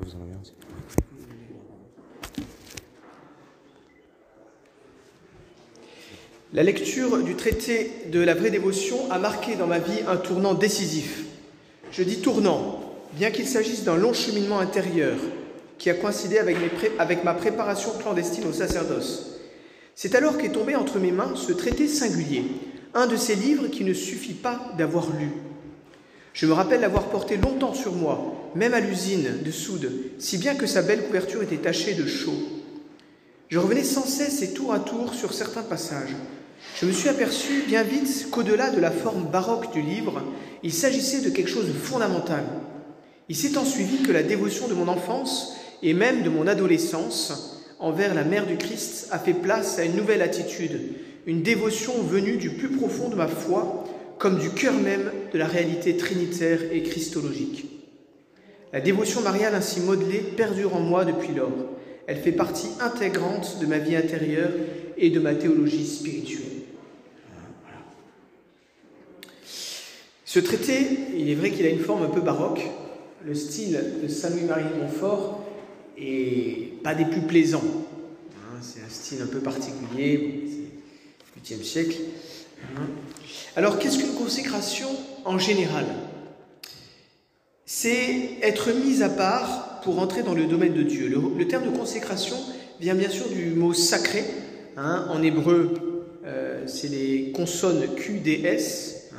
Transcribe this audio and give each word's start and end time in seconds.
Aussi 0.00 0.16
La 6.52 6.62
lecture 6.62 7.22
du 7.22 7.34
traité 7.34 7.90
de 8.12 8.20
la 8.20 8.34
vraie 8.34 8.50
dévotion 8.50 9.10
a 9.10 9.18
marqué 9.18 9.56
dans 9.56 9.66
ma 9.66 9.78
vie 9.78 10.00
un 10.06 10.16
tournant 10.16 10.54
décisif. 10.54 11.24
Je 11.90 12.02
dis 12.02 12.20
tournant, 12.20 12.94
bien 13.14 13.30
qu'il 13.30 13.46
s'agisse 13.46 13.84
d'un 13.84 13.96
long 13.96 14.12
cheminement 14.12 14.60
intérieur 14.60 15.16
qui 15.78 15.90
a 15.90 15.94
coïncidé 15.94 16.38
avec, 16.38 16.58
mes 16.58 16.70
avec 16.98 17.24
ma 17.24 17.34
préparation 17.34 17.90
clandestine 17.98 18.46
au 18.46 18.52
sacerdoce. 18.52 19.40
C'est 19.96 20.14
alors 20.14 20.38
qu'est 20.38 20.52
tombé 20.52 20.76
entre 20.76 20.98
mes 20.98 21.12
mains 21.12 21.34
ce 21.34 21.52
traité 21.52 21.88
singulier, 21.88 22.44
un 22.94 23.06
de 23.06 23.16
ces 23.16 23.34
livres 23.34 23.68
qui 23.68 23.84
ne 23.84 23.92
suffit 23.92 24.34
pas 24.34 24.72
d'avoir 24.76 25.10
lu. 25.18 25.30
Je 26.34 26.46
me 26.46 26.52
rappelle 26.52 26.80
l'avoir 26.80 27.04
porté 27.04 27.36
longtemps 27.36 27.74
sur 27.74 27.92
moi, 27.92 28.50
même 28.56 28.74
à 28.74 28.80
l'usine 28.80 29.38
de 29.44 29.50
soude, 29.52 29.90
si 30.18 30.36
bien 30.36 30.56
que 30.56 30.66
sa 30.66 30.82
belle 30.82 31.06
couverture 31.06 31.44
était 31.44 31.58
tachée 31.58 31.94
de 31.94 32.06
chaux. 32.06 32.34
Je 33.48 33.58
revenais 33.60 33.84
sans 33.84 34.04
cesse 34.04 34.42
et 34.42 34.52
tour 34.52 34.72
à 34.72 34.80
tour 34.80 35.14
sur 35.14 35.32
certains 35.32 35.62
passages. 35.62 36.16
Je 36.80 36.86
me 36.86 36.92
suis 36.92 37.08
aperçu 37.08 37.62
bien 37.68 37.84
vite 37.84 38.30
qu'au-delà 38.32 38.70
de 38.70 38.80
la 38.80 38.90
forme 38.90 39.28
baroque 39.30 39.72
du 39.72 39.80
livre, 39.80 40.24
il 40.64 40.72
s'agissait 40.72 41.20
de 41.20 41.30
quelque 41.30 41.50
chose 41.50 41.68
de 41.68 41.72
fondamental. 41.72 42.42
Il 43.28 43.36
s'est 43.36 43.56
ensuivi 43.56 44.02
que 44.02 44.10
la 44.10 44.24
dévotion 44.24 44.66
de 44.66 44.74
mon 44.74 44.88
enfance 44.88 45.54
et 45.84 45.94
même 45.94 46.24
de 46.24 46.30
mon 46.30 46.48
adolescence 46.48 47.62
envers 47.78 48.12
la 48.12 48.24
mère 48.24 48.46
du 48.46 48.56
Christ 48.56 49.06
a 49.12 49.20
fait 49.20 49.34
place 49.34 49.78
à 49.78 49.84
une 49.84 49.94
nouvelle 49.94 50.22
attitude, 50.22 50.80
une 51.26 51.42
dévotion 51.42 51.92
venue 52.02 52.38
du 52.38 52.50
plus 52.50 52.70
profond 52.70 53.08
de 53.08 53.14
ma 53.14 53.28
foi, 53.28 53.84
comme 54.18 54.40
du 54.40 54.50
cœur 54.50 54.74
même 54.74 55.12
de 55.34 55.38
la 55.38 55.48
réalité 55.48 55.96
trinitaire 55.96 56.60
et 56.72 56.84
christologique. 56.84 57.66
La 58.72 58.80
dévotion 58.80 59.20
mariale 59.20 59.56
ainsi 59.56 59.80
modelée 59.80 60.20
perdure 60.20 60.76
en 60.76 60.80
moi 60.80 61.04
depuis 61.04 61.34
lors. 61.34 61.50
Elle 62.06 62.18
fait 62.18 62.30
partie 62.30 62.68
intégrante 62.80 63.58
de 63.60 63.66
ma 63.66 63.78
vie 63.78 63.96
intérieure 63.96 64.52
et 64.96 65.10
de 65.10 65.18
ma 65.18 65.34
théologie 65.34 65.86
spirituelle. 65.86 66.44
Ce 70.24 70.38
traité, 70.38 70.86
il 71.16 71.28
est 71.28 71.34
vrai 71.34 71.50
qu'il 71.50 71.66
a 71.66 71.70
une 71.70 71.80
forme 71.80 72.04
un 72.04 72.10
peu 72.10 72.20
baroque. 72.20 72.62
Le 73.26 73.34
style 73.34 73.80
de 74.04 74.06
Saint-Louis-Marie 74.06 74.64
de 74.72 74.82
Montfort 74.82 75.44
est 75.98 76.80
pas 76.84 76.94
des 76.94 77.06
plus 77.06 77.22
plaisants. 77.22 77.64
Hein, 78.36 78.60
C'est 78.60 78.82
un 78.82 78.88
style 78.88 79.22
un 79.22 79.26
peu 79.26 79.40
particulier, 79.40 80.44
c'est 81.44 81.54
8e 81.54 81.64
siècle. 81.64 81.96
Hein. 82.76 82.86
Alors, 83.56 83.78
qu'est-ce 83.78 83.98
qu'une 83.98 84.14
consécration 84.14 84.88
en 85.24 85.38
général? 85.38 85.86
C'est 87.66 88.38
être 88.42 88.72
mis 88.72 89.02
à 89.02 89.08
part 89.08 89.80
pour 89.82 89.98
entrer 89.98 90.22
dans 90.22 90.34
le 90.34 90.44
domaine 90.44 90.74
de 90.74 90.82
Dieu. 90.82 91.08
Le, 91.08 91.48
terme 91.48 91.70
de 91.70 91.76
consécration 91.76 92.36
vient 92.80 92.94
bien 92.94 93.08
sûr 93.08 93.28
du 93.28 93.50
mot 93.50 93.72
sacré. 93.72 94.24
hein. 94.76 95.06
En 95.10 95.22
hébreu, 95.22 95.74
euh, 96.26 96.64
c'est 96.66 96.88
les 96.88 97.32
consonnes 97.32 97.86
QDS. 97.96 99.10
hein. 99.12 99.16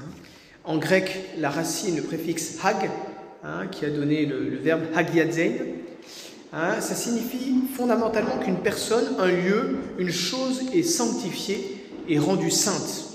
En 0.64 0.78
grec, 0.78 1.12
la 1.38 1.50
racine, 1.50 1.96
le 1.96 2.04
préfixe 2.04 2.58
hag, 2.64 2.90
hein, 3.44 3.68
qui 3.72 3.86
a 3.86 3.90
donné 3.90 4.26
le, 4.26 4.58
verbe 4.58 4.84
hagiazein. 4.96 5.52
Hein, 6.54 6.82
ça 6.82 6.96
signifie 6.96 7.54
fondamentalement 7.76 8.38
qu'une 8.38 8.58
personne, 8.60 9.16
un 9.20 9.28
lieu, 9.28 9.78
une 9.98 10.12
chose 10.12 10.62
est 10.74 10.84
sanctifiée 10.84 11.86
et 12.08 12.20
rendue 12.20 12.52
sainte. 12.52 13.15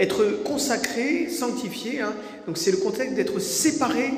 Être 0.00 0.42
consacré, 0.44 1.28
sanctifié, 1.28 2.00
hein, 2.00 2.14
donc 2.46 2.56
c'est 2.56 2.70
le 2.70 2.78
contexte 2.78 3.14
d'être 3.14 3.38
séparé, 3.38 4.10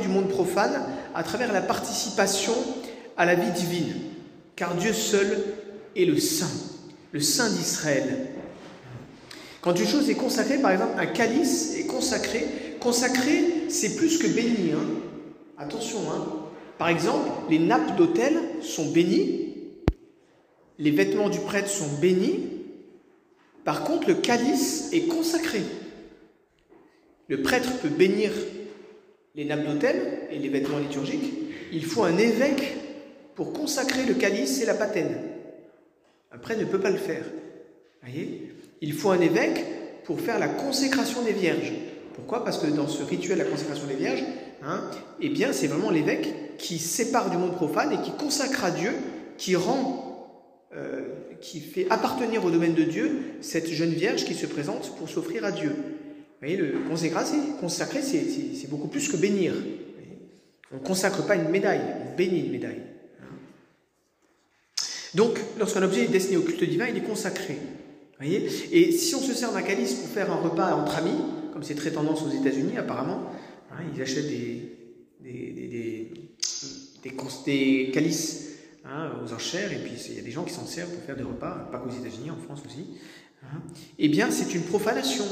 du 0.00 0.08
monde 0.08 0.28
profane 0.28 0.82
à 1.14 1.24
travers 1.24 1.52
la 1.52 1.60
participation 1.60 2.54
à 3.16 3.26
la 3.26 3.34
vie 3.34 3.50
divine. 3.50 3.92
Car 4.54 4.76
Dieu 4.76 4.92
seul 4.92 5.42
est 5.96 6.04
le 6.04 6.18
Saint, 6.20 6.50
le 7.10 7.20
Saint 7.20 7.50
d'Israël. 7.50 8.28
Quand 9.60 9.78
une 9.78 9.86
chose 9.86 10.08
est 10.08 10.14
consacrée, 10.14 10.58
par 10.58 10.70
exemple, 10.70 10.92
un 10.96 11.06
calice 11.06 11.74
est 11.76 11.86
consacré. 11.86 12.46
Consacré, 12.78 13.64
c'est 13.68 13.96
plus 13.96 14.18
que 14.18 14.28
béni. 14.28 14.72
hein. 14.72 14.84
Attention, 15.58 15.98
hein. 16.12 16.24
Par 16.78 16.88
exemple, 16.88 17.28
les 17.50 17.58
nappes 17.58 17.96
d'autel 17.96 18.38
sont 18.60 18.90
bénies, 18.90 19.54
les 20.78 20.90
vêtements 20.92 21.30
du 21.30 21.40
prêtre 21.40 21.68
sont 21.68 21.88
bénis. 22.00 22.53
Par 23.64 23.84
contre, 23.84 24.08
le 24.08 24.14
calice 24.14 24.90
est 24.92 25.08
consacré. 25.08 25.62
Le 27.28 27.42
prêtre 27.42 27.78
peut 27.80 27.88
bénir 27.88 28.30
les 29.34 29.44
nappes 29.44 29.66
d'autel 29.66 30.28
et 30.30 30.38
les 30.38 30.48
vêtements 30.48 30.78
liturgiques. 30.78 31.32
Il 31.72 31.84
faut 31.84 32.04
un 32.04 32.18
évêque 32.18 32.76
pour 33.34 33.52
consacrer 33.52 34.04
le 34.04 34.14
calice 34.14 34.60
et 34.60 34.66
la 34.66 34.74
patène. 34.74 35.16
Un 36.30 36.38
prêtre 36.38 36.60
ne 36.60 36.66
peut 36.66 36.80
pas 36.80 36.90
le 36.90 36.98
faire. 36.98 37.24
Voyez? 38.02 38.52
Il 38.80 38.92
faut 38.92 39.10
un 39.10 39.20
évêque 39.20 39.64
pour 40.04 40.20
faire 40.20 40.38
la 40.38 40.48
consécration 40.48 41.22
des 41.22 41.32
vierges. 41.32 41.72
Pourquoi? 42.14 42.44
Parce 42.44 42.58
que 42.58 42.66
dans 42.66 42.86
ce 42.86 43.02
rituel 43.02 43.38
la 43.38 43.44
consécration 43.44 43.86
des 43.86 43.94
vierges, 43.94 44.22
hein, 44.62 44.90
eh 45.20 45.30
bien, 45.30 45.52
c'est 45.52 45.66
vraiment 45.66 45.90
l'évêque 45.90 46.56
qui 46.58 46.78
sépare 46.78 47.30
du 47.30 47.36
monde 47.38 47.54
profane 47.54 47.92
et 47.92 48.02
qui 48.02 48.12
consacre 48.12 48.64
à 48.64 48.70
Dieu, 48.70 48.92
qui 49.38 49.56
rend, 49.56 50.28
euh, 50.76 51.08
qui 51.40 51.60
fait 51.60 51.86
appartenir 51.90 52.44
au 52.44 52.50
domaine 52.50 52.74
de 52.74 52.82
Dieu 52.82 53.18
cette 53.40 53.70
jeune 53.70 53.92
vierge 53.92 54.24
qui 54.24 54.34
se 54.34 54.46
présente 54.46 54.96
pour 54.96 55.08
s'offrir 55.08 55.44
à 55.44 55.52
Dieu. 55.52 55.70
Vous 55.70 56.40
voyez, 56.40 56.56
le 56.56 56.74
consacrer, 57.60 58.02
c'est, 58.02 58.68
beaucoup 58.68 58.88
plus 58.88 59.08
que 59.08 59.16
bénir. 59.16 59.54
Vous 59.54 59.84
on 60.72 60.76
ne 60.76 60.80
consacre 60.80 61.24
pas 61.26 61.36
une 61.36 61.48
médaille, 61.48 61.80
on 62.10 62.16
bénit 62.16 62.40
une 62.40 62.52
médaille. 62.52 62.82
Donc, 65.14 65.38
lorsqu'un 65.58 65.82
objet 65.82 66.04
est 66.04 66.08
destiné 66.08 66.36
au 66.36 66.42
culte 66.42 66.64
divin, 66.64 66.86
il 66.88 66.96
est 66.96 67.02
consacré. 67.02 67.56
Voyez 68.18 68.48
Et 68.72 68.90
si 68.92 69.14
on 69.14 69.20
se 69.20 69.32
sert 69.32 69.52
d'un 69.52 69.62
calice 69.62 69.94
pour 69.94 70.08
faire 70.08 70.32
un 70.32 70.36
repas 70.36 70.74
entre 70.74 70.96
amis, 70.96 71.16
comme 71.52 71.62
c'est 71.62 71.76
très 71.76 71.92
tendance 71.92 72.22
aux 72.22 72.30
États-Unis 72.30 72.76
apparemment, 72.76 73.30
hein, 73.70 73.76
ils 73.94 74.02
achètent 74.02 74.26
des 74.26 74.70
calices 77.92 78.43
hein, 78.86 79.10
aux 79.24 79.32
enchères, 79.32 79.72
et 79.72 79.76
puis 79.76 79.92
il 80.10 80.16
y 80.16 80.18
a 80.18 80.22
des 80.22 80.30
gens 80.30 80.44
qui 80.44 80.52
s'en 80.52 80.66
servent 80.66 80.90
pour 80.90 81.02
faire 81.04 81.16
des 81.16 81.22
repas, 81.22 81.68
pas 81.70 81.78
qu'aux 81.78 81.90
États-Unis, 81.90 82.30
en 82.30 82.36
France 82.36 82.60
aussi. 82.66 82.86
hein. 83.42 83.60
Eh 83.98 84.08
bien, 84.08 84.30
c'est 84.30 84.54
une 84.54 84.62
profanation, 84.62 85.24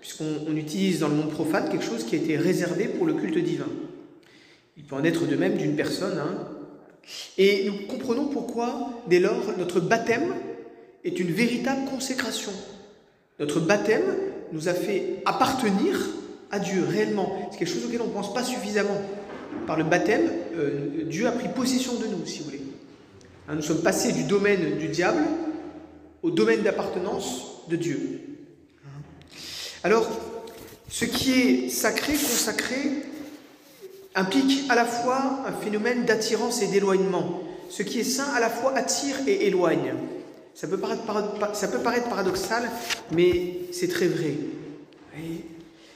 puisqu'on 0.00 0.46
on 0.48 0.56
utilise 0.56 1.00
dans 1.00 1.08
le 1.08 1.14
monde 1.14 1.30
profane 1.30 1.68
quelque 1.70 1.84
chose 1.84 2.04
qui 2.04 2.14
a 2.14 2.18
été 2.18 2.36
réservé 2.36 2.86
pour 2.86 3.06
le 3.06 3.14
culte 3.14 3.38
divin. 3.38 3.68
Il 4.76 4.84
peut 4.84 4.94
en 4.96 5.04
être 5.04 5.26
de 5.26 5.36
même 5.36 5.56
d'une 5.56 5.76
personne. 5.76 6.18
hein. 6.18 6.48
Et 7.38 7.66
nous 7.66 7.86
comprenons 7.86 8.28
pourquoi, 8.28 9.02
dès 9.08 9.20
lors, 9.20 9.56
notre 9.58 9.80
baptême 9.80 10.34
est 11.04 11.18
une 11.18 11.30
véritable 11.30 11.86
consécration. 11.90 12.52
Notre 13.38 13.60
baptême 13.60 14.04
nous 14.52 14.68
a 14.68 14.74
fait 14.74 15.22
appartenir 15.24 15.98
à 16.50 16.58
Dieu 16.58 16.84
réellement. 16.86 17.48
C'est 17.50 17.58
quelque 17.58 17.68
chose 17.72 17.84
auquel 17.86 18.02
on 18.02 18.08
ne 18.08 18.12
pense 18.12 18.34
pas 18.34 18.44
suffisamment. 18.44 19.00
Par 19.66 19.76
le 19.78 19.84
baptême, 19.84 20.30
euh, 20.56 21.04
Dieu 21.04 21.26
a 21.26 21.32
pris 21.32 21.48
possession 21.48 21.94
de 21.94 22.06
nous, 22.06 22.24
si 22.26 22.40
vous 22.40 22.44
voulez. 22.46 22.60
Hein, 23.50 23.56
nous 23.56 23.62
sommes 23.62 23.82
passés 23.82 24.12
du 24.12 24.22
domaine 24.24 24.78
du 24.78 24.86
diable 24.86 25.24
au 26.22 26.30
domaine 26.30 26.62
d'appartenance 26.62 27.62
de 27.68 27.74
Dieu. 27.74 28.20
Alors, 29.82 30.08
ce 30.88 31.04
qui 31.04 31.32
est 31.32 31.68
sacré, 31.68 32.12
consacré, 32.12 32.76
implique 34.14 34.70
à 34.70 34.76
la 34.76 34.84
fois 34.84 35.40
un 35.46 35.52
phénomène 35.52 36.04
d'attirance 36.04 36.62
et 36.62 36.68
d'éloignement. 36.68 37.42
Ce 37.70 37.82
qui 37.82 38.00
est 38.00 38.04
saint 38.04 38.32
à 38.34 38.38
la 38.38 38.50
fois 38.50 38.76
attire 38.76 39.16
et 39.26 39.46
éloigne. 39.46 39.94
Ça 40.54 40.68
peut 40.68 40.78
paraître, 40.78 41.02
paradoxal, 42.08 42.70
mais 43.10 43.54
c'est 43.72 43.88
très 43.88 44.06
vrai. 44.06 44.34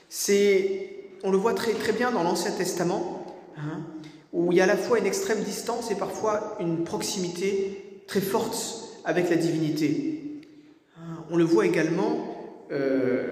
C'est, 0.09 0.91
on 1.23 1.31
le 1.31 1.39
voit 1.39 1.55
très, 1.55 1.73
très 1.75 1.93
bien 1.93 2.11
dans 2.11 2.25
l'Ancien 2.25 2.53
Testament, 2.53 3.37
hein, 3.57 3.81
où 4.35 4.51
il 4.51 4.59
y 4.59 4.61
a 4.61 4.65
à 4.65 4.67
la 4.67 4.77
fois 4.77 4.99
une 4.99 5.07
extrême 5.07 5.41
distance 5.43 5.93
et 5.93 5.95
parfois 5.95 6.57
une 6.61 6.83
proximité 6.83 8.03
très 8.09 8.21
forte 8.21 8.57
avec 9.05 9.31
la 9.31 9.37
divinité. 9.37 10.41
Hein, 10.99 11.25
On 11.31 11.37
le 11.37 11.45
voit 11.45 11.67
également, 11.67 12.37
euh, 12.73 13.29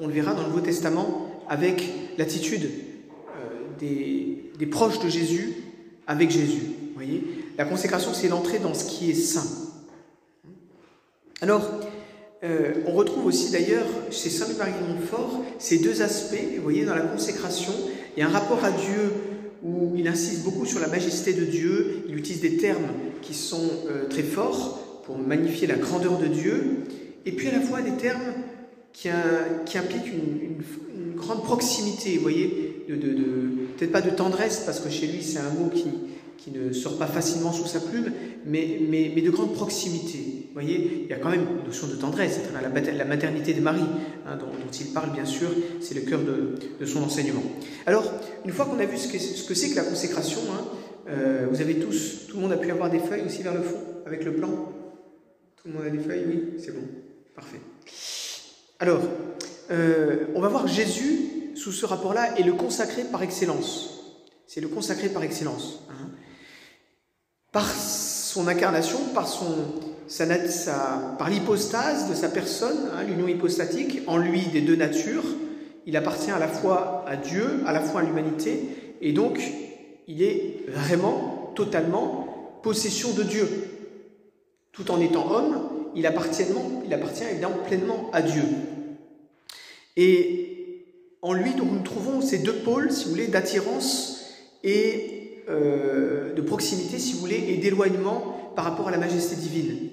on 0.00 0.06
le 0.06 0.12
verra 0.12 0.32
dans 0.32 0.42
le 0.42 0.48
Nouveau 0.48 0.62
Testament, 0.62 1.42
avec 1.48 1.84
l'attitude 2.16 2.64
euh, 2.64 4.48
des, 4.58 4.66
proches 4.66 4.98
de 5.00 5.08
Jésus 5.08 5.54
avec 6.06 6.30
Jésus. 6.30 6.62
Voyez 6.94 7.24
La 7.58 7.66
consécration, 7.66 8.14
c'est 8.14 8.28
l'entrée 8.28 8.58
dans 8.58 8.72
ce 8.72 8.86
qui 8.86 9.10
est 9.10 9.14
saint. 9.14 9.46
Alors, 11.42 11.70
euh, 12.42 12.72
on 12.86 12.92
retrouve 12.92 13.26
aussi 13.26 13.52
d'ailleurs 13.52 13.86
chez 14.10 14.30
Saint 14.30 14.46
Louis-Marie 14.46 14.72
de 14.72 14.94
Montfort 14.94 15.44
ces 15.58 15.78
deux 15.78 16.00
aspects. 16.00 16.56
Vous 16.56 16.62
voyez, 16.62 16.86
dans 16.86 16.94
la 16.94 17.02
consécration, 17.02 17.72
il 18.16 18.20
y 18.20 18.22
a 18.22 18.28
un 18.28 18.32
rapport 18.32 18.64
à 18.64 18.70
Dieu 18.70 19.12
où 19.62 19.94
il 19.96 20.06
insiste 20.06 20.44
beaucoup 20.44 20.66
sur 20.66 20.80
la 20.80 20.88
majesté 20.88 21.32
de 21.32 21.44
Dieu. 21.44 22.04
Il 22.08 22.16
utilise 22.16 22.40
des 22.40 22.56
termes 22.56 22.88
qui 23.22 23.34
sont 23.34 23.70
euh, 23.88 24.06
très 24.08 24.22
forts 24.22 25.02
pour 25.04 25.18
magnifier 25.18 25.66
la 25.66 25.76
grandeur 25.76 26.18
de 26.18 26.26
Dieu. 26.26 26.84
Et 27.26 27.32
puis 27.32 27.48
à 27.48 27.52
la 27.52 27.60
fois 27.60 27.82
des 27.82 27.92
termes 27.92 28.32
qui, 28.92 29.08
qui 29.66 29.78
impliquent 29.78 30.12
une, 30.12 30.62
grande 31.16 31.42
proximité, 31.42 32.16
voyez, 32.16 32.84
peut-être 32.86 33.90
pas 33.90 34.00
de 34.00 34.10
tendresse, 34.10 34.62
parce 34.64 34.78
que 34.78 34.88
chez 34.88 35.08
lui 35.08 35.22
c'est 35.22 35.38
un 35.38 35.50
mot 35.50 35.68
qui, 35.68 36.50
ne 36.50 36.72
sort 36.72 36.96
pas 36.96 37.06
facilement 37.06 37.52
sous 37.52 37.66
sa 37.66 37.80
plume, 37.80 38.12
mais, 38.46 39.10
de 39.20 39.30
grande 39.30 39.52
proximité. 39.52 40.37
Vous 40.58 40.64
voyez, 40.64 41.02
il 41.04 41.06
y 41.08 41.12
a 41.12 41.18
quand 41.18 41.30
même 41.30 41.46
une 41.60 41.66
notion 41.66 41.86
de 41.86 41.94
tendresse, 41.94 42.40
la, 42.52 43.04
maternité 43.04 43.54
de 43.54 43.60
Marie, 43.60 43.86
hein, 44.26 44.36
dont, 44.36 44.50
il 44.72 44.86
parle 44.92 45.12
bien 45.12 45.24
sûr, 45.24 45.48
c'est 45.80 45.94
le 45.94 46.00
cœur 46.00 46.18
de, 46.18 46.84
son 46.84 47.04
enseignement. 47.04 47.44
Alors, 47.86 48.12
une 48.44 48.50
fois 48.50 48.64
qu'on 48.64 48.80
a 48.80 48.84
vu 48.84 48.98
ce 48.98 49.06
que, 49.06 49.20
ce 49.20 49.46
que 49.46 49.54
c'est 49.54 49.70
que 49.70 49.76
la 49.76 49.84
consécration, 49.84 50.40
hein, 50.50 50.64
euh, 51.10 51.46
vous 51.48 51.60
avez 51.60 51.76
tous, 51.76 52.26
tout 52.26 52.34
le 52.34 52.42
monde 52.42 52.50
a 52.50 52.56
pu 52.56 52.72
avoir 52.72 52.90
des 52.90 52.98
feuilles 52.98 53.22
aussi 53.24 53.44
vers 53.44 53.54
le 53.54 53.62
fond, 53.62 53.78
avec 54.04 54.24
le 54.24 54.34
plan? 54.34 54.48
Tout 55.62 55.68
le 55.68 55.74
monde 55.74 55.84
a 55.86 55.90
des 55.90 56.00
feuilles, 56.00 56.24
oui 56.26 56.44
C'est 56.58 56.74
bon, 56.74 56.82
parfait. 57.36 57.60
Alors, 58.80 59.02
euh, 59.70 60.24
on 60.34 60.40
va 60.40 60.48
voir 60.48 60.66
Jésus 60.66 61.54
sous 61.54 61.70
ce 61.70 61.86
rapport-là 61.86 62.36
et 62.36 62.42
le 62.42 62.54
consacré 62.54 63.04
par 63.04 63.22
excellence. 63.22 64.16
C'est 64.48 64.60
le 64.60 64.66
consacré 64.66 65.08
par 65.08 65.22
excellence. 65.22 65.84
Hein. 65.88 66.08
Par 67.52 67.70
son 67.70 68.48
incarnation, 68.48 68.98
par, 69.14 69.28
son, 69.28 69.54
par 71.18 71.30
l'hypostase 71.30 72.08
de 72.08 72.14
sa 72.14 72.28
personne, 72.28 72.90
hein, 72.94 73.02
l'union 73.04 73.28
hypostatique, 73.28 74.02
en 74.06 74.16
lui 74.16 74.42
des 74.52 74.60
deux 74.60 74.76
natures, 74.76 75.24
il 75.86 75.96
appartient 75.96 76.30
à 76.30 76.38
la 76.38 76.48
fois 76.48 77.04
à 77.06 77.16
Dieu, 77.16 77.60
à 77.66 77.72
la 77.72 77.80
fois 77.80 78.00
à 78.00 78.04
l'humanité, 78.04 78.60
et 79.00 79.12
donc 79.12 79.40
il 80.06 80.22
est 80.22 80.64
vraiment, 80.68 81.52
totalement 81.54 82.60
possession 82.62 83.12
de 83.12 83.22
Dieu. 83.22 83.48
Tout 84.72 84.90
en 84.90 85.00
étant 85.00 85.30
homme, 85.30 85.68
il 85.94 86.06
appartient, 86.06 86.44
il 86.86 86.94
appartient 86.94 87.24
évidemment 87.24 87.58
pleinement 87.66 88.10
à 88.12 88.22
Dieu. 88.22 88.42
Et 89.96 90.48
en 91.20 91.32
lui, 91.32 91.54
donc, 91.54 91.72
nous 91.72 91.82
trouvons 91.82 92.20
ces 92.20 92.38
deux 92.38 92.54
pôles, 92.54 92.92
si 92.92 93.04
vous 93.04 93.10
voulez, 93.10 93.26
d'attirance 93.26 94.24
et 94.62 95.42
euh, 95.48 96.32
de 96.32 96.40
proximité, 96.42 96.98
si 96.98 97.14
vous 97.14 97.20
voulez, 97.20 97.44
et 97.48 97.56
d'éloignement 97.56 98.52
par 98.54 98.64
rapport 98.64 98.88
à 98.88 98.90
la 98.92 98.98
majesté 98.98 99.34
divine. 99.34 99.87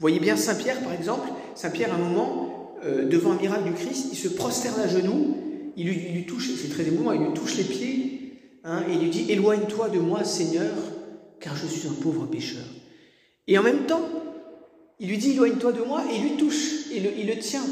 Voyez 0.00 0.20
bien 0.20 0.36
Saint 0.36 0.54
Pierre, 0.54 0.80
par 0.80 0.92
exemple. 0.92 1.28
Saint 1.54 1.70
Pierre, 1.70 1.92
à 1.92 1.96
un 1.96 1.98
moment, 1.98 2.76
euh, 2.84 3.08
devant 3.08 3.32
un 3.32 3.36
miracle 3.36 3.64
du 3.64 3.72
Christ, 3.72 4.08
il 4.12 4.16
se 4.16 4.28
prosterne 4.28 4.80
à 4.80 4.88
genoux, 4.88 5.36
il 5.76 5.86
lui, 5.86 6.24
touche, 6.26 6.50
c'est 6.56 6.70
très 6.70 6.84
émouvant, 6.84 7.12
il 7.12 7.20
lui 7.20 7.32
touche 7.34 7.56
les 7.56 7.64
pieds, 7.64 8.32
hein, 8.64 8.82
et 8.88 8.94
il 8.94 9.00
lui 9.00 9.10
dit 9.10 9.30
Éloigne-toi 9.30 9.88
de 9.88 9.98
moi, 9.98 10.24
Seigneur, 10.24 10.74
car 11.40 11.56
je 11.56 11.66
suis 11.66 11.88
un 11.88 11.92
pauvre 11.92 12.26
pécheur. 12.26 12.64
Et 13.46 13.58
en 13.58 13.62
même 13.62 13.86
temps, 13.86 14.02
il 15.00 15.08
lui 15.08 15.18
dit 15.18 15.32
Éloigne-toi 15.32 15.72
de 15.72 15.82
moi, 15.82 16.02
et 16.10 16.16
il 16.16 16.22
lui 16.22 16.36
touche, 16.36 16.90
et 16.92 16.98
il 16.98 17.26
le 17.26 17.38
tient. 17.38 17.64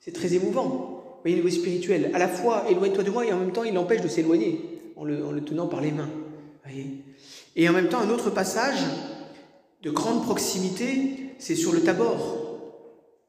C'est 0.00 0.12
très 0.12 0.34
émouvant. 0.34 0.64
Vous 0.64 1.22
voyez, 1.22 1.36
niveau 1.36 1.50
spirituel. 1.50 2.10
À 2.14 2.18
la 2.18 2.28
fois, 2.28 2.64
éloigne-toi 2.70 3.02
de 3.02 3.10
moi, 3.10 3.26
et 3.26 3.32
en 3.32 3.38
même 3.38 3.52
temps, 3.52 3.64
il 3.64 3.74
l'empêche 3.74 4.00
de 4.00 4.08
s'éloigner, 4.08 4.60
en 4.96 5.04
le, 5.04 5.40
tenant 5.44 5.66
par 5.66 5.80
les 5.80 5.92
mains. 5.92 6.08
Et 7.56 7.68
en 7.68 7.72
même 7.72 7.88
temps, 7.88 8.00
un 8.00 8.10
autre 8.10 8.30
passage 8.30 8.78
de 9.82 9.90
grande 9.90 10.22
proximité, 10.22 11.34
c'est 11.38 11.54
sur 11.54 11.72
le 11.72 11.82
Tabor. 11.82 12.46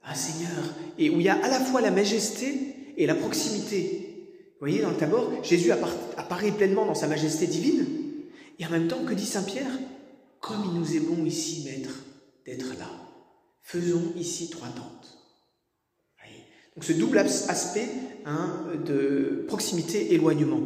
Ah 0.04 0.16
Seigneur, 0.16 0.64
et 0.98 1.10
où 1.10 1.20
il 1.20 1.26
y 1.26 1.30
a 1.30 1.44
à 1.44 1.50
la 1.50 1.60
fois 1.60 1.82
la 1.82 1.92
majesté 1.92 2.94
et 2.98 3.06
la 3.06 3.16
proximité. 3.16 4.28
Vous 4.54 4.68
voyez, 4.68 4.82
dans 4.82 4.90
le 4.90 4.98
Tabor, 4.98 5.44
Jésus 5.44 5.72
apparaît 5.72 6.52
pleinement 6.52 6.86
dans 6.86 6.96
sa 6.96 7.08
majesté 7.08 7.48
divine, 7.48 7.86
et 8.58 8.66
en 8.66 8.70
même 8.70 8.88
temps, 8.88 9.06
que 9.06 9.14
dit 9.14 9.26
Saint 9.26 9.44
Pierre? 9.44 9.78
Comme 10.40 10.64
il 10.66 10.80
nous 10.80 10.96
est 10.96 11.02
bon 11.02 11.26
ici, 11.26 11.66
Maître, 11.66 12.04
d'être 12.46 12.78
là, 12.80 12.90
faisons 13.62 14.14
ici 14.16 14.50
trois 14.50 14.70
tentes. 14.70 15.20
Donc 16.76 16.86
ce 16.86 16.94
double 16.94 17.18
aspect 17.18 17.90
hein, 18.26 18.64
de 18.86 19.44
proximité-éloignement. 19.50 20.64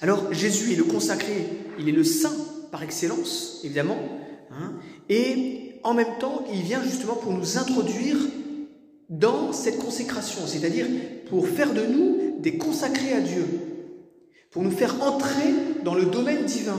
Alors 0.00 0.32
Jésus 0.32 0.72
est 0.72 0.76
le 0.76 0.84
consacré, 0.84 1.44
il 1.78 1.86
est 1.86 1.92
le 1.92 2.02
saint 2.02 2.34
par 2.70 2.82
excellence, 2.82 3.60
évidemment, 3.64 3.98
hein, 4.50 4.74
et 5.08 5.80
en 5.84 5.94
même 5.94 6.18
temps, 6.18 6.44
il 6.52 6.62
vient 6.62 6.82
justement 6.82 7.14
pour 7.14 7.32
nous 7.32 7.58
introduire 7.58 8.16
dans 9.08 9.52
cette 9.52 9.78
consécration, 9.78 10.46
c'est-à-dire 10.46 10.86
pour 11.28 11.46
faire 11.48 11.72
de 11.72 11.84
nous 11.86 12.38
des 12.40 12.58
consacrés 12.58 13.12
à 13.12 13.20
Dieu, 13.20 13.44
pour 14.50 14.62
nous 14.62 14.70
faire 14.70 15.02
entrer 15.02 15.54
dans 15.84 15.94
le 15.94 16.06
domaine 16.06 16.44
divin. 16.44 16.78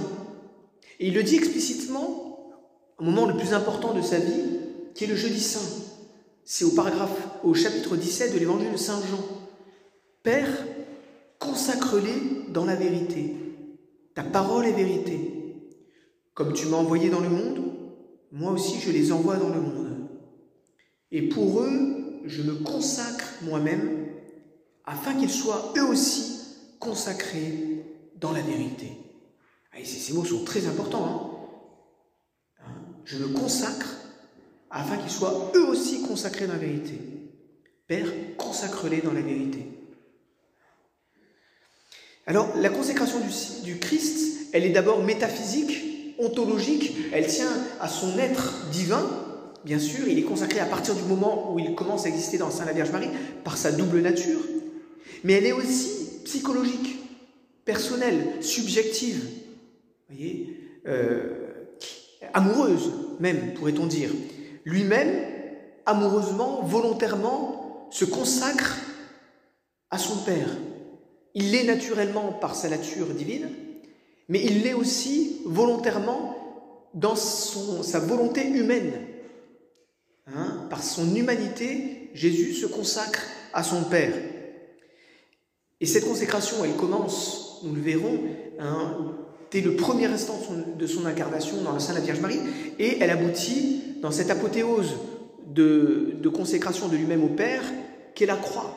Et 1.00 1.08
il 1.08 1.14
le 1.14 1.24
dit 1.24 1.36
explicitement 1.36 2.30
au 2.98 3.04
moment 3.04 3.26
le 3.26 3.38
plus 3.38 3.54
important 3.54 3.94
de 3.94 4.02
sa 4.02 4.20
vie, 4.20 4.60
qui 4.94 5.06
est 5.06 5.08
le 5.08 5.16
jeudi 5.16 5.40
saint. 5.40 5.84
C'est 6.44 6.66
au 6.66 6.72
paragraphe, 6.72 7.30
au 7.44 7.54
chapitre 7.54 7.96
17 7.96 8.34
de 8.34 8.40
l'évangile 8.40 8.72
de 8.72 8.78
Saint 8.78 9.00
Jean. 9.10 9.24
Père, 10.24 10.50
consacre-les 11.38 12.52
dans 12.52 12.66
la 12.66 12.76
vérité. 12.76 13.36
Ta 14.16 14.24
parole 14.24 14.66
est 14.66 14.74
vérité. 14.74 15.39
Comme 16.40 16.54
tu 16.54 16.68
m'as 16.68 16.78
envoyé 16.78 17.10
dans 17.10 17.20
le 17.20 17.28
monde, 17.28 17.60
moi 18.32 18.54
aussi 18.54 18.80
je 18.80 18.92
les 18.92 19.12
envoie 19.12 19.36
dans 19.36 19.50
le 19.50 19.60
monde. 19.60 20.08
Et 21.12 21.24
pour 21.28 21.60
eux, 21.60 22.22
je 22.24 22.44
me 22.44 22.54
consacre 22.64 23.34
moi-même, 23.42 24.08
afin 24.86 25.16
qu'ils 25.16 25.30
soient 25.30 25.74
eux 25.76 25.84
aussi 25.84 26.40
consacrés 26.80 27.84
dans 28.22 28.32
la 28.32 28.40
vérité. 28.40 28.88
ces 29.84 30.14
mots 30.14 30.24
sont 30.24 30.46
très 30.46 30.66
importants. 30.66 31.06
Hein. 31.06 32.64
Hein, 32.66 32.72
je 33.04 33.18
me 33.18 33.28
consacre 33.28 33.98
afin 34.70 34.96
qu'ils 34.96 35.12
soient 35.12 35.52
eux 35.56 35.68
aussi 35.68 36.04
consacrés 36.04 36.48
dans 36.48 36.54
la 36.54 36.60
vérité. 36.60 36.98
Père, 37.86 38.08
consacre-les 38.38 39.02
dans 39.02 39.12
la 39.12 39.22
vérité. 39.22 39.66
Alors, 42.26 42.56
la 42.56 42.70
consécration 42.70 43.20
du, 43.66 43.78
Christ, 43.78 44.52
elle 44.54 44.64
est 44.64 44.70
d'abord 44.70 45.04
métaphysique, 45.04 45.90
ontologique, 46.20 46.96
elle 47.12 47.28
tient 47.28 47.52
à 47.80 47.88
son 47.88 48.18
être 48.20 48.70
divin, 48.72 49.04
bien 49.66 49.80
sûr, 49.80 50.08
il 50.08 50.20
est 50.20 50.24
consacré 50.24 50.60
à 50.60 50.66
partir 50.66 50.96
du 50.96 51.04
moment 51.04 51.54
où 51.54 51.60
il 51.60 51.76
commence 51.76 52.06
à 52.06 52.10
exister 52.10 52.38
dans 52.38 52.52
Saint 52.52 52.66
la 52.66 52.74
Vierge 52.74 52.92
Marie, 52.92 53.10
par 53.44 53.58
sa 53.58 53.72
double 53.72 54.02
nature, 54.02 54.40
mais 55.24 55.34
elle 55.34 55.46
est 55.46 55.54
aussi 55.54 56.22
psychologique, 56.26 56.98
personnelle, 57.66 58.18
subjective, 58.42 59.24
euh, 60.88 61.50
amoureuse 62.34 62.92
même, 63.20 63.54
pourrait-on 63.54 63.86
dire. 63.86 64.10
Lui-même, 64.66 65.26
amoureusement, 65.86 66.62
volontairement, 66.64 67.88
se 67.92 68.06
consacre 68.06 68.78
à 69.90 69.98
son 69.98 70.18
Père. 70.18 70.50
Il 71.36 71.52
l'est 71.52 71.64
naturellement 71.64 72.34
par 72.34 72.56
sa 72.56 72.70
nature 72.70 73.08
divine, 73.08 73.50
mais 74.30 74.42
il 74.44 74.62
l'est 74.62 74.76
aussi 74.76 75.42
volontairement 75.46 76.36
dans 76.94 77.16
sa 77.16 78.00
volonté 78.00 78.48
humaine. 78.48 78.94
Hein, 80.28 80.68
par 80.70 80.84
son 80.84 81.16
humanité, 81.16 82.12
Jésus 82.14 82.54
se 82.54 82.68
consacre 82.68 83.24
à 83.52 83.64
son 83.64 83.84
Père. 83.84 84.14
Et 85.82 85.86
cette 85.88 86.06
consécration, 86.06 86.64
elle 86.64 86.76
commence, 86.76 87.62
nous 87.64 87.74
le 87.74 87.82
verrons, 87.82 88.20
hein, 88.60 89.16
dès 89.50 89.62
le 89.62 89.76
premier 89.76 90.06
instant 90.06 90.40
de 90.78 90.88
son, 90.88 91.06
incarnation 91.08 91.64
dans 91.64 91.72
le 91.72 91.80
sein 91.80 91.94
de 91.94 92.00
la 92.00 92.04
Vierge 92.04 92.20
Marie, 92.20 92.40
et 92.78 92.98
elle 93.00 93.10
aboutit 93.10 93.82
dans 94.02 94.12
cette 94.12 94.30
apothéose 94.30 94.98
de, 95.48 96.30
consécration 96.32 96.88
de 96.88 96.96
lui-même 96.96 97.24
au 97.24 97.30
Père 97.30 97.64
qu'est 98.14 98.28
la 98.28 98.36
croix. 98.36 98.76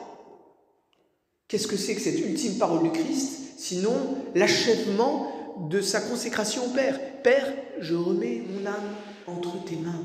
Qu'est-ce 1.47 1.67
que 1.67 1.77
c'est 1.77 1.93
que 1.93 2.01
cette 2.01 2.19
ultime 2.19 2.57
parole 2.57 2.81
du 2.81 2.91
Christ 2.91 3.41
sinon 3.57 3.93
l'achèvement 4.35 5.31
de 5.69 5.81
sa 5.81 6.01
consécration 6.01 6.65
au 6.65 6.69
Père 6.69 6.99
Père, 7.23 7.53
je 7.79 7.95
remets 7.95 8.43
mon 8.49 8.65
âme 8.65 8.95
entre 9.27 9.63
tes 9.63 9.77
mains. 9.77 10.03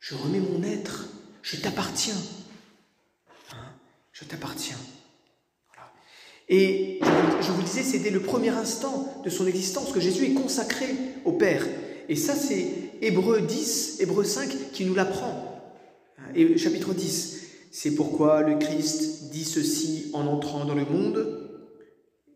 Je 0.00 0.16
remets 0.16 0.40
mon 0.40 0.62
être. 0.64 1.08
Je 1.42 1.56
t'appartiens. 1.56 2.16
Hein, 3.52 3.72
je 4.12 4.24
t'appartiens. 4.24 4.76
Et 6.48 7.00
je 7.40 7.52
vous 7.52 7.62
disais, 7.62 7.82
c'est 7.82 8.00
dès 8.00 8.10
le 8.10 8.20
premier 8.20 8.50
instant 8.50 9.22
de 9.24 9.30
son 9.30 9.46
existence 9.46 9.92
que 9.92 10.00
Jésus 10.00 10.24
est 10.24 10.34
consacré 10.34 10.88
au 11.24 11.32
Père. 11.32 11.64
Et 12.08 12.16
ça, 12.16 12.34
c'est 12.34 12.68
Hébreu 13.00 13.40
10, 13.40 14.00
Hébreu 14.00 14.24
5 14.24 14.72
qui 14.72 14.84
nous 14.84 14.94
l'apprend. 14.94 15.62
Et 16.34 16.58
chapitre 16.58 16.94
10. 16.94 17.42
C'est 17.70 17.94
pourquoi 17.94 18.42
le 18.42 18.58
Christ 18.58 19.30
dit 19.30 19.44
ceci 19.44 20.10
en 20.12 20.26
entrant 20.26 20.64
dans 20.64 20.74
le 20.74 20.84
monde. 20.84 21.41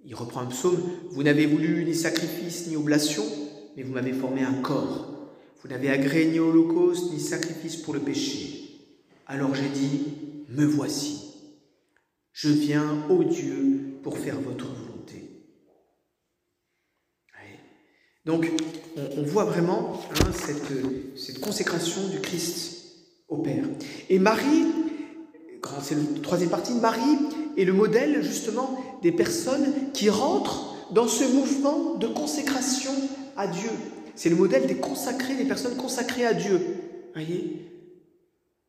Il 0.06 0.14
reprend 0.14 0.40
un 0.40 0.46
psaume. 0.46 0.80
Vous 1.10 1.22
n'avez 1.24 1.46
voulu 1.46 1.84
ni 1.84 1.94
sacrifice 1.94 2.68
ni 2.68 2.76
oblation, 2.76 3.24
mais 3.76 3.82
vous 3.82 3.92
m'avez 3.92 4.12
formé 4.12 4.42
un 4.42 4.54
corps. 4.62 5.12
Vous 5.60 5.68
n'avez 5.68 5.90
agréé 5.90 6.26
ni 6.26 6.38
holocauste 6.38 7.12
ni 7.12 7.20
sacrifice 7.20 7.76
pour 7.76 7.92
le 7.92 8.00
péché. 8.00 8.78
Alors 9.26 9.54
j'ai 9.54 9.68
dit, 9.68 10.00
me 10.48 10.64
voici. 10.64 11.22
Je 12.32 12.50
viens, 12.50 13.04
ô 13.10 13.24
Dieu, 13.24 13.98
pour 14.02 14.16
faire 14.16 14.40
votre 14.40 14.66
volonté. 14.66 14.96
Donc, 18.24 18.50
on, 18.96 19.22
voit 19.22 19.44
vraiment 19.44 20.00
hein, 20.10 20.30
cette, 20.34 21.40
consécration 21.40 22.08
du 22.08 22.20
Christ 22.20 22.82
au 23.28 23.38
Père. 23.38 23.64
Et 24.10 24.18
Marie, 24.18 24.66
c'est 25.80 25.94
la 25.94 26.20
troisième 26.22 26.50
partie, 26.50 26.74
Marie 26.74 27.18
est 27.56 27.64
le 27.64 27.72
modèle 27.72 28.22
justement 28.22 28.78
des 29.02 29.12
personnes 29.12 29.72
qui 29.92 30.10
rentrent 30.10 30.74
dans 30.90 31.08
ce 31.08 31.24
mouvement 31.24 31.94
de 31.94 32.06
consécration 32.06 32.92
à 33.36 33.46
Dieu. 33.46 33.70
C'est 34.14 34.30
le 34.30 34.36
modèle 34.36 34.66
des 34.66 34.76
consacrés, 34.76 35.34
des 35.34 35.44
personnes 35.44 35.76
consacrées 35.76 36.26
à 36.26 36.34
Dieu. 36.34 36.60
Voyez? 37.14 37.70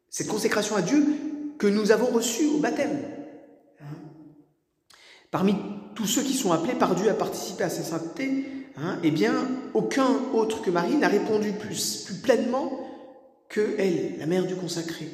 Cette 0.09 0.27
consécration 0.27 0.75
à 0.75 0.81
Dieu 0.81 1.05
que 1.57 1.67
nous 1.67 1.91
avons 1.91 2.07
reçue 2.07 2.47
au 2.47 2.57
baptême. 2.57 2.99
Parmi 5.31 5.55
tous 5.95 6.05
ceux 6.05 6.21
qui 6.21 6.33
sont 6.33 6.51
appelés 6.51 6.75
par 6.75 6.95
Dieu 6.95 7.09
à 7.09 7.13
participer 7.13 7.63
à 7.63 7.69
sa 7.69 7.83
sainteté, 7.83 8.45
hein, 8.77 8.97
eh 9.03 9.11
bien, 9.11 9.33
aucun 9.73 10.07
autre 10.33 10.61
que 10.61 10.69
Marie 10.69 10.95
n'a 10.95 11.07
répondu 11.07 11.51
plus, 11.51 12.03
plus 12.05 12.15
pleinement 12.15 12.71
que 13.49 13.75
elle, 13.77 14.17
la 14.19 14.25
mère 14.25 14.45
du 14.45 14.55
consacré. 14.55 15.07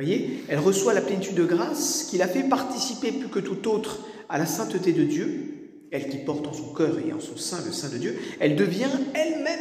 Voyez, 0.00 0.44
elle 0.48 0.60
reçoit 0.60 0.94
la 0.94 1.02
plénitude 1.02 1.34
de 1.34 1.44
grâce 1.44 2.04
qui 2.08 2.16
l'a 2.16 2.26
fait 2.26 2.44
participer 2.44 3.12
plus 3.12 3.28
que 3.28 3.38
tout 3.38 3.68
autre 3.68 4.00
à 4.30 4.38
la 4.38 4.46
sainteté 4.46 4.94
de 4.94 5.04
Dieu, 5.04 5.84
elle 5.90 6.08
qui 6.08 6.16
porte 6.16 6.46
en 6.46 6.54
son 6.54 6.72
cœur 6.72 6.98
et 7.06 7.12
en 7.12 7.20
son 7.20 7.36
sein 7.36 7.58
le 7.66 7.70
sein 7.70 7.90
de 7.90 7.98
Dieu, 7.98 8.18
elle 8.40 8.56
devient 8.56 8.88
elle-même 9.12 9.60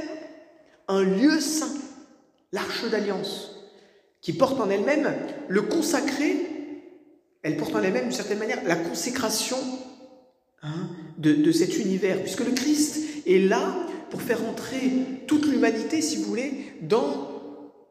un 0.88 1.04
lieu 1.04 1.42
saint, 1.42 1.74
l'arche 2.54 2.90
d'alliance, 2.90 3.68
qui 4.22 4.32
porte 4.32 4.62
en 4.62 4.70
elle-même 4.70 5.14
le 5.50 5.64
consacré, 5.64 6.38
elle 7.44 7.58
porte 7.58 7.76
en 7.76 7.84
elle-même 7.84 8.04
d'une 8.04 8.14
certaine 8.14 8.40
manière 8.40 8.64
la 8.66 8.78
consécration 8.78 9.58
hein, 10.64 10.88
de, 11.18 11.34
de 11.34 11.52
cet 11.52 11.78
univers, 11.80 12.22
puisque 12.22 12.46
le 12.46 12.54
Christ 12.54 13.28
est 13.28 13.40
là 13.40 13.76
pour 14.10 14.22
faire 14.22 14.48
entrer 14.48 14.90
toute 15.28 15.46
l'humanité, 15.48 16.02
si 16.02 16.16
vous 16.16 16.24
voulez, 16.24 16.76
dans 16.82 17.29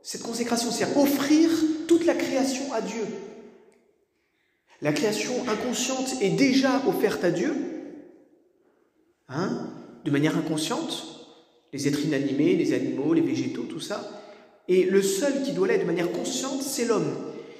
cette 0.08 0.22
consécration, 0.22 0.70
c'est-à-dire 0.70 0.96
offrir 0.96 1.50
toute 1.86 2.06
la 2.06 2.14
création 2.14 2.72
à 2.72 2.80
Dieu. 2.80 3.04
La 4.80 4.94
création 4.94 5.34
inconsciente 5.46 6.22
est 6.22 6.30
déjà 6.30 6.82
offerte 6.88 7.24
à 7.24 7.30
Dieu, 7.30 7.54
hein, 9.28 9.70
de 10.06 10.10
manière 10.10 10.38
inconsciente, 10.38 11.04
les 11.74 11.88
êtres 11.88 12.06
inanimés, 12.06 12.56
les 12.56 12.72
animaux, 12.72 13.12
les 13.12 13.20
végétaux, 13.20 13.64
tout 13.64 13.80
ça. 13.80 14.24
Et 14.66 14.84
le 14.84 15.02
seul 15.02 15.42
qui 15.42 15.52
doit 15.52 15.68
l'être 15.68 15.82
de 15.82 15.86
manière 15.86 16.10
consciente, 16.10 16.62
c'est 16.62 16.86
l'homme. 16.86 17.14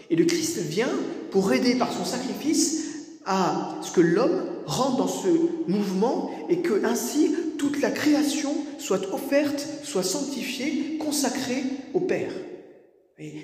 Et 0.08 0.16
le 0.16 0.24
Christ 0.24 0.56
vient 0.60 0.88
pour 1.30 1.52
aider 1.52 1.74
par 1.74 1.92
son 1.92 2.06
sacrifice 2.06 3.18
à 3.26 3.78
ce 3.82 3.92
que 3.92 4.00
l'homme 4.00 4.40
rentre 4.68 4.98
dans 4.98 5.08
ce 5.08 5.28
mouvement 5.66 6.30
et 6.50 6.58
que 6.58 6.84
ainsi 6.84 7.34
toute 7.56 7.80
la 7.80 7.90
création 7.90 8.54
soit 8.78 9.12
offerte, 9.12 9.66
soit 9.82 10.02
sanctifiée, 10.02 10.98
consacrée 10.98 11.64
au 11.94 12.00
Père. 12.00 12.32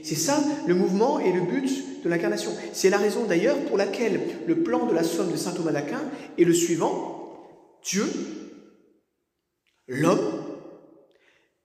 C'est 0.03 0.15
ça 0.15 0.39
le 0.69 0.75
mouvement 0.75 1.19
et 1.19 1.33
le 1.33 1.41
but 1.41 2.05
de 2.05 2.09
l'incarnation. 2.09 2.53
C'est 2.73 2.91
la 2.91 2.99
raison 2.99 3.25
d'ailleurs 3.25 3.59
pour 3.65 3.77
laquelle 3.77 4.21
le 4.47 4.63
plan 4.63 4.87
de 4.87 4.95
la 4.95 5.03
somme 5.03 5.33
de 5.33 5.37
saint 5.37 5.53
Thomas 5.53 5.73
d'Aquin 5.73 6.03
est 6.39 6.45
le 6.45 6.53
suivant 6.53 7.41
Dieu, 7.83 8.05
l'homme 9.89 10.45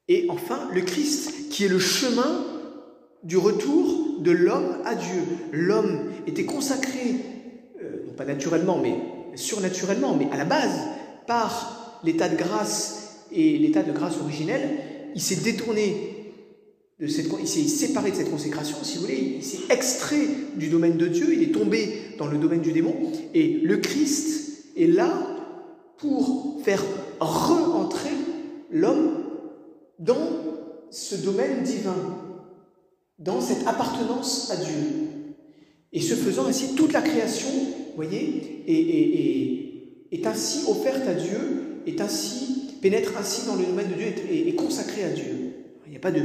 et 0.07 0.25
enfin 0.29 0.69
le 0.73 0.81
Christ, 0.81 1.49
qui 1.51 1.65
est 1.65 1.69
le 1.69 1.79
chemin 1.79 2.45
du 3.23 3.37
retour 3.37 4.21
de 4.21 4.31
l'homme 4.31 4.77
à 4.85 4.95
Dieu. 4.95 5.21
L'homme 5.51 6.11
était 6.25 6.45
consacré, 6.45 7.15
euh, 7.83 8.05
non 8.07 8.13
pas 8.13 8.25
naturellement, 8.25 8.79
mais 8.79 8.95
surnaturellement, 9.39 10.15
mais 10.15 10.27
à 10.31 10.37
la 10.37 10.45
base, 10.45 10.79
par 11.27 12.01
l'état 12.03 12.29
de 12.29 12.35
grâce 12.35 13.25
et 13.31 13.57
l'état 13.57 13.83
de 13.83 13.91
grâce 13.91 14.17
originel, 14.17 14.61
il 15.15 15.21
s'est 15.21 15.37
détourné 15.37 16.15
de 16.99 17.07
cette, 17.07 17.27
il 17.39 17.47
s'est 17.47 17.67
séparé 17.67 18.11
de 18.11 18.15
cette 18.17 18.29
consécration, 18.31 18.77
si 18.83 18.97
vous 18.97 19.03
voulez, 19.03 19.35
il 19.37 19.43
s'est 19.43 19.61
extrait 19.69 20.27
du 20.55 20.67
domaine 20.67 20.97
de 20.97 21.07
Dieu, 21.07 21.33
il 21.33 21.43
est 21.43 21.53
tombé 21.53 22.15
dans 22.17 22.27
le 22.27 22.37
domaine 22.37 22.61
du 22.61 22.73
démon, 22.73 22.95
et 23.33 23.59
le 23.63 23.77
Christ 23.77 24.65
est 24.75 24.87
là 24.87 25.13
pour 25.97 26.59
faire 26.63 26.83
re-entrer 27.19 28.11
l'homme 28.71 29.23
dans 29.97 30.29
ce 30.91 31.15
domaine 31.15 31.63
divin, 31.63 31.95
dans 33.17 33.41
cette 33.41 33.65
appartenance 33.67 34.51
à 34.51 34.57
Dieu. 34.57 35.08
Et 35.91 36.01
ce 36.01 36.13
faisant 36.13 36.45
ainsi, 36.45 36.75
toute 36.75 36.93
la 36.93 37.01
création, 37.01 37.49
voyez, 37.95 38.63
est, 38.67 40.15
est, 40.17 40.27
ainsi 40.27 40.69
offerte 40.69 41.07
à 41.07 41.13
Dieu, 41.13 41.81
est 41.87 41.99
ainsi, 41.99 42.75
pénètre 42.81 43.13
ainsi 43.17 43.47
dans 43.47 43.55
le 43.55 43.65
domaine 43.65 43.89
de 43.89 43.95
Dieu, 43.95 44.07
est, 44.07 44.55
consacrée 44.55 45.03
à 45.03 45.09
Dieu. 45.09 45.53
Il 45.85 45.91
n'y 45.91 45.97
a 45.97 45.99
pas 45.99 46.11
de, 46.11 46.21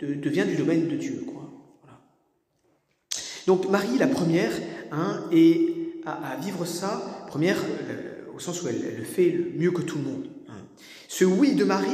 de, 0.00 0.30
vient 0.30 0.46
du 0.46 0.56
domaine 0.56 0.88
de 0.88 0.96
Dieu, 0.96 1.24
quoi. 1.26 1.50
Donc 3.46 3.68
Marie, 3.68 3.98
la 3.98 4.06
première, 4.06 4.52
hein, 4.92 5.24
est 5.32 5.72
à, 6.06 6.36
vivre 6.42 6.64
ça, 6.64 7.26
première, 7.28 7.58
euh, 7.58 8.34
au 8.34 8.38
sens 8.38 8.62
où 8.62 8.68
elle, 8.68 8.96
le 8.98 9.04
fait 9.04 9.36
mieux 9.56 9.72
que 9.72 9.82
tout 9.82 9.98
le 9.98 10.04
monde. 10.04 10.28
Hein. 10.48 10.62
Ce 11.08 11.24
oui 11.24 11.54
de 11.54 11.64
Marie, 11.64 11.88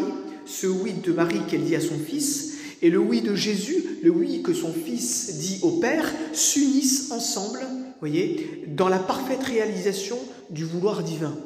ce 0.44 0.66
oui 0.66 0.92
de 0.92 1.12
Marie 1.12 1.40
qu'elle 1.48 1.64
dit 1.64 1.74
à 1.74 1.80
son 1.80 1.98
fils 1.98 2.57
et 2.82 2.90
le 2.90 2.98
oui 2.98 3.20
de 3.20 3.34
Jésus, 3.34 3.84
le 4.02 4.10
oui 4.10 4.42
que 4.42 4.52
son 4.52 4.72
fils 4.72 5.38
dit 5.38 5.60
au 5.62 5.72
Père, 5.78 6.12
s'unissent 6.32 7.10
ensemble, 7.10 7.60
voyez, 8.00 8.64
dans 8.68 8.88
la 8.88 8.98
parfaite 8.98 9.42
réalisation 9.42 10.18
du 10.50 10.64
vouloir 10.64 11.02
divin. 11.02 11.36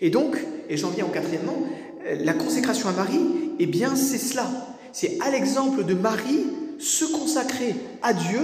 Et 0.00 0.10
donc, 0.10 0.36
et 0.68 0.76
j'en 0.76 0.90
viens 0.90 1.06
au 1.06 1.10
quatrièmement, 1.10 1.66
la 2.04 2.34
consécration 2.34 2.88
à 2.88 2.92
Marie, 2.92 3.20
eh 3.58 3.66
bien 3.66 3.96
c'est 3.96 4.18
cela. 4.18 4.50
C'est 4.92 5.18
à 5.20 5.30
l'exemple 5.30 5.84
de 5.84 5.94
Marie 5.94 6.46
se 6.78 7.04
consacrer 7.04 7.74
à 8.02 8.12
Dieu 8.12 8.40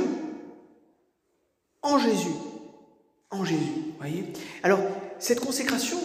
en 1.83 1.99
Jésus. 1.99 2.35
En 3.31 3.45
Jésus, 3.45 3.63
voyez. 3.99 4.25
Alors, 4.63 4.81
cette 5.19 5.41
consécration, 5.41 5.99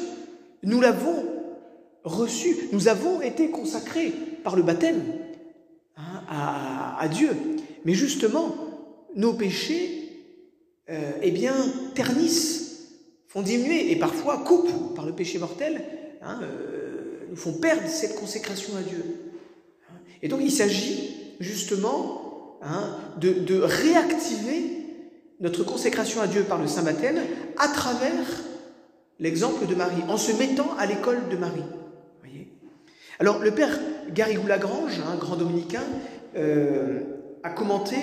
nous 0.64 0.80
l'avons 0.80 1.26
reçu, 2.04 2.56
nous 2.72 2.88
avons 2.88 3.22
été 3.22 3.50
consacrés 3.50 4.14
par 4.48 4.56
le 4.56 4.64
baptême 4.64 5.04
hein, 5.98 6.96
à, 6.98 7.06
Dieu. 7.10 7.32
Mais 7.84 7.94
justement, 7.94 8.56
nos 9.14 9.34
péchés, 9.34 10.24
euh, 10.90 11.12
eh 11.22 11.32
bien, 11.32 11.54
ternissent, 11.96 12.94
font 13.28 13.42
diminuer 13.42 13.92
et 13.92 13.98
parfois 13.98 14.38
coupent 14.38 14.96
par 14.96 15.06
le 15.06 15.12
péché 15.12 15.38
mortel, 15.38 15.84
hein, 16.22 16.40
euh, 16.44 17.26
nous 17.30 17.36
font 17.36 17.52
perdre 17.52 17.90
cette 17.90 18.16
consécration 18.16 18.78
à 18.78 18.84
Dieu. 18.84 19.04
Et 20.22 20.30
donc, 20.30 20.40
il 20.42 20.52
s'agit 20.52 21.14
justement 21.42 22.58
hein, 22.62 22.96
de, 23.20 23.34
de 23.34 23.60
réactiver 23.60 24.78
notre 25.42 25.66
consécration 25.66 26.22
à 26.22 26.28
Dieu 26.28 26.44
par 26.44 26.58
le 26.58 26.68
Saint 26.68 26.84
Baptême 26.84 27.20
à 27.58 27.68
travers 27.68 28.26
l'exemple 29.20 29.68
de 29.68 29.76
Marie, 29.76 30.04
en 30.08 30.16
se 30.16 30.32
mettant 30.32 30.74
à 30.78 30.86
l'école 30.86 31.28
de 31.30 31.36
Marie. 31.36 31.66
Alors, 33.20 33.40
le 33.40 33.50
père 33.52 33.80
Garrigou-Lagrange, 34.14 35.02
un 35.12 35.16
grand 35.16 35.38
dominicain, 35.38 35.82
euh, 36.36 37.00
a 37.44 37.50
commenté 37.50 37.96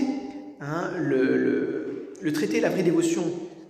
hein, 0.60 0.90
le, 0.98 2.08
traité 2.32 2.60
La 2.60 2.68
vraie 2.68 2.82
dévotion 2.82 3.22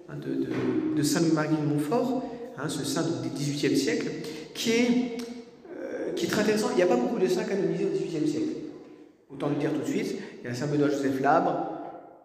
hein, 0.08 0.14
de, 0.16 1.02
Saint 1.02 1.20
Louis-Marie 1.20 1.56
de 1.56 1.66
Montfort, 1.66 2.24
hein, 2.56 2.70
ce 2.70 2.82
saint 2.84 3.04
du 3.22 3.28
XVIIIe 3.28 3.76
siècle, 3.76 4.06
qui 4.54 4.70
est, 4.70 5.18
euh, 5.76 6.12
qui 6.16 6.24
est 6.24 6.28
très 6.28 6.40
intéressant. 6.42 6.70
Il 6.72 6.76
n'y 6.76 6.82
a 6.82 6.86
pas 6.86 6.96
beaucoup 6.96 7.18
de 7.18 7.26
saints 7.26 7.44
canonisés 7.44 7.84
au 7.84 7.90
XVIIIe 7.90 8.28
siècle. 8.28 8.48
Autant 9.30 9.50
le 9.50 9.56
dire 9.56 9.70
tout 9.72 9.80
de 9.80 9.86
suite. 9.86 10.16
Il 10.42 10.48
y 10.48 10.50
a 10.50 10.54
Saint 10.54 10.66
Benoît 10.66 10.88
Joseph 10.88 11.20
Labre, 11.20 11.68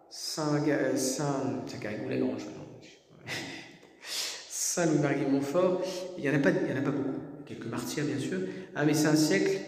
Saint, 0.08 0.64
Saint, 0.96 1.62
Louis-Marie 4.86 5.26
de 5.26 5.30
Montfort. 5.30 5.82
Il 6.16 6.22
n'y 6.22 6.30
en 6.30 6.34
a 6.34 6.38
pas 6.38 6.52
beaucoup 6.52 7.29
quelques 7.46 7.66
martyrs 7.66 8.04
bien 8.04 8.18
sûr, 8.18 8.38
ah, 8.74 8.84
mais 8.84 8.94
c'est 8.94 9.08
un 9.08 9.16
siècle, 9.16 9.58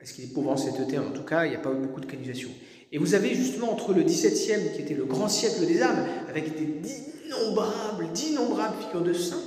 est-ce 0.00 0.14
qu'il 0.14 0.24
est 0.24 0.32
pauvre 0.32 0.50
en 0.50 0.56
cette 0.56 0.86
terre? 0.88 1.02
En 1.06 1.12
tout 1.12 1.24
cas, 1.24 1.44
il 1.44 1.50
n'y 1.50 1.56
a 1.56 1.60
pas 1.60 1.70
eu 1.70 1.80
beaucoup 1.80 2.00
de 2.00 2.06
canonisation. 2.06 2.50
Et 2.92 2.98
vous 2.98 3.14
avez 3.14 3.34
justement 3.34 3.72
entre 3.72 3.92
le 3.92 4.02
XVIIe, 4.02 4.72
qui 4.74 4.82
était 4.82 4.94
le 4.94 5.04
grand 5.04 5.28
siècle 5.28 5.66
des 5.66 5.80
âmes, 5.82 6.04
avec 6.28 6.54
d'innombrables, 6.82 8.12
d'innombrables 8.12 8.76
figures 8.82 9.02
de 9.02 9.12
saints, 9.12 9.42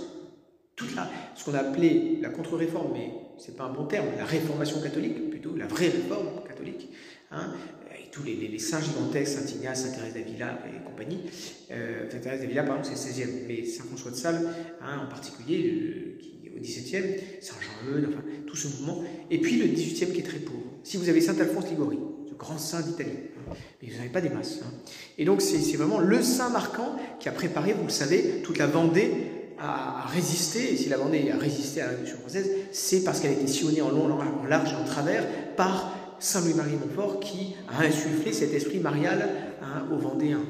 toute 0.76 0.96
la, 0.96 1.10
ce 1.36 1.44
qu'on 1.44 1.54
a 1.54 1.60
appelé 1.60 2.20
la 2.22 2.30
contre-réforme, 2.30 2.94
mais 2.94 3.12
c'est 3.38 3.58
pas 3.58 3.66
un 3.66 3.74
bon 3.74 3.86
terme, 3.86 4.08
la 4.18 4.26
réformation 4.26 4.82
catholique, 4.82 5.30
plutôt 5.30 5.56
la 5.56 5.68
vraie 5.68 5.90
réforme 5.90 6.44
catholique, 6.48 6.90
hein, 7.32 7.54
et 8.00 8.10
tous 8.12 8.24
les, 8.24 8.60
saints 8.60 8.82
gigantesques, 8.82 9.40
Saint 9.40 9.56
Ignace, 9.58 9.86
Saint 9.86 9.92
Thérèse 9.92 10.14
d'Avila 10.14 10.60
et 10.68 10.84
compagnie. 10.84 11.20
Euh, 11.72 12.10
Saint 12.10 12.20
Thérèse 12.20 12.42
d'Avila, 12.42 12.64
par 12.64 12.80
exemple, 12.80 12.98
c'est 12.98 13.26
le 13.26 13.28
16e, 13.28 13.48
mais 13.48 13.66
Saint 13.66 13.84
François 13.84 14.12
de 14.12 14.16
Sales, 14.16 14.48
hein, 14.82 15.02
en 15.06 15.10
particulier, 15.10 16.18
qui 16.20 16.33
au 16.56 16.60
XVIIe, 16.60 17.16
Saint-Jean-Eudes, 17.42 18.08
enfin, 18.10 18.24
tout 18.46 18.56
ce 18.56 18.68
mouvement. 18.68 19.04
Et 19.32 19.40
puis 19.40 19.58
le 19.58 19.66
XVIIIe 19.68 20.12
qui 20.12 20.20
est 20.20 20.24
très 20.24 20.40
pauvre. 20.40 20.64
Si 20.84 20.98
vous 20.98 21.10
avez 21.10 21.22
Saint-Alphonse 21.22 21.70
Ligori, 21.70 21.98
le 22.30 22.36
grand 22.38 22.58
saint 22.58 22.82
d'Italie, 22.82 23.12
mais 23.82 23.90
vous 23.90 23.98
n'avez 23.98 24.10
pas 24.10 24.22
des 24.22 24.30
masses. 24.30 24.60
Hein. 24.64 24.72
Et 25.18 25.26
donc 25.26 25.42
c'est 25.42 25.60
vraiment 25.78 26.00
le 26.00 26.22
saint 26.22 26.50
marquant 26.50 26.98
qui 27.20 27.30
a 27.30 27.32
préparé, 27.32 27.74
vous 27.74 27.84
le 27.84 27.90
savez, 27.90 28.42
toute 28.44 28.58
la 28.58 28.68
Vendée 28.68 29.12
à, 29.60 30.06
résister. 30.08 30.74
Et 30.74 30.78
si 30.78 30.90
la 30.90 30.98
Vendée 30.98 31.32
a 31.32 31.38
résisté 31.38 31.82
à 31.82 31.86
la 31.86 31.92
Révolution 31.92 32.20
française, 32.20 32.50
c'est 32.72 33.04
parce 33.04 33.20
qu'elle 33.20 33.32
a 33.32 33.36
été 33.36 33.48
sillonnée 33.48 33.82
en 33.82 33.90
long, 33.90 34.10
en 34.12 34.46
large 34.46 34.74
en 34.74 34.84
travers 34.84 35.26
par 35.56 35.96
Saint 36.20 36.42
Louis-Marie 36.42 36.76
Montfort 36.76 37.20
qui 37.20 37.56
a 37.68 37.84
insufflé 37.84 38.32
cet 38.34 38.54
esprit 38.54 38.80
marial 38.80 39.30
hein, 39.62 39.86
aux 39.92 39.98
Vendéens. 39.98 40.46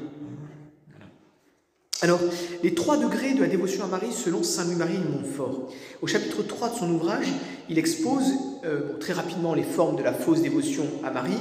Alors, 2.04 2.20
les 2.62 2.74
trois 2.74 2.98
degrés 2.98 3.32
de 3.32 3.40
la 3.40 3.46
dévotion 3.46 3.82
à 3.82 3.86
Marie 3.86 4.12
selon 4.12 4.42
Saint 4.42 4.64
Louis-Marie 4.64 4.98
de 4.98 5.10
Montfort. 5.10 5.72
Au 6.02 6.06
chapitre 6.06 6.42
3 6.42 6.68
de 6.68 6.74
son 6.74 6.90
ouvrage, 6.90 7.28
il 7.70 7.78
expose 7.78 8.30
euh, 8.62 8.98
très 9.00 9.14
rapidement 9.14 9.54
les 9.54 9.62
formes 9.62 9.96
de 9.96 10.02
la 10.02 10.12
fausse 10.12 10.42
dévotion 10.42 10.84
à 11.02 11.10
Marie, 11.10 11.32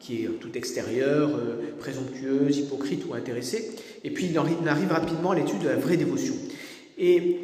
qui 0.00 0.24
est 0.24 0.28
tout 0.40 0.56
extérieure, 0.56 1.32
euh, 1.36 1.74
présomptueuse, 1.78 2.56
hypocrite 2.56 3.04
ou 3.06 3.12
intéressée, 3.12 3.72
et 4.04 4.10
puis 4.10 4.30
il 4.30 4.38
arrive 4.38 4.90
rapidement 4.90 5.32
à 5.32 5.34
l'étude 5.34 5.58
de 5.58 5.68
la 5.68 5.76
vraie 5.76 5.98
dévotion. 5.98 6.32
Et 6.96 7.36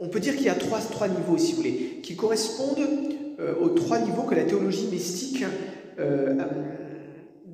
on 0.00 0.08
peut 0.08 0.18
dire 0.18 0.34
qu'il 0.34 0.46
y 0.46 0.48
a 0.48 0.56
trois, 0.56 0.80
trois 0.80 1.06
niveaux, 1.06 1.38
si 1.38 1.52
vous 1.52 1.58
voulez, 1.58 2.00
qui 2.02 2.16
correspondent 2.16 2.88
euh, 3.38 3.54
aux 3.60 3.68
trois 3.68 4.00
niveaux 4.00 4.22
que 4.22 4.34
la 4.34 4.42
théologie 4.42 4.88
mystique 4.90 5.44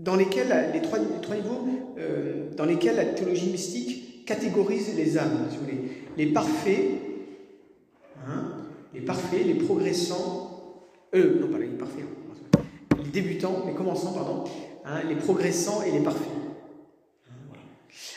dans 0.03 0.17
lesquels 0.17 0.71
les 0.73 0.81
trois, 0.81 0.99
trois 1.21 1.37
niveaux 1.37 1.69
dans 2.57 2.65
lesquels 2.65 2.97
la 2.97 3.05
théologie 3.05 3.51
mystique 3.51 4.06
catégorise 4.27 4.95
les 4.97 5.17
âmes, 5.17 5.47
si 5.51 5.57
vous 5.57 5.65
voulez. 5.65 5.81
Les 6.17 6.27
parfaits, 6.27 6.91
hein, 8.27 8.45
les 8.93 9.01
parfaits, 9.01 9.47
les 9.47 9.55
progressants, 9.55 10.83
non 11.15 11.49
pas 11.49 11.59
les 11.59 11.67
parfaits, 11.69 12.05
hein, 12.05 12.61
les 13.03 13.11
débutants, 13.11 13.65
les 13.67 13.75
commençants, 13.75 14.13
pardon, 14.13 14.45
hein, 14.85 15.01
les 15.09 15.15
progressants 15.15 15.83
et 15.83 15.93
les 15.93 16.01
parfaits. 16.01 16.27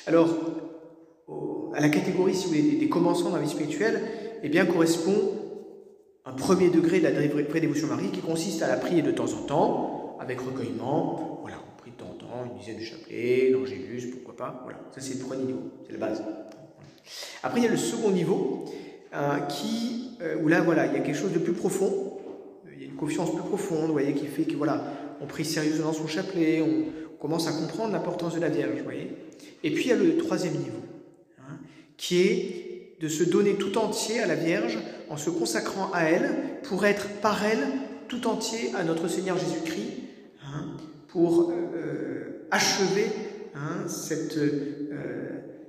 Alors, 0.08 0.28
à 1.75 1.82
la 1.82 1.89
catégorie, 1.89 2.34
si 2.34 2.44
vous 2.44 2.50
voulez, 2.50 2.78
des, 2.78 2.89
commençants 2.89 3.30
dans 3.30 3.36
la 3.36 3.42
vie 3.44 3.50
spirituelle, 3.50 4.01
eh 4.42 4.50
bien, 4.50 4.66
correspond 4.66 5.13
un 6.25 6.34
premier 6.34 6.70
degré 6.70 7.00
de 7.00 7.04
la 7.04 7.12
vraie 7.12 7.60
dévotion 7.60 7.88
Marie 7.88 8.10
qui 8.12 8.22
consiste 8.22 8.62
à 8.62 8.68
la 8.68 8.78
prier 8.78 9.01
de 9.01 9.12
temps 9.12 9.32
en 9.32 9.44
temps, 9.44 10.18
avec 10.20 10.42
recueillement, 10.42 11.39
voilà, 11.42 11.59
prie 11.79 11.91
de 11.91 11.95
temps 11.95 12.12
en 12.12 12.13
temps, 12.13 12.45
une 12.51 12.59
dizaine 12.59 12.77
de 12.77 12.83
chapelets, 12.83 13.50
l'angélus, 13.51 14.07
pourquoi 14.12 14.36
pas, 14.36 14.62
voilà, 14.63 14.79
ça 14.93 15.01
c'est 15.01 15.15
le 15.15 15.25
premier 15.25 15.43
niveau, 15.43 15.62
c'est 15.86 15.93
la 15.93 16.00
base. 16.00 16.24
Après, 17.41 17.59
il 17.59 17.63
y 17.63 17.67
a 17.67 17.71
le 17.71 17.77
second 17.77 18.12
niveau, 18.12 18.65
euh, 19.13 19.39
qui, 19.41 20.12
euh, 20.21 20.41
où 20.41 20.48
là, 20.48 20.62
voilà, 20.62 20.86
il 20.88 20.93
y 20.93 20.98
a 20.98 21.00
quelque 21.00 21.17
chose 21.17 21.31
de 21.31 21.39
plus 21.39 21.53
profond, 21.53 22.17
il 22.75 22.81
y 22.81 22.83
a 22.83 22.88
une 22.88 22.95
confiance 22.95 23.31
plus 23.33 23.43
profonde, 23.43 23.88
vous 23.88 23.93
voyez, 23.93 24.13
qui 24.13 24.25
fait 24.25 24.43
que, 24.43 24.55
voilà, 24.55 24.83
on 25.21 25.25
prie 25.25 25.45
sérieusement 25.45 25.93
son 25.93 26.07
chapelet, 26.07 26.62
on, 26.62 26.86
commence 27.19 27.50
à 27.50 27.51
comprendre 27.51 27.91
l'importance 27.91 28.36
de 28.36 28.39
la 28.39 28.48
Vierge, 28.48 28.77
vous 28.77 28.83
voyez. 28.86 29.13
Et 29.62 29.71
puis, 29.71 29.83
il 29.83 29.89
y 29.89 29.91
a 29.91 29.98
le 29.98 30.15
troisième 30.15 30.53
niveau, 30.53 30.79
hein, 31.38 31.57
qui 31.98 32.21
est 32.21 32.95
de 33.01 33.09
se 33.09 33.25
donner 33.25 33.55
tout 33.55 33.77
entier 33.77 34.21
à 34.21 34.25
la 34.25 34.36
Vierge 34.36 34.77
en 35.09 35.17
se 35.17 35.29
consacrant 35.29 35.91
à 35.91 36.03
elle 36.03 36.62
pour 36.63 36.86
être 36.86 37.09
par 37.19 37.43
elle 37.43 37.59
tout 38.07 38.25
entier 38.25 38.74
à 38.74 38.86
notre 38.86 39.09
Seigneur 39.09 39.38
Jésus-Christ, 39.38 40.00
hein, 40.45 40.77
pour 41.10 41.51
euh, 41.51 42.46
achever 42.51 43.08
hein, 43.56 43.88
cette, 43.88 44.39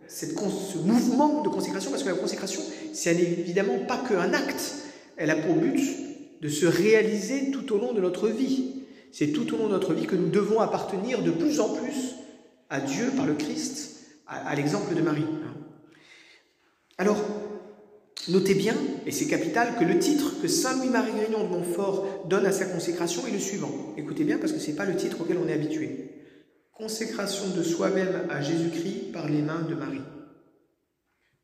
ce 0.09 0.79
mouvement 0.79 1.43
de 1.43 1.49
consécration, 1.49 1.91
parce 1.91 2.03
que 2.03 2.09
la 2.09 2.15
consécration, 2.15 2.63
c'est 2.93 3.15
évidemment 3.15 3.79
pas 3.87 3.99
qu'un 3.99 4.33
acte, 4.33 4.75
elle 5.17 5.31
a 5.31 5.37
pour 5.37 5.57
but 5.57 5.81
de 6.41 6.49
se 6.49 6.67
réaliser 6.67 7.51
tout 7.51 7.75
au 7.75 7.79
long 7.79 7.93
de 7.93 8.01
notre 8.01 8.29
vie. 8.29 8.83
C'est 9.13 9.29
tout 9.29 9.55
au 9.55 9.59
long 9.59 9.67
de 9.67 9.73
notre 9.73 9.93
vie 9.93 10.07
que 10.07 10.17
nous 10.17 10.31
devons 10.31 10.61
appartenir 10.61 11.23
de 11.23 11.31
plus 11.31 11.61
en 11.61 11.69
plus 11.75 12.15
à 12.69 12.81
Dieu 12.81 13.11
par 13.17 13.27
le 13.27 13.35
Christ, 13.35 14.07
à, 14.27 14.55
l'exemple 14.55 14.95
de 14.95 15.03
Marie. 15.03 15.27
Alors, 16.97 17.19
notez 18.29 18.55
bien, 18.55 18.75
et 19.07 19.11
c'est 19.11 19.27
capital, 19.27 19.77
que 19.79 19.85
le 19.85 19.99
titre 19.99 20.41
que 20.41 20.49
Saint 20.49 20.77
Louis-Marie 20.77 21.13
Grignon 21.13 21.45
de 21.45 21.49
Montfort 21.49 22.27
donne 22.29 22.47
à 22.47 22.53
sa 22.53 22.67
consécration 22.67 23.27
est 23.27 23.33
le 23.33 23.39
suivant. 23.39 23.71
Écoutez 23.97 24.25
bien, 24.25 24.39
parce 24.39 24.53
que 24.53 24.59
ce 24.59 24.71
n'est 24.71 24.77
pas 24.77 24.85
le 24.85 24.97
titre 24.97 25.21
auquel 25.21 25.39
on 25.39 25.49
est 25.49 25.53
habitué. 25.53 26.11
Consécration 26.73 27.49
de 27.57 27.63
soi-même 27.63 28.27
à 28.31 28.41
Jésus-Christ 28.41 29.13
par 29.13 29.29
les 29.29 29.43
mains 29.43 29.67
de 29.69 29.75
Marie. 29.75 30.01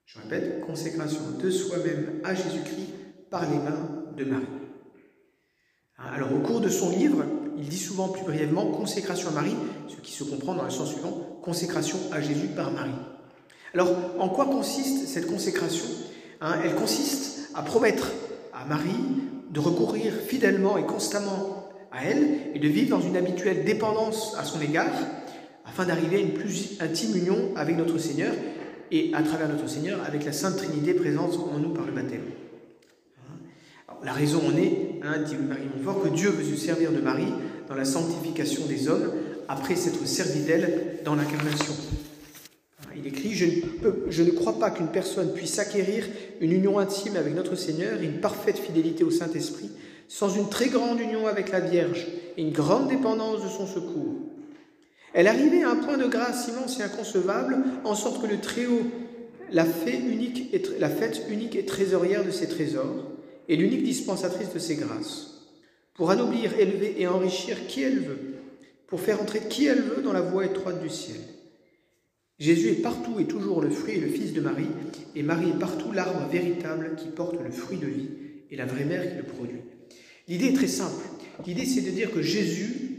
Je 0.07 0.19
répète, 0.21 0.61
consécration 0.61 1.23
de 1.43 1.51
soi-même 1.51 2.21
à 2.25 2.35
Jésus-Christ 2.35 2.95
par 3.31 3.51
les 3.51 3.59
mains 3.59 4.07
de 4.17 4.25
Marie. 4.25 4.47
Alors 5.99 6.33
au 6.33 6.39
cours 6.39 6.61
de 6.61 6.69
son 6.69 6.91
livre, 6.91 7.25
il 7.59 7.69
dit 7.69 7.79
souvent 7.79 8.09
plus 8.09 8.23
brièvement 8.23 8.67
consécration 8.67 9.31
à 9.31 9.33
Marie, 9.33 9.57
ce 9.89 9.97
qui 9.97 10.13
se 10.13 10.25
comprend 10.25 10.55
dans 10.55 10.65
le 10.65 10.71
sens 10.71 10.93
suivant, 10.93 11.41
consécration 11.43 11.99
à 12.13 12.21
Jésus 12.21 12.49
par 12.49 12.71
Marie. 12.71 12.91
Alors 13.75 13.95
en 14.19 14.29
quoi 14.29 14.47
consiste 14.47 15.07
cette 15.07 15.27
consécration? 15.27 15.87
Hein, 16.41 16.55
Elle 16.65 16.75
consiste 16.75 17.51
à 17.55 17.63
promettre 17.63 18.11
à 18.53 18.65
Marie 18.65 18.91
de 19.51 19.61
recourir 19.61 20.13
fidèlement 20.13 20.77
et 20.79 20.85
constamment 20.85 21.71
à 21.93 22.05
elle 22.05 22.51
et 22.55 22.59
de 22.59 22.69
vivre 22.69 22.97
dans 22.97 23.03
une 23.03 23.17
habituelle 23.17 23.65
dépendance 23.65 24.35
à 24.39 24.45
son 24.45 24.61
égard 24.61 24.93
afin 25.65 25.85
d'arriver 25.85 26.17
à 26.17 26.21
une 26.21 26.35
plus 26.35 26.79
intime 26.81 27.17
union 27.17 27.53
avec 27.57 27.77
notre 27.77 27.99
Seigneur 27.99 28.35
et 28.91 29.11
à 29.15 29.23
travers 29.23 29.49
notre 29.49 29.69
Seigneur 29.69 30.01
avec 30.07 30.25
la 30.25 30.33
Sainte 30.33 30.57
Trinité 30.57 30.95
présente 30.95 31.39
en 31.53 31.59
nous 31.59 31.71
par 31.71 31.87
le 31.87 31.93
baptême. 31.93 32.23
la 34.05 34.13
raison 34.13 34.41
en 34.47 34.57
est, 34.57 35.01
hein, 35.03 35.23
dit 35.27 35.37
Marie 35.37 35.69
Montfort, 35.75 36.03
que 36.03 36.09
Dieu 36.09 36.31
veut 36.31 36.45
se 36.45 36.57
servir 36.57 36.93
de 36.93 37.01
Marie 37.01 37.33
dans 37.69 37.75
la 37.75 37.85
sanctification 37.85 38.67
des 38.67 38.89
hommes 38.89 39.11
après 39.49 39.75
s'être 39.75 40.07
servi 40.07 40.41
d'elle 40.41 41.01
dans 41.05 41.15
l'incarnation. 41.15 41.75
Il 42.97 43.07
écrit 43.07 43.35
je 43.35 44.23
ne, 44.23 44.31
crois 44.31 44.59
pas 44.59 44.71
qu'une 44.71 44.89
personne 44.89 45.35
puisse 45.35 45.59
acquérir 45.59 46.07
une 46.41 46.53
union 46.53 46.79
intime 46.79 47.17
avec 47.17 47.35
notre 47.35 47.55
Seigneur 47.55 48.01
et 48.01 48.05
une 48.05 48.21
parfaite 48.21 48.59
fidélité 48.59 49.05
au 49.05 49.11
Saint-Esprit 49.11 49.71
sans 50.09 50.35
une 50.35 50.49
très 50.49 50.69
grande 50.69 51.01
union 51.01 51.27
avec 51.27 51.51
la 51.51 51.61
Vierge 51.61 52.07
et 52.37 52.43
une 52.43 52.53
grande 52.53 52.89
dépendance 52.89 53.43
de 53.43 53.49
son 53.49 53.67
secours. 53.67 54.15
Elle 55.13 55.27
arrivait 55.27 55.63
à 55.63 55.71
un 55.71 55.77
point 55.77 55.97
de 55.97 56.07
grâce 56.07 56.49
immense 56.49 56.79
et 56.79 56.83
inconcevable, 56.83 57.57
en 57.85 57.95
sorte 57.95 58.23
que 58.23 58.27
le 58.27 58.41
Très-Haut 58.41 58.83
la, 59.51 59.65
fait 59.65 60.01
la 60.79 60.91
fête 60.91 61.23
unique 61.31 61.57
et 61.57 61.65
trésorière 61.65 62.25
de 62.25 62.31
ses 62.31 62.49
trésors, 62.49 63.11
et 63.49 63.57
l'unique 63.57 63.85
dispensatrice 63.85 64.53
de 64.53 64.59
ses 64.59 64.77
grâces, 64.77 65.49
pour 65.95 66.11
anoblir, 66.11 66.59
élever 66.59 66.97
et 66.99 67.07
enrichir 67.07 67.67
qui 67.67 67.83
elle 67.83 68.01
veut, 68.01 68.35
pour 68.87 69.01
faire 69.01 69.21
entrer 69.21 69.41
qui 69.49 69.67
elle 69.67 69.83
veut 69.83 70.03
dans 70.03 70.13
la 70.13 70.21
voie 70.21 70.45
étroite 70.45 70.83
du 70.83 70.91
ciel. 70.91 71.21
Jésus 72.39 72.69
est 72.69 72.83
partout 72.83 73.19
et 73.19 73.27
toujours 73.27 73.63
le 73.63 73.71
fruit 73.71 73.95
et 73.95 74.01
le 74.01 74.09
fils 74.09 74.33
de 74.33 74.41
Marie, 74.41 74.69
et 75.15 75.23
Marie 75.23 75.51
est 75.51 75.59
partout 75.59 75.93
l'arbre 75.93 76.29
véritable 76.31 76.95
qui 76.97 77.09
porte 77.09 77.41
le 77.43 77.51
fruit 77.51 77.79
de 77.79 77.87
vie 77.87 78.09
et 78.51 78.57
la 78.57 78.67
vraie 78.67 78.85
mère 78.85 79.09
qui 79.09 79.17
le 79.17 79.23
produit. 79.23 79.61
L'idée 80.29 80.49
est 80.49 80.55
très 80.55 80.69
simple. 80.69 81.05
L'idée, 81.47 81.65
c'est 81.65 81.83
de 81.83 81.91
dire 81.91 82.11
que 82.11 82.23
Jésus 82.23 82.99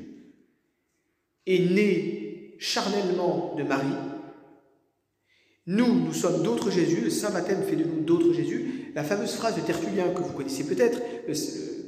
est 1.46 1.72
né 1.72 2.56
charnellement 2.60 3.56
de 3.58 3.64
Marie. 3.64 3.88
Nous, 5.68 6.06
nous 6.06 6.14
sommes 6.14 6.44
d'autres 6.44 6.72
Jésus, 6.72 7.02
le 7.02 7.10
Saint 7.10 7.32
Baptême 7.32 7.64
fait 7.64 7.76
de 7.76 7.84
nous 7.84 8.02
d'autres 8.02 8.34
Jésus. 8.34 8.92
La 8.96 9.04
fameuse 9.04 9.34
phrase 9.34 9.56
de 9.56 9.62
Tertullien 9.62 10.10
que 10.10 10.22
vous 10.22 10.34
connaissez 10.34 10.64
peut-être, 10.64 11.02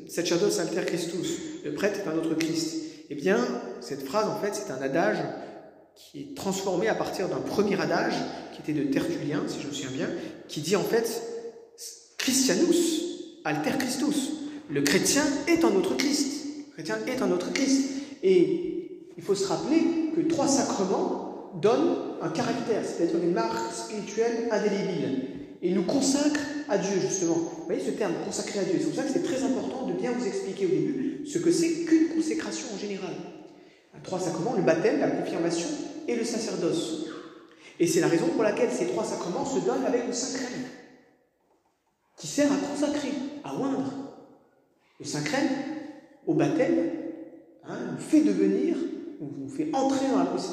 Sacerdos 0.07 0.59
alter 0.59 0.85
Christus, 0.85 1.39
le 1.63 1.73
prêtre 1.73 1.99
est 1.99 2.09
un 2.09 2.17
autre 2.17 2.35
Christ. 2.35 2.83
Eh 3.09 3.15
bien, 3.15 3.37
cette 3.79 4.03
phrase, 4.03 4.27
en 4.27 4.39
fait, 4.39 4.53
c'est 4.53 4.71
un 4.71 4.81
adage 4.81 5.17
qui 5.99 6.21
est 6.21 6.35
transformé 6.35 6.87
à 6.87 6.95
partir 6.95 7.27
d'un 7.27 7.41
premier 7.41 7.79
adage 7.79 8.13
qui 8.53 8.61
était 8.61 8.79
de 8.79 8.91
Tertullien, 8.91 9.43
si 9.47 9.61
je 9.61 9.67
me 9.67 9.73
souviens 9.73 9.91
bien, 9.91 10.09
qui 10.47 10.61
dit 10.61 10.75
en 10.75 10.83
fait 10.83 11.21
Christianus 12.17 13.03
alter 13.43 13.77
Christus. 13.77 14.31
Le 14.69 14.81
chrétien 14.81 15.23
est 15.47 15.63
un 15.63 15.75
autre 15.75 15.95
Christ. 15.97 16.45
Le 16.67 16.73
chrétien 16.73 16.97
est 17.07 17.21
un 17.21 17.31
autre 17.31 17.51
Christ. 17.51 17.89
Et 18.23 19.07
il 19.17 19.23
faut 19.23 19.35
se 19.35 19.47
rappeler 19.47 20.11
que 20.15 20.21
trois 20.21 20.47
sacrements 20.47 21.51
donnent 21.61 21.97
un 22.21 22.29
caractère, 22.29 22.83
c'est-à-dire 22.85 23.17
une 23.21 23.33
marque 23.33 23.73
spirituelle 23.73 24.49
indélébile, 24.51 25.27
et 25.61 25.71
nous 25.71 25.83
consacrent 25.83 26.39
à 26.69 26.77
Dieu, 26.77 26.99
justement. 27.01 27.33
Vous 27.33 27.65
voyez 27.65 27.81
ce 27.83 27.91
terme, 27.91 28.13
consacrer 28.25 28.59
à 28.59 28.63
Dieu. 28.63 28.75
C'est 28.79 28.85
pour 28.85 28.95
ça 28.95 29.03
que 29.03 29.11
c'est 29.11 29.23
très 29.23 29.43
important 29.43 29.87
de 29.87 29.93
bien 29.93 30.11
vous 30.11 30.25
expliquer 30.25 30.65
au 30.65 30.69
début 30.69 31.23
ce 31.25 31.39
que 31.39 31.51
c'est 31.51 31.85
qu'une 31.85 32.09
consécration 32.15 32.67
en 32.73 32.77
général. 32.77 33.11
Trois 34.03 34.19
sacrements, 34.19 34.53
le 34.55 34.63
baptême, 34.63 34.99
la 34.99 35.09
confirmation 35.09 35.67
et 36.09 36.15
le 36.15 36.23
sacerdoce. 36.23 37.05
Et 37.79 37.87
c'est 37.87 38.01
la 38.01 38.07
raison 38.07 38.27
pour 38.27 38.43
laquelle 38.43 38.71
ces 38.71 38.87
trois 38.87 39.05
sacrements 39.05 39.45
se 39.45 39.59
donnent 39.59 39.85
avec 39.85 40.07
le 40.07 40.13
Saint 40.13 40.37
Crème, 40.37 40.65
qui 42.17 42.27
sert 42.27 42.51
à 42.51 42.57
consacrer, 42.57 43.11
à 43.43 43.55
oindre. 43.55 43.93
Le 44.99 45.05
Saint 45.05 45.21
Crème, 45.21 45.49
au 46.27 46.33
baptême, 46.33 46.91
hein, 47.65 47.77
nous 47.93 47.99
fait 47.99 48.21
devenir 48.21 48.75
nous 49.21 49.49
fait 49.49 49.69
entrer 49.73 50.05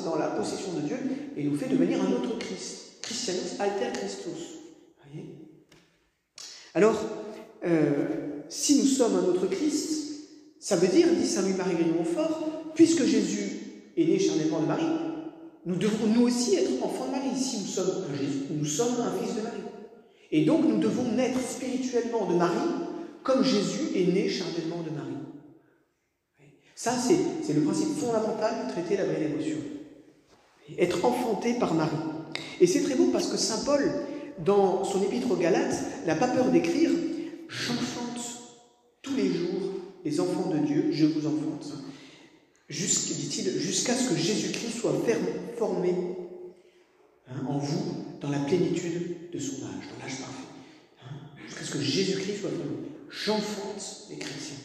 dans 0.04 0.16
la, 0.16 0.28
possession 0.28 0.72
de 0.72 0.80
Dieu 0.80 0.96
et 1.36 1.44
nous 1.44 1.56
fait 1.56 1.68
devenir 1.68 2.02
un 2.02 2.12
autre 2.12 2.38
Christ. 2.38 3.00
Christianus 3.02 3.60
alter 3.60 3.92
Christus. 3.92 4.56
Alors, 6.74 7.00
euh, 7.64 8.06
si 8.48 8.78
nous 8.78 8.86
sommes 8.86 9.16
un 9.16 9.24
autre 9.24 9.46
Christ, 9.46 10.28
ça 10.58 10.76
veut 10.76 10.88
dire, 10.88 11.06
dit 11.14 11.26
Saint 11.26 11.42
Louis-Marie 11.42 11.76
Grignon-Montfort, 11.76 12.72
puisque 12.74 13.04
Jésus 13.04 13.92
est 13.96 14.04
né 14.04 14.18
charnellement 14.18 14.60
de 14.60 14.66
Marie, 14.66 15.05
nous 15.66 15.76
devons 15.76 16.06
nous 16.06 16.22
aussi 16.22 16.54
être 16.54 16.82
enfants 16.82 17.06
de 17.06 17.10
Marie. 17.10 17.36
Si 17.36 17.58
nous 17.58 17.66
sommes 17.66 18.04
nous 18.50 18.64
sommes 18.64 19.00
un 19.00 19.12
fils 19.18 19.36
de 19.36 19.42
Marie. 19.42 19.56
Et 20.30 20.44
donc 20.44 20.64
nous 20.64 20.78
devons 20.78 21.12
naître 21.12 21.40
spirituellement 21.40 22.26
de 22.30 22.34
Marie, 22.34 22.56
comme 23.22 23.44
Jésus 23.44 23.96
est 23.96 24.12
né 24.12 24.28
charnellement 24.28 24.82
de 24.82 24.90
Marie. 24.90 25.16
Ça, 26.74 26.92
c'est 26.92 27.52
le 27.52 27.62
principe 27.62 27.96
fondamental 27.98 28.66
du 28.66 28.72
traité 28.72 28.96
la 28.96 29.06
vraie 29.06 29.28
dévotion. 29.28 29.56
Être 30.78 31.04
enfanté 31.04 31.54
par 31.54 31.74
Marie. 31.74 31.96
Et 32.60 32.66
c'est 32.66 32.82
très 32.82 32.94
beau 32.94 33.08
parce 33.12 33.28
que 33.28 33.36
Saint 33.36 33.64
Paul, 33.64 33.90
dans 34.44 34.84
son 34.84 35.02
épître 35.02 35.30
aux 35.30 35.36
Galates, 35.36 35.82
n'a 36.06 36.14
pas 36.14 36.28
peur 36.28 36.46
d'écrire 36.46 36.90
J'enfante 37.48 38.20
tous 39.02 39.14
les 39.14 39.32
jours 39.32 39.72
les 40.04 40.20
enfants 40.20 40.50
de 40.50 40.58
Dieu, 40.58 40.86
je 40.92 41.04
vous 41.04 41.26
enfante, 41.26 41.66
jusqu'à 42.68 43.94
ce 43.94 44.08
que 44.08 44.16
Jésus-Christ 44.16 44.78
soit 44.78 44.92
formé 45.56 45.94
hein, 47.28 47.46
en 47.48 47.58
vous 47.58 48.04
dans 48.20 48.30
la 48.30 48.38
plénitude 48.40 49.30
de 49.32 49.38
son 49.38 49.64
âge, 49.64 49.88
dans 49.92 50.04
l'âge 50.04 50.18
parfait. 50.18 50.48
Hein, 51.02 51.14
jusqu'à 51.46 51.64
ce 51.64 51.72
que 51.72 51.80
Jésus-Christ 51.80 52.40
soit 52.40 52.50
formé. 52.50 52.88
J'enfante 53.10 54.06
les 54.10 54.16
chrétiens. 54.16 54.56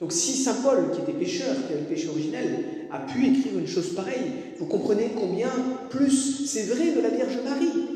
Donc 0.00 0.12
si 0.12 0.32
Saint 0.32 0.62
Paul, 0.62 0.90
qui 0.92 1.00
était 1.02 1.18
pécheur, 1.18 1.54
qui 1.66 1.72
avait 1.72 1.82
le 1.82 1.88
péché 1.88 2.08
originel, 2.08 2.88
a 2.90 3.00
pu 3.00 3.26
écrire 3.26 3.58
une 3.58 3.66
chose 3.66 3.94
pareille, 3.94 4.32
vous 4.58 4.66
comprenez 4.66 5.12
combien 5.14 5.50
plus 5.90 6.46
c'est 6.46 6.64
vrai 6.64 6.92
de 6.92 7.00
la 7.00 7.10
Vierge 7.10 7.38
Marie, 7.44 7.88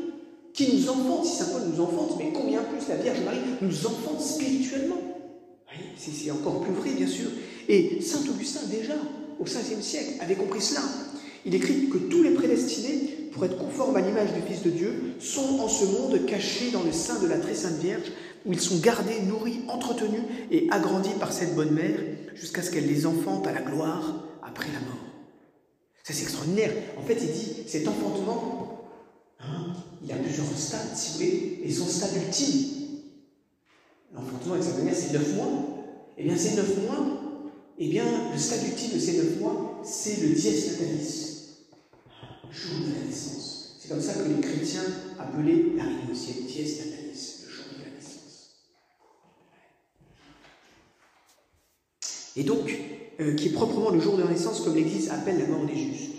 qui 0.53 0.75
nous 0.75 0.89
enfante, 0.89 1.25
si 1.25 1.37
Saint 1.37 1.51
Paul 1.51 1.61
nous 1.71 1.81
enfante, 1.81 2.15
mais 2.17 2.31
combien 2.33 2.63
plus 2.63 2.87
la 2.87 2.95
Vierge 2.95 3.19
Marie 3.23 3.39
nous 3.61 3.85
enfante 3.85 4.21
spirituellement. 4.21 4.97
C'est 5.97 6.31
encore 6.31 6.61
plus 6.61 6.73
vrai, 6.73 6.91
bien 6.91 7.07
sûr. 7.07 7.29
Et 7.67 8.01
Saint 8.01 8.21
Augustin, 8.29 8.61
déjà, 8.67 8.95
au 9.39 9.43
XVe 9.43 9.81
siècle, 9.81 10.13
avait 10.21 10.35
compris 10.35 10.61
cela. 10.61 10.81
Il 11.45 11.55
écrit 11.55 11.89
que 11.89 11.97
tous 11.97 12.23
les 12.23 12.31
prédestinés, 12.31 13.29
pour 13.31 13.45
être 13.45 13.57
conformes 13.57 13.95
à 13.95 14.01
l'image 14.01 14.33
du 14.33 14.41
Fils 14.41 14.63
de 14.63 14.69
Dieu, 14.69 15.13
sont 15.19 15.59
en 15.59 15.67
ce 15.67 15.85
monde 15.85 16.25
cachés 16.25 16.71
dans 16.71 16.83
le 16.83 16.91
sein 16.91 17.19
de 17.21 17.27
la 17.27 17.37
très 17.37 17.55
sainte 17.55 17.79
Vierge, 17.79 18.11
où 18.45 18.53
ils 18.53 18.59
sont 18.59 18.79
gardés, 18.79 19.21
nourris, 19.27 19.61
entretenus 19.67 20.23
et 20.51 20.67
agrandis 20.71 21.13
par 21.19 21.31
cette 21.31 21.55
bonne 21.55 21.71
mère, 21.71 21.99
jusqu'à 22.35 22.61
ce 22.61 22.71
qu'elle 22.71 22.87
les 22.87 23.05
enfante 23.05 23.47
à 23.47 23.53
la 23.53 23.61
gloire 23.61 24.25
après 24.41 24.67
la 24.67 24.79
mort. 24.79 25.05
Ça, 26.03 26.13
c'est 26.13 26.23
extraordinaire. 26.23 26.71
En 26.97 27.03
fait, 27.03 27.17
il 27.21 27.31
dit, 27.31 27.55
cet 27.67 27.87
enfantement, 27.87 28.89
hein, 29.39 29.73
il 30.03 30.11
a 30.11 30.15
plusieurs 30.15 30.47
stades, 30.57 30.95
si 30.95 31.11
vous 31.11 31.17
voulez, 31.17 31.61
et 31.63 31.71
son 31.71 31.85
stade 31.85 32.15
ultime, 32.15 32.65
l'enfantement, 34.13 34.53
avec 34.53 34.65
sa 34.65 34.77
manière, 34.77 34.95
c'est 34.95 35.13
neuf 35.13 35.35
mois. 35.35 35.47
Eh 36.17 36.23
bien, 36.23 36.35
ces 36.35 36.55
neuf 36.55 36.77
mois, 36.85 37.05
eh 37.77 37.87
bien, 37.87 38.05
le 38.33 38.39
stade 38.39 38.65
ultime 38.67 38.95
de 38.95 38.99
ces 38.99 39.17
neuf 39.17 39.39
mois, 39.39 39.81
c'est 39.83 40.21
le 40.21 40.29
dies 40.29 40.49
natalis, 40.71 41.28
jour 42.51 42.87
de 42.87 42.93
la 42.93 43.05
naissance. 43.05 43.75
C'est 43.79 43.89
comme 43.89 44.01
ça 44.01 44.13
que 44.13 44.27
les 44.27 44.41
chrétiens 44.41 44.83
appelaient 45.17 45.65
l'arrivée 45.75 46.11
au 46.11 46.15
ciel, 46.15 46.45
dies 46.45 46.77
natalis, 46.79 47.45
le 47.45 47.51
jour 47.51 47.65
de 47.77 47.83
la 47.83 47.95
naissance. 47.95 48.55
Et 52.35 52.43
donc, 52.43 52.75
euh, 53.19 53.35
qui 53.35 53.47
est 53.47 53.51
proprement 53.51 53.89
le 53.89 53.99
jour 53.99 54.17
de 54.17 54.23
la 54.23 54.29
naissance, 54.29 54.61
comme 54.61 54.75
l'Église 54.75 55.09
appelle 55.09 55.39
la 55.39 55.47
mort 55.47 55.65
des 55.65 55.75
justes. 55.75 56.15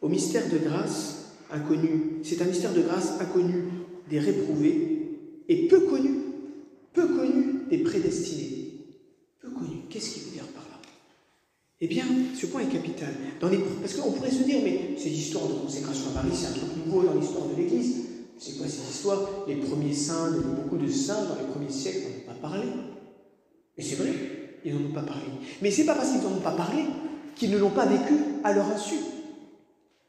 Au 0.00 0.08
mystère 0.08 0.48
de 0.48 0.58
grâce 0.58 1.32
inconnu, 1.50 2.20
c'est 2.22 2.40
un 2.42 2.46
mystère 2.46 2.72
de 2.72 2.82
grâce 2.82 3.20
inconnu 3.20 3.64
des 4.10 4.18
réprouvés 4.18 4.94
et 5.48 5.68
peu 5.68 5.80
connu, 5.80 6.10
peu 6.92 7.08
connu 7.08 7.66
des 7.70 7.78
prédestinés. 7.78 8.72
Peu 9.40 9.50
connu. 9.50 9.82
Qu'est-ce 9.88 10.10
qu'il 10.10 10.22
veut 10.24 10.30
dire 10.30 10.46
par 10.48 10.64
là 10.64 10.80
Eh 11.84 11.86
bien, 11.86 12.06
ce 12.34 12.46
point 12.46 12.62
est 12.62 12.72
capital. 12.72 13.12
Parce 13.38 13.92
qu'on 13.92 14.12
pourrait 14.12 14.30
se 14.30 14.42
dire, 14.44 14.60
mais 14.64 14.96
ces 14.96 15.10
histoires 15.10 15.46
de 15.48 15.52
consécration 15.52 16.06
à 16.12 16.22
Marie, 16.22 16.34
c'est 16.34 16.46
un 16.46 16.52
truc 16.52 16.70
nouveau 16.82 17.02
dans 17.02 17.12
l'histoire 17.12 17.46
de 17.46 17.60
l'Église. 17.60 17.96
C'est 18.38 18.56
quoi 18.56 18.66
ces 18.66 18.90
histoires? 18.90 19.44
Les 19.46 19.56
premiers 19.56 19.92
saints, 19.92 20.30
beaucoup 20.56 20.78
de 20.78 20.90
saints 20.90 21.26
dans 21.26 21.34
les 21.34 21.46
premiers 21.52 21.70
siècles 21.70 22.06
n'en 22.06 22.32
ont 22.32 22.40
pas 22.40 22.48
parlé. 22.48 22.68
Et 23.76 23.82
c'est 23.82 23.96
vrai, 23.96 24.14
ils 24.64 24.74
n'en 24.74 24.88
ont 24.88 24.94
pas 24.94 25.02
parlé. 25.02 25.26
Mais 25.60 25.70
c'est 25.70 25.84
pas 25.84 25.94
parce 25.94 26.10
qu'ils 26.10 26.22
n'en 26.22 26.34
ont 26.34 26.40
pas 26.40 26.56
parlé 26.56 26.84
qu'ils 27.36 27.50
ne 27.50 27.58
l'ont 27.58 27.68
pas 27.68 27.84
vécu 27.84 28.14
à 28.44 28.54
leur 28.54 28.66
insu. 28.70 28.94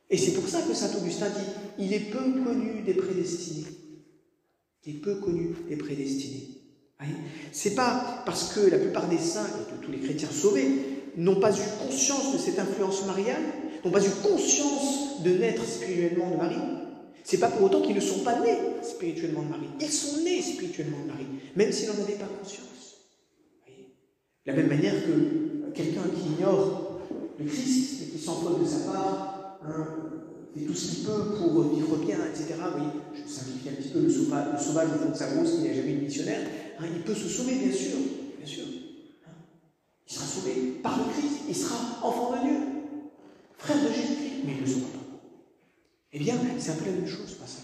Et 0.09 0.17
c'est 0.17 0.31
pour 0.31 0.47
ça 0.47 0.61
que 0.61 0.73
saint 0.73 0.97
Augustin 0.97 1.27
dit 1.27 1.83
il 1.83 1.91
est 1.91 2.09
peu 2.09 2.41
connu 2.41 2.83
des 2.85 2.93
prédestinés. 2.93 3.67
Il 4.85 4.95
est 4.95 4.99
peu 4.99 5.15
connu 5.15 5.53
des 5.67 5.75
prédestinés. 5.75 6.51
C'est 7.51 7.75
pas 7.75 8.23
parce 8.25 8.53
que 8.53 8.61
la 8.61 8.77
plupart 8.77 9.09
des 9.09 9.17
saints 9.17 9.49
et 9.59 9.75
de 9.75 9.83
tous 9.83 9.91
les 9.91 9.99
chrétiens 9.99 10.29
sauvés 10.31 10.94
n'ont 11.17 11.39
pas 11.39 11.51
eu 11.51 11.63
conscience 11.85 12.33
de 12.33 12.37
cette 12.37 12.59
influence 12.59 13.05
mariale, 13.05 13.41
n'ont 13.83 13.91
pas 13.91 14.05
eu 14.05 14.09
conscience 14.21 15.21
de 15.23 15.31
naître 15.31 15.63
spirituellement 15.63 16.31
de 16.31 16.35
Marie. 16.35 16.55
C'est 17.23 17.39
pas 17.39 17.47
pour 17.47 17.63
autant 17.63 17.81
qu'ils 17.81 17.95
ne 17.95 18.01
sont 18.01 18.19
pas 18.19 18.39
nés 18.39 18.57
spirituellement 18.83 19.43
de 19.43 19.49
Marie. 19.49 19.69
Ils 19.81 19.91
sont 19.91 20.21
nés 20.23 20.41
spirituellement 20.41 20.99
de 21.03 21.07
Marie, 21.07 21.25
même 21.55 21.71
s'ils 21.71 21.87
n'en 21.87 21.93
avaient 21.93 22.13
pas 22.13 22.29
conscience. 22.39 22.65
De 24.45 24.51
la 24.51 24.57
même 24.57 24.67
manière 24.67 24.93
que 24.93 25.71
quelqu'un 25.73 26.03
qui 26.15 26.33
ignore 26.33 27.01
le 27.39 27.45
Christ 27.45 28.03
et 28.03 28.11
qui 28.11 28.23
s'emploie 28.23 28.59
de 28.59 28.65
sa 28.65 28.91
part, 28.91 29.59
hein, 29.65 29.87
fait 30.53 30.65
tout 30.65 30.73
ce 30.73 30.91
qu'il 30.91 31.05
peut 31.05 31.35
pour 31.37 31.63
vivre 31.73 31.97
bien, 31.97 32.17
etc. 32.29 32.53
Oui, 32.77 32.83
je 33.13 33.29
simplifie 33.29 33.69
un 33.69 33.73
petit 33.73 33.89
peu 33.89 34.01
le 34.01 34.09
sauvage, 34.09 34.47
le 34.53 34.59
sauvage 34.59 34.87
au 34.95 35.03
fond 35.03 35.11
de 35.11 35.15
sa 35.15 35.27
grosse 35.27 35.55
qui 35.55 35.67
n'a 35.67 35.73
jamais 35.73 35.93
de 35.93 36.01
missionnaire. 36.01 36.41
Hein, 36.79 36.85
il 36.95 37.01
peut 37.01 37.15
se 37.15 37.27
sauver, 37.27 37.55
bien 37.55 37.73
sûr, 37.73 37.97
bien 38.37 38.47
sûr. 38.47 38.63
Il 40.15 40.19
sera 40.19 40.27
sauvé 40.27 40.53
par 40.81 40.97
le 40.97 41.11
Christ, 41.11 41.41
il 41.49 41.55
sera 41.55 41.75
enfant 42.01 42.31
de 42.31 42.47
Dieu, 42.47 42.57
frère 43.57 43.83
de 43.83 43.93
Jésus-Christ, 43.93 44.43
mais 44.45 44.53
il 44.53 44.61
ne 44.61 44.65
le 44.65 44.65
saura 44.65 44.87
pas. 44.93 45.19
Eh 46.13 46.19
bien, 46.19 46.35
c'est 46.57 46.71
un 46.71 46.75
peu 46.75 46.85
la 46.85 46.91
même 46.93 47.07
chose, 47.07 47.33
pas 47.33 47.45
ça. 47.45 47.59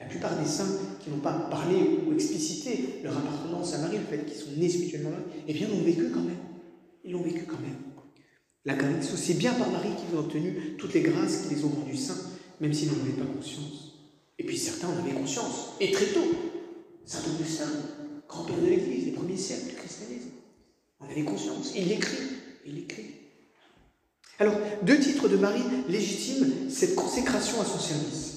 La 0.00 0.06
plupart 0.06 0.38
des 0.38 0.48
saints 0.48 0.78
qui 0.98 1.10
n'ont 1.10 1.18
pas 1.18 1.34
parlé 1.50 1.76
ou 2.06 2.14
explicité 2.14 3.00
leur 3.04 3.18
appartenance 3.18 3.74
à 3.74 3.78
Marie, 3.80 3.98
le 3.98 4.04
fait 4.04 4.24
qu'ils 4.24 4.38
sont 4.38 4.52
nés 4.56 4.70
spirituellement 4.70 5.10
eh 5.46 5.52
bien, 5.52 5.68
l'ont 5.68 5.82
vécu 5.82 6.08
quand 6.10 6.22
même. 6.22 6.38
Ils 7.04 7.12
l'ont 7.12 7.22
vécu 7.22 7.42
quand 7.42 7.60
même. 7.60 7.76
La 8.64 8.74
c'est 9.02 9.34
bien 9.34 9.52
par 9.52 9.70
Marie 9.70 9.90
qu'ils 9.90 10.16
ont 10.16 10.20
obtenu 10.20 10.74
toutes 10.78 10.94
les 10.94 11.02
grâces 11.02 11.42
qui 11.42 11.54
les 11.54 11.64
ont 11.64 11.68
rendus 11.68 11.98
saints, 11.98 12.30
même 12.62 12.72
s'ils 12.72 12.88
n'en 12.88 13.00
avaient 13.00 13.12
pas 13.12 13.26
conscience. 13.26 13.92
Et 14.38 14.44
puis 14.44 14.56
certains 14.56 14.88
en 14.88 14.96
avaient 15.04 15.12
conscience, 15.12 15.74
et 15.80 15.90
très 15.90 16.06
tôt. 16.06 16.32
Saint 17.04 17.20
Augustin, 17.30 17.68
grand-père 18.26 18.56
de 18.56 18.66
l'Église, 18.66 19.04
des 19.04 19.10
premiers 19.10 19.36
siècles 19.36 19.68
du 19.68 19.74
christianisme, 19.74 20.30
en 21.00 21.10
avait 21.10 21.24
conscience. 21.24 21.72
Il 21.76 21.88
l'écrit. 21.88 22.16
Il 22.66 22.74
l'écrit. 22.74 23.06
Alors, 24.38 24.54
deux 24.82 24.98
titres 24.98 25.28
de 25.28 25.36
Marie 25.36 25.62
légitiment 25.88 26.46
cette 26.68 26.94
consécration 26.94 27.60
à 27.60 27.64
son 27.64 27.78
service. 27.78 28.28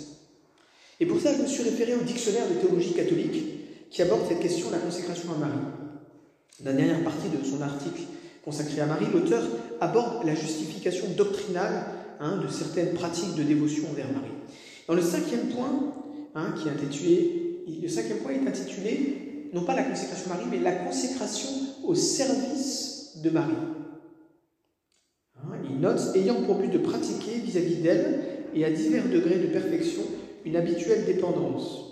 Et 1.00 1.06
pour 1.06 1.20
ça, 1.20 1.34
je 1.36 1.42
me 1.42 1.48
suis 1.48 1.64
référé 1.64 1.96
au 1.96 2.02
dictionnaire 2.02 2.48
de 2.48 2.56
théologie 2.56 2.94
catholique 2.94 3.90
qui 3.90 4.02
aborde 4.02 4.28
cette 4.28 4.40
question 4.40 4.68
de 4.68 4.74
la 4.74 4.80
consécration 4.80 5.32
à 5.34 5.38
Marie. 5.38 5.60
Dans 6.60 6.72
la 6.72 6.78
dernière 6.78 7.04
partie 7.04 7.30
de 7.30 7.44
son 7.44 7.62
article 7.62 8.02
consacré 8.44 8.82
à 8.82 8.86
Marie, 8.86 9.08
l'auteur 9.12 9.44
aborde 9.80 10.26
la 10.26 10.36
justification 10.36 11.08
doctrinale 11.18 11.86
hein, 12.20 12.38
de 12.38 12.48
certaines 12.48 12.94
pratiques 12.94 13.36
de 13.36 13.44
dévotion 13.44 13.90
envers 13.92 14.12
Marie. 14.12 14.32
Dans 14.88 14.94
le 14.94 15.02
cinquième 15.02 15.48
point, 15.50 15.94
hein, 16.36 16.54
qui 16.58 16.68
est 16.68 16.72
intitulé, 16.72 17.64
le 17.82 17.90
cinquième 17.90 18.20
point 18.20 18.32
est 18.32 18.48
intitulé 18.48 19.50
non 19.54 19.64
pas 19.64 19.76
la 19.76 19.84
consécration 19.84 20.32
à 20.32 20.36
Marie, 20.36 20.48
mais 20.50 20.60
la 20.60 20.72
consécration 20.72 21.50
au 21.84 21.96
service 21.96 23.18
de 23.24 23.30
Marie. 23.30 23.54
Hein, 25.38 25.58
il 25.70 25.80
note 25.80 26.16
ayant 26.16 26.42
pour 26.44 26.56
but 26.56 26.72
de 26.72 26.78
pratiquer 26.78 27.40
vis-à-vis 27.40 27.76
d'elle 27.76 28.20
et 28.54 28.66
à 28.66 28.72
divers 28.72 29.10
degrés 29.10 29.40
de 29.40 29.48
perfection 29.48 30.04
une 30.46 30.56
habituelle 30.56 31.06
dépendance. 31.06 31.88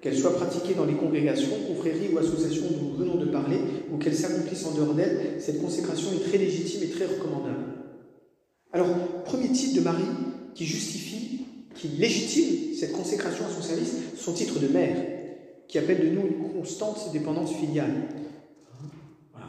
Qu'elle 0.00 0.16
soit 0.16 0.36
pratiquée 0.36 0.74
dans 0.74 0.84
les 0.84 0.94
congrégations, 0.94 1.56
confréries 1.66 2.12
ou 2.12 2.18
associations 2.18 2.66
dont 2.70 2.90
nous 2.90 2.96
venons 2.96 3.16
de 3.16 3.26
parler, 3.26 3.58
ou 3.90 3.98
qu'elle 3.98 4.14
s'accomplisse 4.14 4.64
en 4.66 4.74
dehors 4.74 4.94
d'elle, 4.94 5.40
cette 5.40 5.60
consécration 5.60 6.10
est 6.12 6.28
très 6.28 6.38
légitime 6.38 6.82
et 6.84 6.90
très 6.90 7.06
recommandable. 7.06 7.64
Alors, 8.72 8.88
premier 9.24 9.50
titre 9.50 9.76
de 9.76 9.80
Marie 9.80 10.04
qui 10.54 10.64
justifie, 10.64 11.46
qui 11.74 11.88
légitime 11.88 12.74
cette 12.74 12.92
consécration 12.92 13.46
à 13.46 13.48
son 13.48 13.62
service, 13.62 13.94
son 14.16 14.32
titre 14.32 14.60
de 14.60 14.68
mère, 14.68 15.15
qui 15.68 15.78
appelle 15.78 16.00
de 16.00 16.14
nous 16.14 16.26
une 16.26 16.52
constante 16.52 17.12
dépendance 17.12 17.52
filiale. 17.54 17.92
Voilà. 19.32 19.48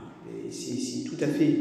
c'est 0.51 1.03
tout 1.09 1.23
à 1.23 1.27
fait, 1.27 1.55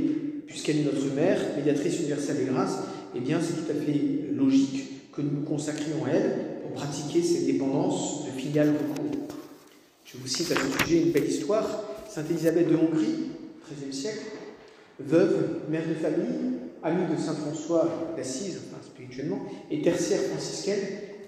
puisqu'elle 0.46 0.78
est 0.78 0.84
notre 0.84 1.14
mère, 1.14 1.38
médiatrice 1.56 2.00
universelle 2.00 2.38
des 2.38 2.44
grâces, 2.46 2.78
eh 3.14 3.20
bien 3.20 3.40
c'est 3.40 3.54
tout 3.54 3.70
à 3.70 3.74
fait 3.74 4.00
logique 4.34 5.12
que 5.12 5.22
nous 5.22 5.42
consacrions 5.42 6.04
à 6.04 6.10
elle 6.10 6.60
pour 6.62 6.72
pratiquer 6.72 7.22
cette 7.22 7.46
dépendance 7.46 8.26
de 8.26 8.30
filial 8.30 8.68
recours. 8.68 9.28
Je 10.04 10.18
vous 10.18 10.26
cite 10.26 10.52
à 10.52 10.54
ce 10.54 10.84
sujet 10.84 11.02
une 11.02 11.12
belle 11.12 11.28
histoire. 11.28 11.66
Sainte 12.08 12.30
Élisabeth 12.30 12.68
de 12.70 12.76
Hongrie, 12.76 13.30
XIIIe 13.68 13.92
siècle, 13.92 14.24
veuve, 15.00 15.60
mère 15.68 15.86
de 15.86 15.94
famille, 15.94 16.56
amie 16.82 17.12
de 17.12 17.20
Saint 17.20 17.34
François 17.34 18.14
d'Assise, 18.16 18.60
spirituellement, 18.82 19.40
et 19.70 19.82
tertiaire 19.82 20.20
franciscaine, 20.20 20.78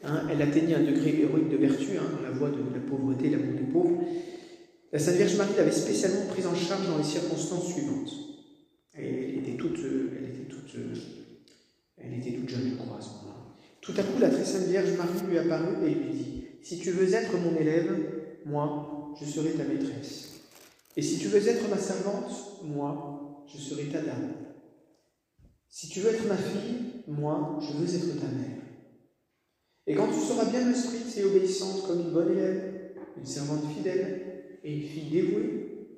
hein, 0.04 0.26
elle 0.30 0.42
atteignit 0.42 0.74
un 0.74 0.84
degré 0.84 1.20
héroïque 1.20 1.48
de 1.48 1.56
vertu 1.56 1.96
hein, 1.98 2.10
dans 2.16 2.22
la 2.22 2.30
voie 2.30 2.50
de 2.50 2.56
la 2.56 2.80
pauvreté, 2.80 3.30
l'amour 3.30 3.54
des 3.54 3.72
pauvres. 3.72 4.04
La 4.92 4.98
Sainte 4.98 5.16
Vierge 5.16 5.36
Marie 5.36 5.54
l'avait 5.56 5.70
spécialement 5.70 6.26
prise 6.26 6.46
en 6.46 6.54
charge 6.54 6.86
dans 6.88 6.98
les 6.98 7.04
circonstances 7.04 7.72
suivantes. 7.72 8.10
Elle, 8.94 9.38
était 9.38 9.56
toute, 9.56 9.78
elle 9.78 10.30
était 10.30 10.48
toute, 10.48 10.74
elle 11.98 12.14
était 12.14 12.32
toute 12.32 12.48
jeune, 12.48 12.70
je 12.70 12.74
crois, 12.76 12.98
à 12.98 13.00
ce 13.00 13.08
moment-là. 13.08 13.54
Tout 13.80 13.92
à 13.96 14.02
coup, 14.02 14.18
la 14.18 14.30
très 14.30 14.44
sainte 14.44 14.68
Vierge 14.68 14.96
Marie 14.96 15.26
lui 15.28 15.38
apparut 15.38 15.86
et 15.86 15.94
lui 15.94 16.10
dit 16.12 16.44
Si 16.62 16.78
tu 16.78 16.90
veux 16.90 17.12
être 17.12 17.36
mon 17.38 17.58
élève, 17.58 17.90
moi, 18.46 19.14
je 19.20 19.24
serai 19.26 19.50
ta 19.50 19.64
maîtresse. 19.64 20.40
Et 20.96 21.02
si 21.02 21.18
tu 21.18 21.28
veux 21.28 21.46
être 21.46 21.68
ma 21.68 21.78
servante, 21.78 22.64
moi, 22.64 23.44
je 23.46 23.58
serai 23.58 23.84
ta 23.84 24.00
dame. 24.00 24.32
Si 25.68 25.88
tu 25.88 26.00
veux 26.00 26.10
être 26.10 26.26
ma 26.26 26.36
fille, 26.36 27.02
moi, 27.06 27.58
je 27.60 27.76
veux 27.76 27.94
être 27.94 28.20
ta 28.20 28.26
mère. 28.26 28.57
Et 29.88 29.94
quand 29.94 30.08
tu 30.08 30.20
seras 30.20 30.44
bien 30.44 30.68
instruite 30.68 31.16
et 31.16 31.24
obéissante 31.24 31.86
comme 31.86 32.00
une 32.00 32.10
bonne 32.10 32.32
élève, 32.32 32.92
une 33.16 33.24
servante 33.24 33.64
fidèle 33.74 34.58
et 34.62 34.76
une 34.76 34.82
fille 34.82 35.10
dévouée, 35.10 35.88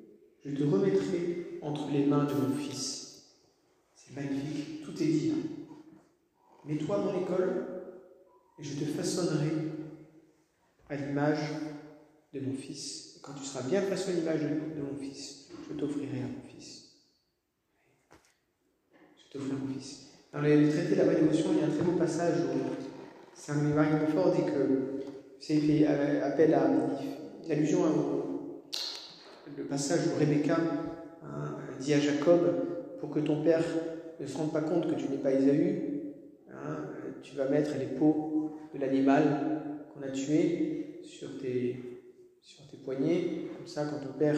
je 0.45 0.55
te 0.55 0.63
remettrai 0.63 1.59
entre 1.61 1.91
les 1.91 2.05
mains 2.05 2.23
de 2.23 2.33
mon 2.33 2.55
fils. 2.55 3.25
C'est 3.93 4.15
magnifique, 4.15 4.85
tout 4.85 4.93
est 4.93 5.07
dit. 5.07 5.33
Mets-toi 6.65 6.99
dans 6.99 7.19
l'école 7.19 7.65
et 8.57 8.63
je 8.63 8.79
te 8.79 8.85
façonnerai 8.85 9.51
à 10.89 10.95
l'image 10.95 11.49
de 12.33 12.39
mon 12.39 12.53
fils. 12.53 13.17
Et 13.17 13.19
quand 13.21 13.33
tu 13.33 13.43
seras 13.43 13.67
bien 13.67 13.81
façonné 13.81 14.19
à 14.19 14.35
l'image 14.35 14.41
de 14.77 14.81
mon 14.81 14.97
fils, 14.97 15.49
je 15.69 15.75
t'offrirai 15.75 16.19
à 16.19 16.27
mon 16.27 16.47
fils. 16.47 16.93
Je 19.17 19.33
t'offrirai 19.33 19.57
à 19.57 19.59
mon 19.59 19.73
fils. 19.73 20.07
Dans 20.31 20.39
les 20.39 20.69
traités 20.69 20.95
de 20.95 21.01
la 21.01 21.19
émotion, 21.19 21.49
il 21.51 21.59
y 21.59 21.61
a 21.61 21.65
un 21.65 21.69
très 21.69 21.83
beau 21.83 21.97
passage 21.97 22.39
où 22.39 22.90
Saint 23.33 23.55
Marie 23.55 23.93
Montfort 23.99 24.35
dit 24.35 24.45
que 24.45 25.03
c'est 25.39 25.57
fait 25.57 25.85
appel 25.85 26.53
à 26.53 26.67
une 27.45 27.51
allusion 27.51 27.81
au 27.81 28.21
le 29.57 29.63
passage 29.63 30.07
où 30.07 30.19
Rebecca 30.19 30.57
hein, 31.23 31.57
dit 31.79 31.93
à 31.93 31.99
Jacob 31.99 32.41
pour 32.99 33.09
que 33.09 33.19
ton 33.19 33.43
père 33.43 33.63
ne 34.19 34.25
se 34.25 34.37
rende 34.37 34.53
pas 34.53 34.61
compte 34.61 34.87
que 34.87 34.99
tu 34.99 35.09
n'es 35.09 35.17
pas 35.17 35.33
Ésaü, 35.33 36.13
hein, 36.51 36.85
tu 37.21 37.35
vas 37.35 37.49
mettre 37.49 37.71
les 37.79 37.97
peaux 37.97 38.51
de 38.73 38.79
l'animal 38.79 39.23
qu'on 39.93 40.01
a 40.03 40.11
tué 40.11 40.99
sur 41.03 41.39
tes, 41.39 42.01
sur 42.41 42.67
tes 42.69 42.77
poignets, 42.77 43.47
comme 43.57 43.67
ça 43.67 43.85
quand 43.85 44.05
ton 44.05 44.17
père 44.17 44.37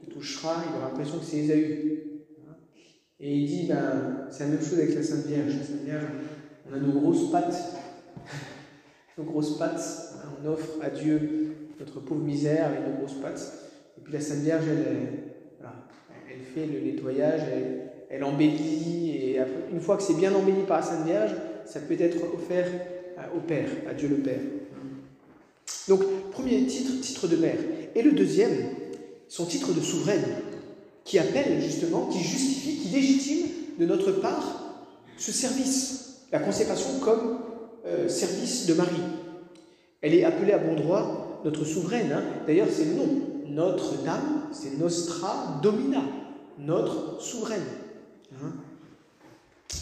te 0.00 0.10
touchera, 0.10 0.62
il 0.68 0.76
aura 0.76 0.88
l'impression 0.88 1.18
que 1.18 1.24
c'est 1.24 1.38
Ésaü. 1.38 1.96
Et 3.22 3.36
il 3.36 3.46
dit, 3.46 3.66
ben, 3.68 4.26
c'est 4.30 4.44
la 4.44 4.50
même 4.50 4.62
chose 4.62 4.78
avec 4.78 4.94
la 4.94 5.02
Sainte 5.02 5.26
Vierge. 5.26 5.54
La 5.58 5.62
Sainte 5.62 5.84
Vierge, 5.84 6.06
on 6.70 6.74
a 6.74 6.78
nos 6.78 6.98
grosses 6.98 7.30
pattes, 7.30 7.54
nos 9.18 9.24
grosses 9.24 9.58
pattes, 9.58 10.14
on 10.42 10.48
offre 10.48 10.68
à 10.82 10.90
Dieu 10.90 11.54
notre 11.78 12.00
pauvre 12.00 12.22
misère 12.22 12.66
avec 12.66 12.80
nos 12.86 12.98
grosses 12.98 13.20
pattes. 13.20 13.52
Et 13.98 14.00
puis 14.00 14.12
la 14.12 14.20
Sainte 14.20 14.40
Vierge, 14.40 14.64
elle, 14.68 15.66
elle 16.32 16.40
fait 16.54 16.66
le 16.66 16.80
nettoyage, 16.80 17.42
elle, 18.10 18.24
embellit, 18.24 19.10
et 19.10 19.40
une 19.72 19.80
fois 19.80 19.96
que 19.96 20.02
c'est 20.02 20.14
bien 20.14 20.34
embelli 20.34 20.62
par 20.66 20.80
la 20.80 20.86
Sainte 20.86 21.06
Vierge, 21.06 21.32
ça 21.64 21.80
peut 21.80 21.96
être 21.98 22.18
offert 22.34 22.66
au 23.36 23.40
Père, 23.40 23.68
à 23.88 23.94
Dieu 23.94 24.08
le 24.08 24.16
Père. 24.16 24.40
Donc, 25.88 26.02
premier 26.30 26.64
titre, 26.66 27.00
titre 27.00 27.26
de 27.26 27.36
mère. 27.36 27.58
Et 27.94 28.02
le 28.02 28.12
deuxième, 28.12 28.56
son 29.28 29.44
titre 29.44 29.72
de 29.72 29.80
souveraine 29.80 30.24
qui 31.04 31.18
appelle 31.18 31.60
justement, 31.60 32.06
qui 32.06 32.20
justifie, 32.20 32.76
qui 32.76 32.88
légitime 32.88 33.46
de 33.78 33.86
notre 33.86 34.12
part 34.12 34.76
ce 35.16 35.32
service, 35.32 36.26
la 36.32 36.38
consécration 36.38 37.00
comme 37.00 37.39
euh, 37.86 38.08
service 38.08 38.66
de 38.66 38.74
Marie. 38.74 39.02
Elle 40.02 40.14
est 40.14 40.24
appelée 40.24 40.52
à 40.52 40.58
bon 40.58 40.74
droit 40.74 41.40
notre 41.44 41.64
souveraine. 41.64 42.12
Hein. 42.12 42.22
D'ailleurs, 42.46 42.68
c'est 42.70 42.84
le 42.84 42.94
nom. 42.94 43.08
Notre-Dame, 43.46 44.48
c'est 44.52 44.78
Nostra 44.78 45.60
Domina, 45.62 46.02
notre 46.58 47.20
souveraine. 47.20 47.64
Hein. 48.34 48.52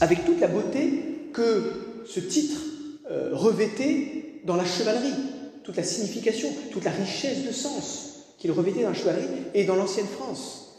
Avec 0.00 0.24
toute 0.24 0.40
la 0.40 0.48
beauté 0.48 1.30
que 1.32 2.04
ce 2.06 2.20
titre 2.20 2.60
euh, 3.10 3.30
revêtait 3.32 4.40
dans 4.44 4.56
la 4.56 4.64
chevalerie, 4.64 5.12
toute 5.64 5.76
la 5.76 5.82
signification, 5.82 6.48
toute 6.72 6.84
la 6.84 6.90
richesse 6.90 7.46
de 7.46 7.52
sens 7.52 8.08
qu'il 8.38 8.52
revêtait 8.52 8.82
dans 8.82 8.90
la 8.90 8.94
chevalerie 8.94 9.26
et 9.54 9.64
dans 9.64 9.74
l'ancienne 9.74 10.06
France. 10.06 10.76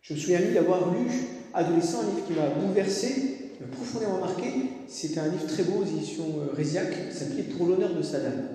Je 0.00 0.14
me 0.14 0.18
souviens 0.18 0.40
d'avoir 0.54 0.92
lu, 0.92 1.10
adolescent, 1.52 2.00
un 2.00 2.14
livre 2.14 2.26
qui 2.26 2.32
m'a 2.32 2.46
bouleversé, 2.46 3.37
profondément 3.66 4.18
marqué. 4.18 4.46
C'était 4.86 5.20
un 5.20 5.28
livre 5.28 5.46
très 5.46 5.64
beau 5.64 5.82
aux 5.82 5.86
éditions 5.86 6.40
euh, 6.40 6.54
Résiac, 6.54 7.10
qui 7.10 7.16
s'appelait 7.16 7.42
Pour 7.42 7.66
l'honneur 7.66 7.94
de 7.94 8.02
Saddam. 8.02 8.48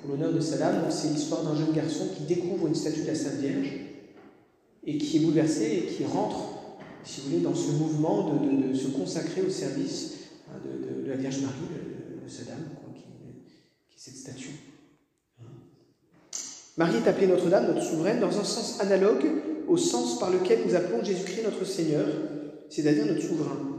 Pour 0.00 0.10
l'honneur 0.10 0.32
de 0.32 0.40
Saddam, 0.40 0.84
c'est 0.90 1.08
l'histoire 1.08 1.42
d'un 1.42 1.56
jeune 1.56 1.72
garçon 1.72 2.08
qui 2.16 2.22
découvre 2.22 2.66
une 2.66 2.74
statue 2.74 3.02
de 3.02 3.08
la 3.08 3.14
Sainte 3.14 3.40
Vierge 3.40 3.68
et 4.84 4.96
qui 4.96 5.16
est 5.16 5.20
bouleversé 5.20 5.84
et 5.84 5.94
qui 5.94 6.04
rentre, 6.04 6.38
si 7.04 7.20
vous 7.20 7.30
voulez, 7.30 7.40
dans 7.42 7.54
ce 7.54 7.72
mouvement 7.72 8.34
de, 8.34 8.74
se 8.74 8.88
consacrer 8.88 9.42
au 9.42 9.50
service 9.50 10.14
hein, 10.48 10.58
de, 10.64 11.08
la 11.08 11.16
Vierge 11.16 11.40
Marie, 11.40 12.24
de, 12.24 12.28
Saddam, 12.28 12.58
qui, 12.94 13.02
qui 13.90 13.96
est 13.96 14.00
cette 14.00 14.16
statue. 14.16 14.50
Marie 16.76 16.98
est 16.98 17.08
appelée 17.08 17.26
Notre-Dame, 17.26 17.66
notre 17.66 17.82
souveraine, 17.82 18.20
dans 18.20 18.38
un 18.38 18.44
sens 18.44 18.80
analogue 18.80 19.26
au 19.66 19.76
sens 19.76 20.18
par 20.18 20.30
lequel 20.30 20.60
nous 20.66 20.74
appelons 20.74 21.04
Jésus-Christ 21.04 21.42
notre 21.44 21.64
Seigneur, 21.64 22.06
c'est-à-dire 22.70 23.06
notre 23.06 23.22
souverain. 23.22 23.77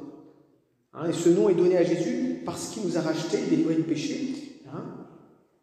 Hein, 0.93 1.09
et 1.09 1.13
ce 1.13 1.29
nom 1.29 1.49
est 1.49 1.55
donné 1.55 1.77
à 1.77 1.83
Jésus 1.83 2.41
parce 2.45 2.69
qu'il 2.69 2.83
nous 2.83 2.97
a 2.97 3.01
rachetés, 3.01 3.37
délivrés 3.49 3.75
du 3.75 3.83
péché. 3.83 4.61
Hein. 4.73 4.83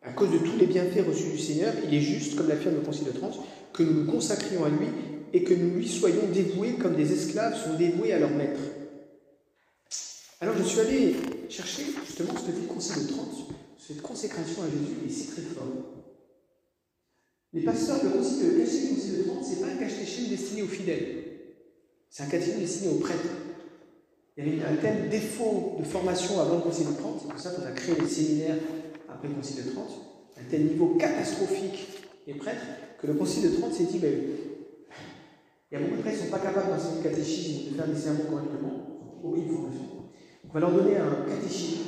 À 0.03 0.13
cause 0.13 0.31
de 0.31 0.39
tous 0.39 0.57
les 0.57 0.67
bienfaits 0.67 1.07
reçus 1.07 1.31
du 1.31 1.39
Seigneur, 1.39 1.73
il 1.85 1.93
est 1.93 2.01
juste, 2.01 2.37
comme 2.37 2.49
l'affirme 2.49 2.77
le 2.77 2.81
Concile 2.81 3.07
de 3.07 3.19
Trente, 3.19 3.39
que 3.73 3.83
nous 3.83 4.05
nous 4.05 4.11
consacrions 4.11 4.65
à 4.65 4.69
lui 4.69 4.87
et 5.33 5.43
que 5.43 5.55
nous 5.55 5.77
lui 5.77 5.89
soyons 5.89 6.29
dévoués 6.33 6.75
comme 6.75 6.95
des 6.95 7.13
esclaves 7.13 7.61
sont 7.63 7.75
dévoués 7.75 8.13
à 8.13 8.19
leur 8.19 8.31
maître. 8.31 8.61
Alors 10.41 10.57
je 10.57 10.63
suis 10.63 10.81
allé 10.81 11.17
chercher 11.49 11.83
justement 12.07 12.35
ce 12.37 12.47
que 12.47 12.53
dit 12.53 12.63
le 12.63 12.69
Concile 12.69 13.07
de 13.07 13.13
Trente, 13.13 13.49
cette 13.79 14.03
consécration 14.03 14.63
à 14.63 14.67
Jésus, 14.67 15.07
et 15.07 15.11
c'est 15.11 15.33
très 15.33 15.43
fort. 15.43 15.67
Les 17.53 17.63
pasteurs, 17.63 18.05
le 18.05 18.11
concile, 18.11 18.53
le 18.53 18.59
concile 18.61 19.19
de 19.19 19.23
Trente, 19.25 19.45
ce 19.45 19.51
n'est 19.51 19.61
pas 19.61 19.69
un 19.69 19.77
catéchisme 19.77 20.31
destiné 20.31 20.63
aux 20.63 20.69
fidèles. 20.69 21.25
C'est 22.11 22.23
un 22.23 22.27
catéchisme 22.27 22.61
destiné 22.61 22.95
aux 22.95 22.99
prêtres. 22.99 23.46
Il 24.37 24.47
y 24.47 24.63
avait 24.63 24.63
un 24.65 24.77
tel 24.77 25.09
défaut 25.09 25.77
de 25.79 25.85
formation 25.85 26.39
avant 26.41 26.57
le 26.57 26.61
concile 26.61 26.89
de 26.89 26.93
Trente, 26.93 27.21
c'est 27.23 27.31
pour 27.31 27.41
ça 27.41 27.51
qu'on 27.53 27.65
a 27.65 27.71
créé 27.71 27.95
les 27.99 28.07
séminaires 28.07 28.57
après 29.09 29.29
le 29.29 29.35
concile 29.35 29.65
de 29.65 29.71
Trente, 29.71 29.91
un 30.39 30.51
tel 30.51 30.67
niveau 30.67 30.97
catastrophique 30.99 31.89
des 32.27 32.35
prêtres, 32.35 32.67
que 33.01 33.07
le 33.07 33.15
concile 33.15 33.51
de 33.51 33.57
Trente 33.57 33.73
s'est 33.73 33.85
dit, 33.85 33.99
ben, 33.99 34.13
il 35.71 35.79
y 35.79 35.83
a 35.83 35.85
beaucoup 35.85 35.97
de 35.97 36.03
prêtres 36.03 36.19
qui 36.19 36.25
ne 36.25 36.29
sont 36.29 36.37
pas 36.37 36.43
capables 36.43 36.69
d'enseigner 36.71 37.03
le 37.03 37.09
catéchisme, 37.09 37.71
de 37.71 37.77
faire 37.77 37.89
des 37.89 37.99
sermons 37.99 38.25
correctement, 38.29 39.21
aucune 39.25 39.49
formation. 39.49 39.85
On 40.45 40.53
va 40.53 40.61
leur 40.61 40.73
donner 40.73 40.97
un 40.99 41.27
catéchisme, 41.27 41.81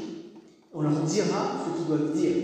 on 0.72 0.80
leur 0.80 1.02
dira 1.02 1.66
ce 1.66 1.76
qu'ils 1.76 1.86
doivent 1.86 2.12
dire. 2.16 2.36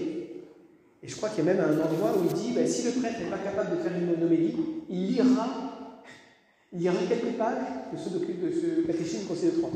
Et 1.03 1.09
je 1.09 1.17
crois 1.17 1.31
qu'il 1.31 1.45
y 1.45 1.49
a 1.49 1.55
même 1.55 1.65
un 1.65 1.81
endroit 1.81 2.13
où 2.19 2.25
il 2.29 2.33
dit 2.35 2.53
ben, 2.53 2.67
si 2.67 2.83
le 2.85 3.01
prêtre 3.01 3.21
n'est 3.21 3.31
pas 3.31 3.39
capable 3.39 3.79
de 3.79 3.83
faire 3.83 3.93
une 3.97 4.23
homélie, 4.23 4.55
il 4.91 5.13
lira, 5.13 5.74
il 5.74 5.74
lira 6.75 6.95
quelques 7.09 7.37
pages 7.37 7.93
de 7.93 7.99
ce, 7.99 8.09
de 8.09 8.51
ce 8.51 8.87
catéchisme 8.87 9.27
conseil 9.27 9.53
de 9.53 9.59
Troyes. 9.59 9.73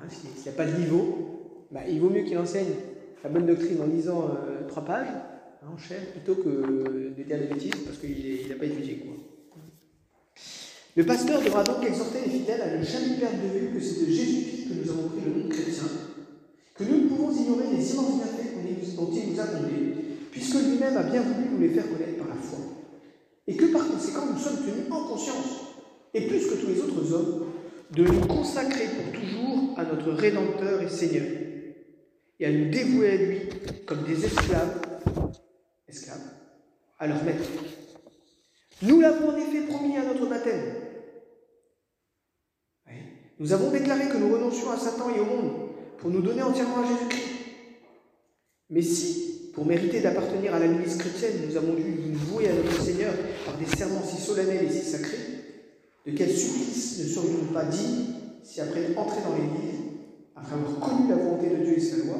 Hein, 0.00 0.06
S'il 0.08 0.42
n'y 0.42 0.48
a 0.48 0.52
pas 0.52 0.66
de 0.66 0.78
niveau, 0.78 1.66
ben, 1.70 1.80
il 1.88 2.00
vaut 2.00 2.10
mieux 2.10 2.22
qu'il 2.22 2.38
enseigne 2.38 2.74
la 3.22 3.30
bonne 3.30 3.46
doctrine 3.46 3.80
en 3.82 3.86
lisant 3.86 4.30
euh, 4.30 4.66
trois 4.68 4.84
pages 4.84 5.08
hein, 5.62 5.66
en 5.74 5.76
chef 5.76 6.12
plutôt 6.12 6.36
que 6.36 7.12
de 7.16 7.22
dire 7.22 7.38
des 7.38 7.46
bêtises 7.46 7.74
parce 7.84 7.98
qu'il 7.98 8.48
n'a 8.48 8.54
pas 8.54 8.66
étudié. 8.66 8.98
Quoi. 8.98 9.16
Le 10.96 11.04
pasteur 11.04 11.42
devra 11.42 11.62
donc 11.64 11.84
exhorter 11.84 12.20
les 12.24 12.30
fidèles 12.30 12.62
à 12.62 12.76
ne 12.76 12.82
jamais 12.82 13.16
perdre 13.18 13.42
de 13.42 13.58
vue 13.58 13.74
que 13.74 13.80
c'est 13.80 14.06
de 14.06 14.10
Jésus-Christ 14.10 14.68
que 14.68 14.74
nous 14.74 14.90
avons 14.90 15.08
pris 15.08 15.20
le 15.24 15.40
nom 15.42 15.46
de 15.46 15.52
chrétien, 15.52 15.84
que 16.74 16.84
nous 16.84 17.04
ne 17.04 17.08
pouvons 17.08 17.32
ignorer 17.32 17.76
les 17.76 17.92
immenses 17.92 18.16
bienfaits 18.16 18.38
dont 18.96 19.10
il 19.12 19.32
nous 19.32 19.40
a 19.40 19.44
comblés 19.44 19.94
puisque 20.30 20.54
lui-même 20.54 20.96
a 20.96 21.02
bien 21.02 21.22
voulu 21.22 21.48
nous 21.52 21.60
les 21.60 21.68
faire 21.70 21.88
connaître 21.88 22.18
par 22.18 22.28
la 22.28 22.34
foi. 22.34 22.58
Et 23.46 23.56
que 23.56 23.66
par 23.66 23.88
conséquent, 23.88 24.26
nous 24.32 24.38
sommes 24.38 24.58
tenus 24.58 24.90
en 24.90 25.08
conscience, 25.08 25.57
et 26.14 26.26
plus 26.26 26.46
que 26.46 26.54
tous 26.54 26.68
les 26.68 26.80
autres 26.80 27.12
hommes, 27.12 27.46
de 27.90 28.04
nous 28.04 28.26
consacrer 28.26 28.86
pour 28.86 29.12
toujours 29.12 29.78
à 29.78 29.84
notre 29.84 30.12
Rédempteur 30.12 30.82
et 30.82 30.88
Seigneur, 30.88 31.26
et 32.40 32.46
à 32.46 32.52
nous 32.52 32.70
dévouer 32.70 33.10
à 33.10 33.16
lui 33.16 33.38
comme 33.86 34.04
des 34.04 34.24
esclaves, 34.24 34.80
esclaves, 35.88 36.30
à 36.98 37.06
leur 37.06 37.22
maître. 37.24 37.48
Nous 38.82 39.00
l'avons 39.00 39.30
en 39.30 39.36
effet 39.36 39.62
promis 39.62 39.96
à 39.96 40.04
notre 40.04 40.26
baptême. 40.26 40.74
Nous 43.40 43.52
avons 43.52 43.70
déclaré 43.70 44.08
que 44.08 44.16
nous 44.16 44.32
renoncions 44.32 44.70
à 44.70 44.76
Satan 44.76 45.14
et 45.14 45.20
au 45.20 45.24
monde 45.24 45.52
pour 45.98 46.10
nous 46.10 46.22
donner 46.22 46.42
entièrement 46.42 46.80
à 46.80 46.86
Jésus-Christ. 46.86 47.38
Mais 48.70 48.82
si, 48.82 49.50
pour 49.54 49.64
mériter 49.64 50.00
d'appartenir 50.00 50.54
à 50.54 50.58
la 50.58 50.66
milice 50.66 50.96
chrétienne, 50.96 51.46
nous 51.48 51.56
avons 51.56 51.74
dû 51.74 51.82
nous 51.82 52.18
vouer 52.18 52.48
à 52.48 52.52
notre 52.52 52.80
Seigneur 52.82 53.14
par 53.46 53.56
des 53.56 53.66
serments 53.66 54.02
si 54.02 54.20
solennels 54.20 54.66
et 54.66 54.70
si 54.70 54.84
sacrés. 54.84 55.37
De 56.08 56.16
quel 56.16 56.30
supplice 56.30 57.00
ne 57.00 57.04
serions-nous 57.04 57.52
pas 57.52 57.66
dignes 57.66 58.06
si 58.42 58.62
après 58.62 58.80
être 58.80 58.98
entrés 58.98 59.20
dans 59.20 59.34
l'Église, 59.36 59.80
après 60.34 60.54
avoir 60.54 60.80
connu 60.80 61.06
la 61.06 61.16
volonté 61.16 61.50
de 61.50 61.62
Dieu 61.62 61.76
et 61.76 61.80
sa 61.80 61.98
loi, 61.98 62.16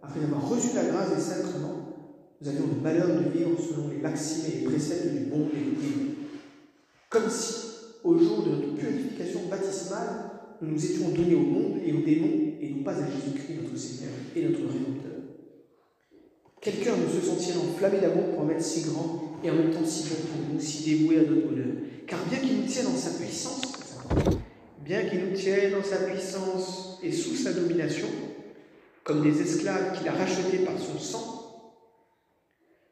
après 0.00 0.22
avoir 0.22 0.48
reçu 0.48 0.68
la 0.76 0.84
grâce 0.84 1.12
des 1.12 1.20
sacrements, 1.20 2.14
nous 2.40 2.48
avions 2.48 2.66
le 2.72 2.80
malheur 2.80 3.08
de 3.08 3.28
vivre 3.36 3.50
selon 3.58 3.88
les 3.88 3.96
maximes 3.96 4.44
et 4.46 4.58
les 4.60 4.64
préceptes 4.66 5.12
du 5.12 5.24
bon 5.24 5.48
et 5.52 5.58
du 5.58 5.70
bien. 5.70 6.14
Comme 7.10 7.28
si, 7.28 7.54
au 8.04 8.16
jour 8.16 8.44
de 8.44 8.50
notre 8.50 8.74
purification 8.76 9.40
baptismale, 9.50 10.30
nous 10.62 10.70
nous 10.74 10.84
étions 10.84 11.08
donnés 11.08 11.34
au 11.34 11.40
monde 11.40 11.80
et 11.84 11.92
aux 11.92 12.04
démons 12.04 12.54
et 12.60 12.70
non 12.70 12.84
pas 12.84 12.92
à 12.92 13.10
Jésus-Christ, 13.10 13.60
notre 13.60 13.76
Seigneur 13.76 14.12
et 14.36 14.42
notre 14.44 14.60
Rédempteur. 14.60 15.18
Quel 16.60 16.74
cœur 16.78 16.96
ne 16.96 17.08
se 17.08 17.26
sent-il 17.26 17.58
enflammé 17.58 17.98
d'amour 17.98 18.30
pour 18.30 18.42
un 18.42 18.46
maître 18.46 18.62
si 18.62 18.82
grand 18.82 19.40
et 19.42 19.50
en 19.50 19.56
même 19.56 19.70
temps 19.72 19.84
si 19.84 20.08
bon 20.10 20.14
pour 20.14 20.54
nous, 20.54 20.60
si 20.60 20.84
dévoué 20.84 21.18
à 21.18 21.22
notre 21.22 21.48
bonheur 21.48 21.74
Car 22.06 22.24
bien 22.26 22.38
qu'il 22.38 22.60
nous 22.60 22.66
tienne 22.66 22.86
dans 22.86 22.96
sa 22.96 23.18
puissance, 23.18 23.62
bien 24.84 25.08
qu'il 25.08 25.24
nous 25.24 25.36
tienne 25.36 25.72
dans 25.72 25.82
sa 25.82 25.96
puissance 25.96 26.98
et 27.02 27.10
sous 27.10 27.34
sa 27.34 27.52
domination, 27.52 28.06
comme 29.02 29.22
des 29.22 29.40
esclaves 29.40 29.98
qu'il 29.98 30.08
a 30.08 30.12
rachetés 30.12 30.58
par 30.58 30.78
son 30.78 30.98
sang. 30.98 31.72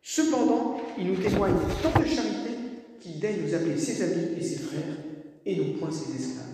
Cependant, 0.02 0.78
il 0.98 1.06
nous 1.06 1.16
témoigne 1.16 1.54
tant 1.82 1.98
de 1.98 2.04
charité 2.04 2.50
qu'il 3.00 3.20
daigne 3.20 3.42
nous 3.46 3.54
appeler 3.54 3.78
ses 3.78 4.02
amis 4.02 4.36
et 4.36 4.42
ses 4.42 4.58
frères, 4.58 4.96
et 5.46 5.56
non 5.56 5.78
point 5.78 5.90
ses 5.92 6.14
esclaves. 6.14 6.44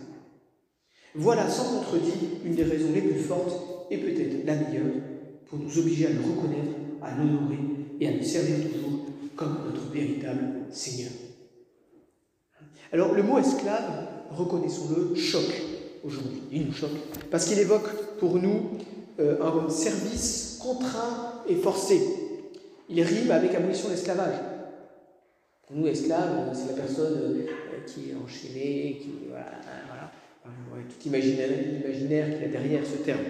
Voilà, 1.15 1.49
sans 1.49 1.79
contredit, 1.79 2.13
une 2.45 2.55
des 2.55 2.65
raisons 2.65 2.93
les 2.95 3.03
plus 3.03 3.21
fortes, 3.21 3.89
et 3.91 3.97
peut-être 3.97 4.45
la 4.45 4.57
meilleure, 4.57 4.95
pour 5.47 5.59
nous 5.59 5.79
obliger 5.79 6.07
à 6.07 6.11
le 6.11 6.21
reconnaître, 6.21 6.77
à 7.03 7.17
l'honorer 7.17 7.59
et 7.99 8.09
à 8.09 8.13
le 8.13 8.23
servir 8.23 8.57
toujours 8.71 9.07
comme 9.35 9.65
notre 9.67 9.91
véritable 9.91 10.67
Seigneur. 10.71 11.11
Alors, 12.93 13.15
le 13.15 13.23
mot 13.23 13.39
esclave, 13.39 14.09
reconnaissons-le, 14.31 15.15
choque 15.15 15.63
aujourd'hui. 16.05 16.43
Il 16.51 16.67
nous 16.67 16.73
choque 16.73 16.91
parce 17.31 17.45
qu'il 17.47 17.59
évoque 17.59 18.17
pour 18.19 18.37
nous 18.37 18.71
euh, 19.21 19.37
un 19.41 19.69
service 19.71 20.59
contraint 20.61 21.43
et 21.49 21.55
forcé. 21.55 22.01
Il 22.89 23.01
rime 23.03 23.31
avec 23.31 23.55
abolition 23.55 23.89
de 23.89 23.93
l'esclavage. 23.93 24.35
Nous, 25.73 25.87
esclave, 25.87 26.51
c'est 26.53 26.67
la 26.75 26.83
personne 26.83 27.17
euh, 27.17 27.47
qui 27.87 28.11
est 28.11 28.15
enchaînée, 28.15 28.99
qui. 29.01 29.11
Voilà, 29.29 29.53
voilà. 29.87 30.85
tout 30.89 31.07
imaginaire, 31.07 32.29
qu'il 32.33 32.43
y 32.43 32.45
a 32.45 32.49
derrière 32.49 32.83
ce 32.85 33.05
terme. 33.05 33.21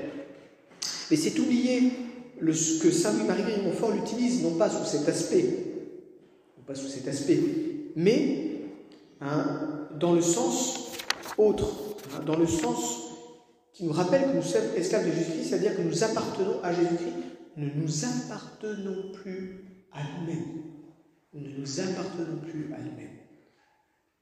Mais 1.11 1.17
c'est 1.17 1.39
oublier 1.39 1.93
que 2.41 2.91
Saint 2.91 3.13
Louis-Marie 3.13 3.43
de 3.43 3.63
Montfort 3.65 3.91
l'utilise, 3.91 4.43
non 4.43 4.55
pas 4.55 4.71
sous 4.71 4.87
cet 4.87 5.07
aspect, 5.07 5.45
non 6.57 6.65
pas 6.67 6.75
sous 6.75 6.89
cet 6.89 7.07
aspect, 7.09 7.39
mais 7.95 8.50
hein, 9.21 9.89
dans 9.99 10.13
le 10.13 10.21
sens 10.21 10.93
autre, 11.39 11.97
hein, 12.15 12.23
dans 12.25 12.37
le 12.37 12.47
sens 12.47 13.11
qui 13.73 13.85
nous 13.85 13.93
rappelle 13.93 14.31
que 14.31 14.37
nous 14.37 14.43
sommes 14.43 14.75
esclaves 14.77 15.07
de 15.07 15.13
Jésus-Christ, 15.13 15.49
c'est-à-dire 15.49 15.77
que 15.77 15.83
nous 15.83 16.05
appartenons 16.05 16.63
à 16.63 16.73
Jésus-Christ, 16.73 17.15
ne 17.57 17.69
nous 17.77 18.05
appartenons 18.05 19.13
plus 19.13 19.87
à 19.93 20.01
nous-mêmes. 20.03 20.63
Nous 21.33 21.41
ne 21.41 21.59
nous 21.59 21.81
appartenons 21.81 22.39
plus 22.47 22.73
à 22.75 22.79
nous-mêmes. 22.79 23.17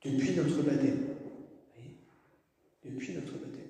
Depuis 0.04 0.36
notre 0.36 0.62
baptême. 0.62 0.98
Depuis 2.84 3.14
notre 3.14 3.32
baptême. 3.32 3.66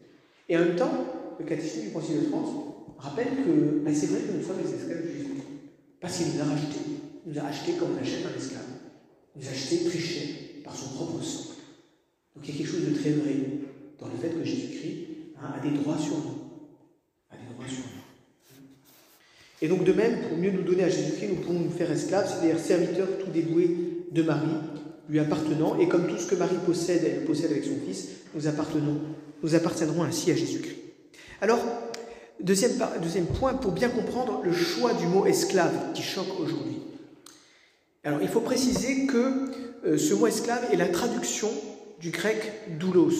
Et 0.49 0.57
en 0.57 0.61
même 0.61 0.77
temps, 0.77 1.37
le 1.39 1.45
catéchisme 1.45 1.87
du 1.87 1.91
Concile 1.93 2.21
de 2.21 2.27
France 2.27 2.51
rappelle 2.99 3.45
que 3.45 3.81
ben, 3.85 3.95
c'est 3.95 4.07
vrai 4.07 4.21
que 4.21 4.33
nous 4.33 4.43
sommes 4.43 4.59
les 4.63 4.75
esclaves 4.75 5.03
de 5.03 5.09
Jésus. 5.09 5.29
Parce 6.01 6.17
qu'il 6.19 6.35
nous 6.35 6.41
a 6.41 6.45
rachetés. 6.45 6.81
Il 7.27 7.33
nous 7.33 7.39
a 7.39 7.45
achetés 7.45 7.73
comme 7.75 7.97
on 7.97 8.03
achète 8.03 8.27
un 8.27 8.37
esclave. 8.37 8.63
Il 9.35 9.43
nous 9.43 9.49
a 9.49 9.51
achetés 9.51 9.85
très 9.85 9.99
cher 9.99 10.48
par 10.69 10.77
son 10.77 10.89
propre 10.89 11.25
sang. 11.25 11.55
Donc 12.37 12.45
il 12.45 12.51
y 12.51 12.55
a 12.55 12.59
quelque 12.59 12.71
chose 12.71 12.85
de 12.85 12.95
très 12.95 13.11
vrai 13.11 13.37
dans 13.99 14.07
le 14.07 14.17
fait 14.21 14.29
que 14.29 14.45
Jésus-Christ 14.45 15.07
hein, 15.41 15.55
a 15.57 15.61
des 15.61 15.77
droits 15.77 15.99
sur 15.99 16.17
nous. 16.17 16.39
A 17.31 17.37
des 17.37 17.55
droits 17.55 17.67
sur 17.67 17.79
nous. 17.79 18.63
Et 19.63 19.69
donc 19.69 19.85
de 19.85 19.93
même, 19.93 20.29
pour 20.29 20.37
mieux 20.37 20.51
nous 20.51 20.63
donner 20.63 20.85
à 20.85 20.89
Jésus-Christ, 20.89 21.29
nous 21.31 21.43
pouvons 21.43 21.61
nous 21.61 21.71
faire 21.71 21.91
esclaves, 21.91 22.29
c'est-à-dire 22.29 22.61
serviteurs 22.61 23.09
tout 23.19 23.31
dévoués 23.31 24.05
de 24.13 24.23
Marie, 24.23 24.47
lui 25.09 25.19
appartenant, 25.19 25.79
et 25.79 25.89
comme 25.89 26.07
tout 26.07 26.19
ce 26.19 26.27
que 26.27 26.37
Marie 26.37 26.59
possède, 26.67 27.03
elle 27.05 27.25
possède 27.25 27.51
avec 27.51 27.65
son 27.65 27.79
Fils, 27.87 28.09
nous 28.35 28.47
appartenons, 28.47 29.01
nous 29.43 29.55
appartiendrons 29.55 30.05
ainsi 30.05 30.31
à 30.31 30.37
Jésus-Christ. 30.37 30.77
Alors, 31.41 31.59
deuxième, 32.41 32.73
deuxième 33.03 33.27
point, 33.27 33.55
pour 33.55 33.73
bien 33.73 33.89
comprendre 33.89 34.43
le 34.45 34.53
choix 34.53 34.93
du 34.93 35.07
mot 35.07 35.27
esclave 35.27 35.93
qui 35.95 36.03
choque 36.03 36.39
aujourd'hui. 36.39 36.77
Alors, 38.05 38.23
il 38.23 38.29
faut 38.29 38.41
préciser 38.41 39.07
que 39.07 39.51
ce 39.85 40.15
mot 40.15 40.27
esclave 40.27 40.69
est 40.73 40.77
la 40.77 40.89
traduction 40.89 41.51
du 42.01 42.11
grec 42.11 42.53
doulos, 42.79 43.13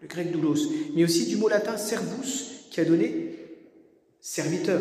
le 0.00 0.08
grec 0.08 0.30
doulos, 0.30 0.68
mais 0.94 1.04
aussi 1.04 1.26
du 1.26 1.36
mot 1.36 1.48
latin 1.48 1.76
servus, 1.76 2.68
qui 2.70 2.80
a 2.80 2.84
donné 2.84 3.38
serviteur. 4.20 4.80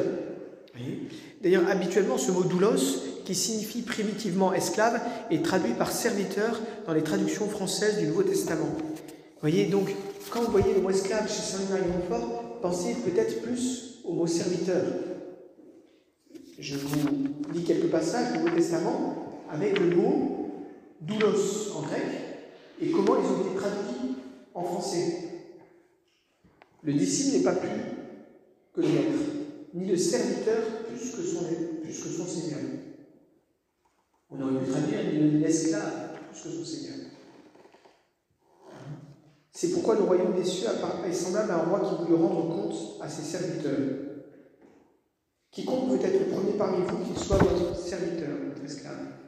D'ailleurs, 1.41 1.67
habituellement, 1.67 2.17
ce 2.17 2.31
mot 2.31 2.43
doulos, 2.43 3.03
qui 3.25 3.35
signifie 3.35 3.81
primitivement 3.81 4.53
esclave, 4.53 5.01
est 5.29 5.43
traduit 5.43 5.73
par 5.73 5.91
serviteur 5.91 6.59
dans 6.85 6.93
les 6.93 7.03
traductions 7.03 7.47
françaises 7.47 7.99
du 7.99 8.07
Nouveau 8.07 8.23
Testament. 8.23 8.69
Vous 8.77 9.41
voyez, 9.41 9.65
donc, 9.65 9.93
quand 10.29 10.41
vous 10.41 10.51
voyez 10.51 10.73
le 10.73 10.81
mot 10.81 10.89
esclave 10.89 11.27
chez 11.27 11.41
Saint-Marie 11.41 11.83
Montfort, 11.87 12.59
pensez 12.61 12.95
peut-être 13.05 13.41
plus 13.41 13.99
au 14.05 14.13
mot 14.13 14.27
serviteur. 14.27 14.83
Je 16.57 16.75
vous 16.77 17.09
lis 17.53 17.63
quelques 17.63 17.89
passages 17.89 18.33
du 18.33 18.39
Nouveau 18.39 18.55
Testament 18.55 19.43
avec 19.51 19.79
le 19.79 19.95
mot 19.95 20.40
doulos 21.01 21.75
en 21.75 21.81
grec 21.81 22.03
et 22.79 22.91
comment 22.91 23.17
ils 23.19 23.27
ont 23.27 23.47
été 23.47 23.55
traduits 23.55 24.15
en 24.53 24.63
français. 24.63 25.17
Le 26.83 26.93
disciple 26.93 27.37
n'est 27.37 27.43
pas 27.43 27.53
plus 27.53 27.69
que 28.73 28.81
le 28.81 28.87
maître, 28.87 29.19
ni 29.73 29.87
le 29.87 29.97
serviteur 29.97 30.63
plus 30.87 31.11
que 31.11 31.21
son, 31.21 31.45
plus 31.81 31.99
que 31.99 32.09
son 32.09 32.25
Seigneur. 32.25 32.59
On 34.29 34.41
aurait 34.41 34.63
pu 34.63 34.71
traduire 34.71 34.99
l'esclave 35.39 36.19
plus 36.31 36.41
que 36.43 36.49
son 36.49 36.65
Seigneur. 36.65 36.95
C'est 39.51 39.73
pourquoi 39.73 39.95
le 39.95 40.03
royaume 40.03 40.33
des 40.33 40.45
cieux 40.45 40.69
est 41.05 41.13
semblable 41.13 41.51
à 41.51 41.61
un 41.61 41.65
roi 41.65 41.81
qui 41.81 42.01
voulut 42.01 42.15
rendre 42.15 42.49
compte 42.49 43.01
à 43.01 43.09
ses 43.09 43.21
serviteurs. 43.21 44.07
Quiconque 45.51 45.91
veut 45.91 46.05
être 46.05 46.19
le 46.19 46.33
premier 46.33 46.53
parmi 46.53 46.85
vous, 46.85 47.05
qu'il 47.05 47.21
soit 47.21 47.37
votre 47.37 47.77
serviteur, 47.77 48.29
votre 48.47 48.63
esclave. 48.63 49.20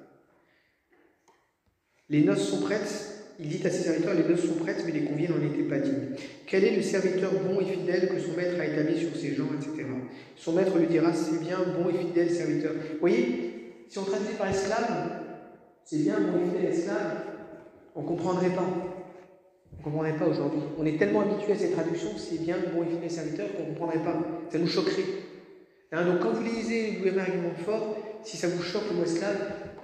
Les 2.09 2.21
noces 2.23 2.49
sont 2.49 2.61
prêtes, 2.61 3.13
il 3.39 3.47
dit 3.47 3.65
à 3.65 3.69
ses 3.69 3.83
serviteurs, 3.83 4.13
les 4.13 4.27
noces 4.27 4.45
sont 4.45 4.55
prêtes, 4.55 4.83
mais 4.85 4.91
les 4.91 5.05
conviés 5.05 5.29
n'en 5.29 5.43
étaient 5.45 5.63
pas 5.63 5.79
dignes. 5.79 6.15
Quel 6.45 6.65
est 6.65 6.75
le 6.75 6.81
serviteur 6.81 7.31
bon 7.31 7.61
et 7.61 7.65
fidèle 7.65 8.09
que 8.09 8.19
son 8.19 8.33
maître 8.35 8.59
a 8.59 8.65
établi 8.65 8.99
sur 8.99 9.15
ses 9.15 9.33
gens, 9.33 9.47
etc. 9.55 9.87
Son 10.35 10.51
maître 10.53 10.77
lui 10.77 10.87
dira, 10.87 11.13
c'est 11.13 11.39
bien, 11.39 11.59
bon 11.77 11.89
et 11.89 11.97
fidèle 11.97 12.29
serviteur. 12.29 12.73
Vous 12.73 12.99
voyez, 12.99 13.85
si 13.89 13.97
on 13.99 14.03
traduisait 14.03 14.33
par 14.33 14.49
esclave, 14.49 15.11
c'est 15.85 15.99
bien, 15.99 16.19
bon 16.19 16.41
et 16.41 16.49
fidèle 16.49 16.73
esclave, 16.73 17.23
on 17.95 18.01
ne 18.01 18.07
comprendrait 18.07 18.49
pas. 18.49 18.67
On 19.71 19.77
ne 19.79 19.83
comprendrait 19.83 20.17
pas 20.17 20.27
aujourd'hui. 20.27 20.61
On 20.77 20.85
est 20.85 20.97
tellement 20.97 21.21
habitué 21.21 21.53
à 21.53 21.57
ces 21.57 21.71
traductions, 21.71 22.17
c'est 22.17 22.41
bien, 22.41 22.57
bon 22.75 22.83
et 22.83 22.87
fidèle 22.87 23.11
serviteur, 23.11 23.47
qu'on 23.53 23.63
ne 23.63 23.67
comprendrait 23.69 24.03
pas. 24.03 24.17
Ça 24.51 24.59
nous 24.59 24.67
choquerait. 24.67 25.03
Hein, 25.93 26.05
donc 26.05 26.19
quand 26.19 26.31
vous 26.31 26.43
lisez 26.43 26.99
gouvernement 27.03 27.53
fort, 27.65 27.97
si 28.23 28.35
ça 28.35 28.47
vous 28.47 28.61
choque 28.61 28.89
le 28.91 28.97
mot 28.97 29.03
esclave, 29.03 29.37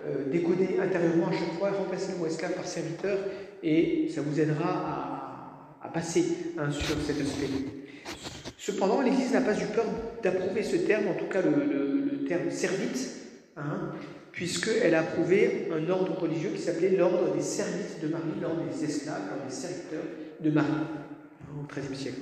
euh, 0.05 0.31
décoder 0.31 0.79
intérieurement 0.81 1.27
à 1.27 1.31
chaque 1.31 1.57
fois, 1.57 1.71
remplacer 1.71 2.13
le 2.13 2.19
mot 2.19 2.25
esclave 2.25 2.53
par 2.53 2.65
serviteur, 2.65 3.17
et 3.61 4.09
ça 4.13 4.21
vous 4.21 4.39
aidera 4.39 5.77
à, 5.81 5.89
passer 5.89 6.23
hein, 6.57 6.71
sur 6.71 6.95
cet 7.05 7.19
aspect. 7.19 7.47
Cependant, 8.57 9.01
l'Église 9.01 9.33
n'a 9.33 9.41
pas 9.41 9.59
eu 9.59 9.65
peur 9.65 9.85
d'approuver 10.21 10.63
ce 10.63 10.75
terme, 10.77 11.07
en 11.07 11.15
tout 11.15 11.25
cas 11.25 11.41
le, 11.41 12.25
terme 12.27 12.51
servite, 12.51 13.09
hein, 13.57 13.91
puisqu'elle 14.31 14.93
a 14.93 14.99
approuvé 14.99 15.67
un 15.73 15.89
ordre 15.89 16.19
religieux 16.19 16.51
qui 16.51 16.61
s'appelait 16.61 16.95
l'ordre 16.95 17.33
des 17.33 17.41
servites 17.41 17.99
de 18.03 18.07
Marie, 18.07 18.39
l'ordre 18.39 18.61
des 18.71 18.85
esclaves, 18.85 19.23
l'ordre 19.27 19.45
des 19.47 19.53
serviteurs 19.53 20.03
de 20.39 20.49
Marie, 20.51 20.67
au 21.59 21.65
XIIIe 21.65 21.95
siècle. 21.95 22.19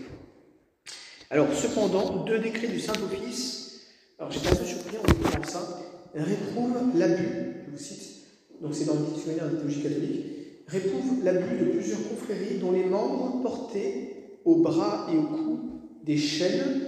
Alors, 1.29 1.53
cependant, 1.53 2.23
deux 2.23 2.39
décrets 2.39 2.67
du 2.67 2.79
Saint-Office, 2.79 3.81
alors 4.17 4.31
j'étais 4.31 4.47
un 4.47 4.55
peu 4.55 4.65
surpris 4.65 4.97
en 4.97 5.03
découvrant 5.03 5.43
ça, 5.43 5.79
réprouvent 6.15 6.97
l'abus 6.97 7.56
cite, 7.77 8.25
donc 8.61 8.73
c'est 8.73 8.85
dans 8.85 8.95
le 8.95 9.05
dictionnaire 9.13 9.49
de 9.49 9.55
théologie 9.57 9.83
catholique, 9.83 10.25
réprouve 10.67 11.23
l'abus 11.23 11.57
de 11.57 11.71
plusieurs 11.71 12.09
confréries 12.09 12.59
dont 12.59 12.71
les 12.71 12.85
membres 12.85 13.41
portaient 13.41 14.39
au 14.45 14.57
bras 14.57 15.07
et 15.13 15.17
au 15.17 15.23
cou 15.23 15.59
des 16.03 16.17
chaînes 16.17 16.81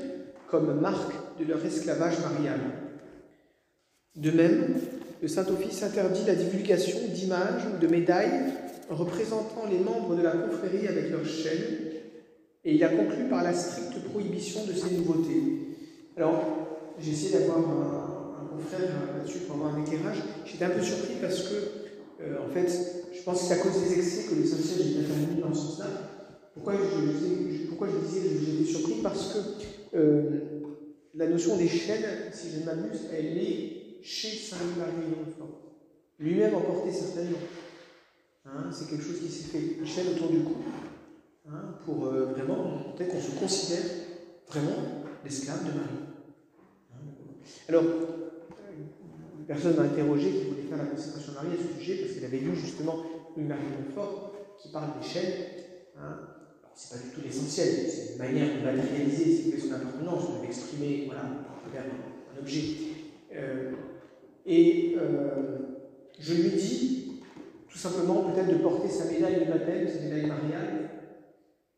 comme 0.48 0.80
marque 0.80 1.14
de 1.40 1.46
leur 1.46 1.64
esclavage 1.66 2.20
marial. 2.20 2.60
De 4.16 4.32
même, 4.32 4.76
le 5.22 5.28
Saint-Office 5.28 5.84
interdit 5.84 6.26
la 6.26 6.36
divulgation 6.36 6.98
d'images 7.14 7.64
ou 7.74 7.82
de 7.82 7.88
médailles 7.88 8.54
représentant 8.90 9.66
les 9.70 9.78
membres 9.78 10.16
de 10.16 10.22
la 10.22 10.32
confrérie 10.32 10.88
avec 10.88 11.12
leurs 11.12 11.26
chaînes, 11.26 11.78
et 12.66 12.74
il 12.74 12.84
a 12.84 12.90
conclu 12.90 13.26
par 13.30 13.44
la 13.44 13.54
stricte 13.54 14.04
prohibition 14.10 14.66
de 14.66 14.74
ces 14.74 14.96
nouveautés. 14.96 15.76
Alors, 16.18 16.44
j'ai 17.00 17.12
essayé 17.12 17.40
d'avoir 17.40 17.60
un, 17.60 18.09
frère 18.60 18.90
là-dessus 19.18 19.40
pour 19.40 19.56
avoir 19.56 19.76
un 19.76 19.84
éclairage. 19.84 20.18
J'étais 20.46 20.66
un 20.66 20.70
peu 20.70 20.82
surpris 20.82 21.16
parce 21.22 21.44
que, 21.44 21.56
euh, 22.22 22.46
en 22.46 22.50
fait, 22.54 22.70
je 23.14 23.24
pense 23.24 23.42
que 23.42 23.48
c'est 23.48 23.54
à 23.54 23.58
cause 23.58 23.82
des 23.82 23.94
excès 24.00 24.30
que 24.30 24.36
les 24.36 24.46
sociétés 24.46 24.92
étaient 24.92 25.00
intervenus 25.00 25.44
dans 25.44 25.54
ce 25.54 25.62
sens-là. 25.62 25.86
Pourquoi 26.54 26.74
je, 26.76 27.68
pourquoi 27.68 27.88
je 27.88 28.06
disais 28.06 28.22
que 28.22 28.46
j'étais 28.46 28.72
surpris? 28.72 28.96
Parce 29.02 29.34
que 29.34 29.40
euh, 29.96 30.30
la 31.16 31.28
notion 31.28 31.58
chaînes, 31.58 32.32
si 32.32 32.50
je 32.52 32.60
ne 32.60 32.66
m'amuse, 32.66 33.08
elle 33.12 33.38
est 33.38 34.00
chez 34.02 34.30
Saint-Marie 34.30 35.14
Lui-même 36.20 36.56
emporté 36.56 36.92
certainement. 36.92 37.38
Hein, 38.46 38.70
c'est 38.72 38.90
quelque 38.90 39.04
chose 39.04 39.20
qui 39.20 39.30
s'est 39.30 39.50
fait, 39.50 39.86
chaîne 39.86 40.08
autour 40.16 40.30
du 40.30 40.40
cou, 40.40 40.56
hein, 41.48 41.76
pour 41.86 42.06
euh, 42.06 42.26
vraiment 42.26 42.88
montrer 42.88 43.08
qu'on 43.08 43.22
se 43.22 43.32
considère 43.32 43.86
vraiment 44.48 45.04
l'esclave 45.24 45.60
de 45.66 45.72
Marie. 45.72 46.08
Hein, 46.94 46.98
alors, 47.68 47.84
personne 49.50 49.78
m'a 49.78 49.82
interrogé 49.82 50.30
qui 50.30 50.46
voulait 50.46 50.70
faire 50.70 50.78
la 50.78 50.86
consécration 50.86 51.32
de 51.32 51.38
Marie 51.38 51.58
à 51.60 51.74
ce 51.74 51.80
sujet, 51.80 52.04
parce 52.04 52.14
qu'elle 52.14 52.26
avait 52.26 52.38
lu 52.38 52.56
justement 52.56 52.98
une 53.36 53.48
Marie 53.48 53.64
Montfort 53.64 54.32
qui 54.62 54.70
parle 54.70 54.92
des 55.02 55.08
chaînes. 55.08 55.34
Hein. 55.98 56.20
c'est 56.76 56.96
pas 56.96 57.04
du 57.04 57.10
tout 57.10 57.22
l'essentiel, 57.26 57.68
c'est 57.90 58.14
une 58.14 58.20
manière 58.20 58.48
de 58.56 58.64
matérialiser 58.64 59.58
son 59.58 59.74
appartenance, 59.74 60.40
de 60.40 60.46
l'exprimer 60.46 61.06
voilà, 61.08 61.24
un, 61.24 62.40
objet. 62.40 62.62
Euh, 63.36 63.72
et 64.46 64.96
euh, 64.98 65.58
je 66.20 66.34
lui 66.36 66.52
dis 66.52 67.22
tout 67.68 67.78
simplement 67.78 68.30
peut-être 68.30 68.50
de 68.50 68.62
porter 68.62 68.88
sa 68.88 69.06
médaille 69.06 69.46
de 69.46 69.52
baptême, 69.52 69.88
sa 69.88 70.04
médaille 70.04 70.28
mariale, 70.28 70.90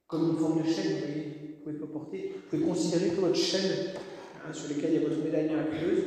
comme 0.07 0.31
une 0.31 0.37
forme 0.37 0.61
de 0.61 0.67
chaîne, 0.67 0.91
vous 0.91 0.99
voyez, 0.99 1.55
vous 1.55 1.63
pouvez 1.63 1.87
pas 1.87 1.93
porter, 1.93 2.33
vous 2.35 2.49
pouvez 2.49 2.69
considérer 2.69 3.15
que 3.15 3.21
votre 3.21 3.35
chaîne 3.35 3.71
hein, 4.45 4.51
sur 4.51 4.69
laquelle 4.69 4.91
il 4.93 5.01
y 5.01 5.05
a 5.05 5.07
votre 5.07 5.23
médaille 5.23 5.47
miraculeuse, 5.47 5.99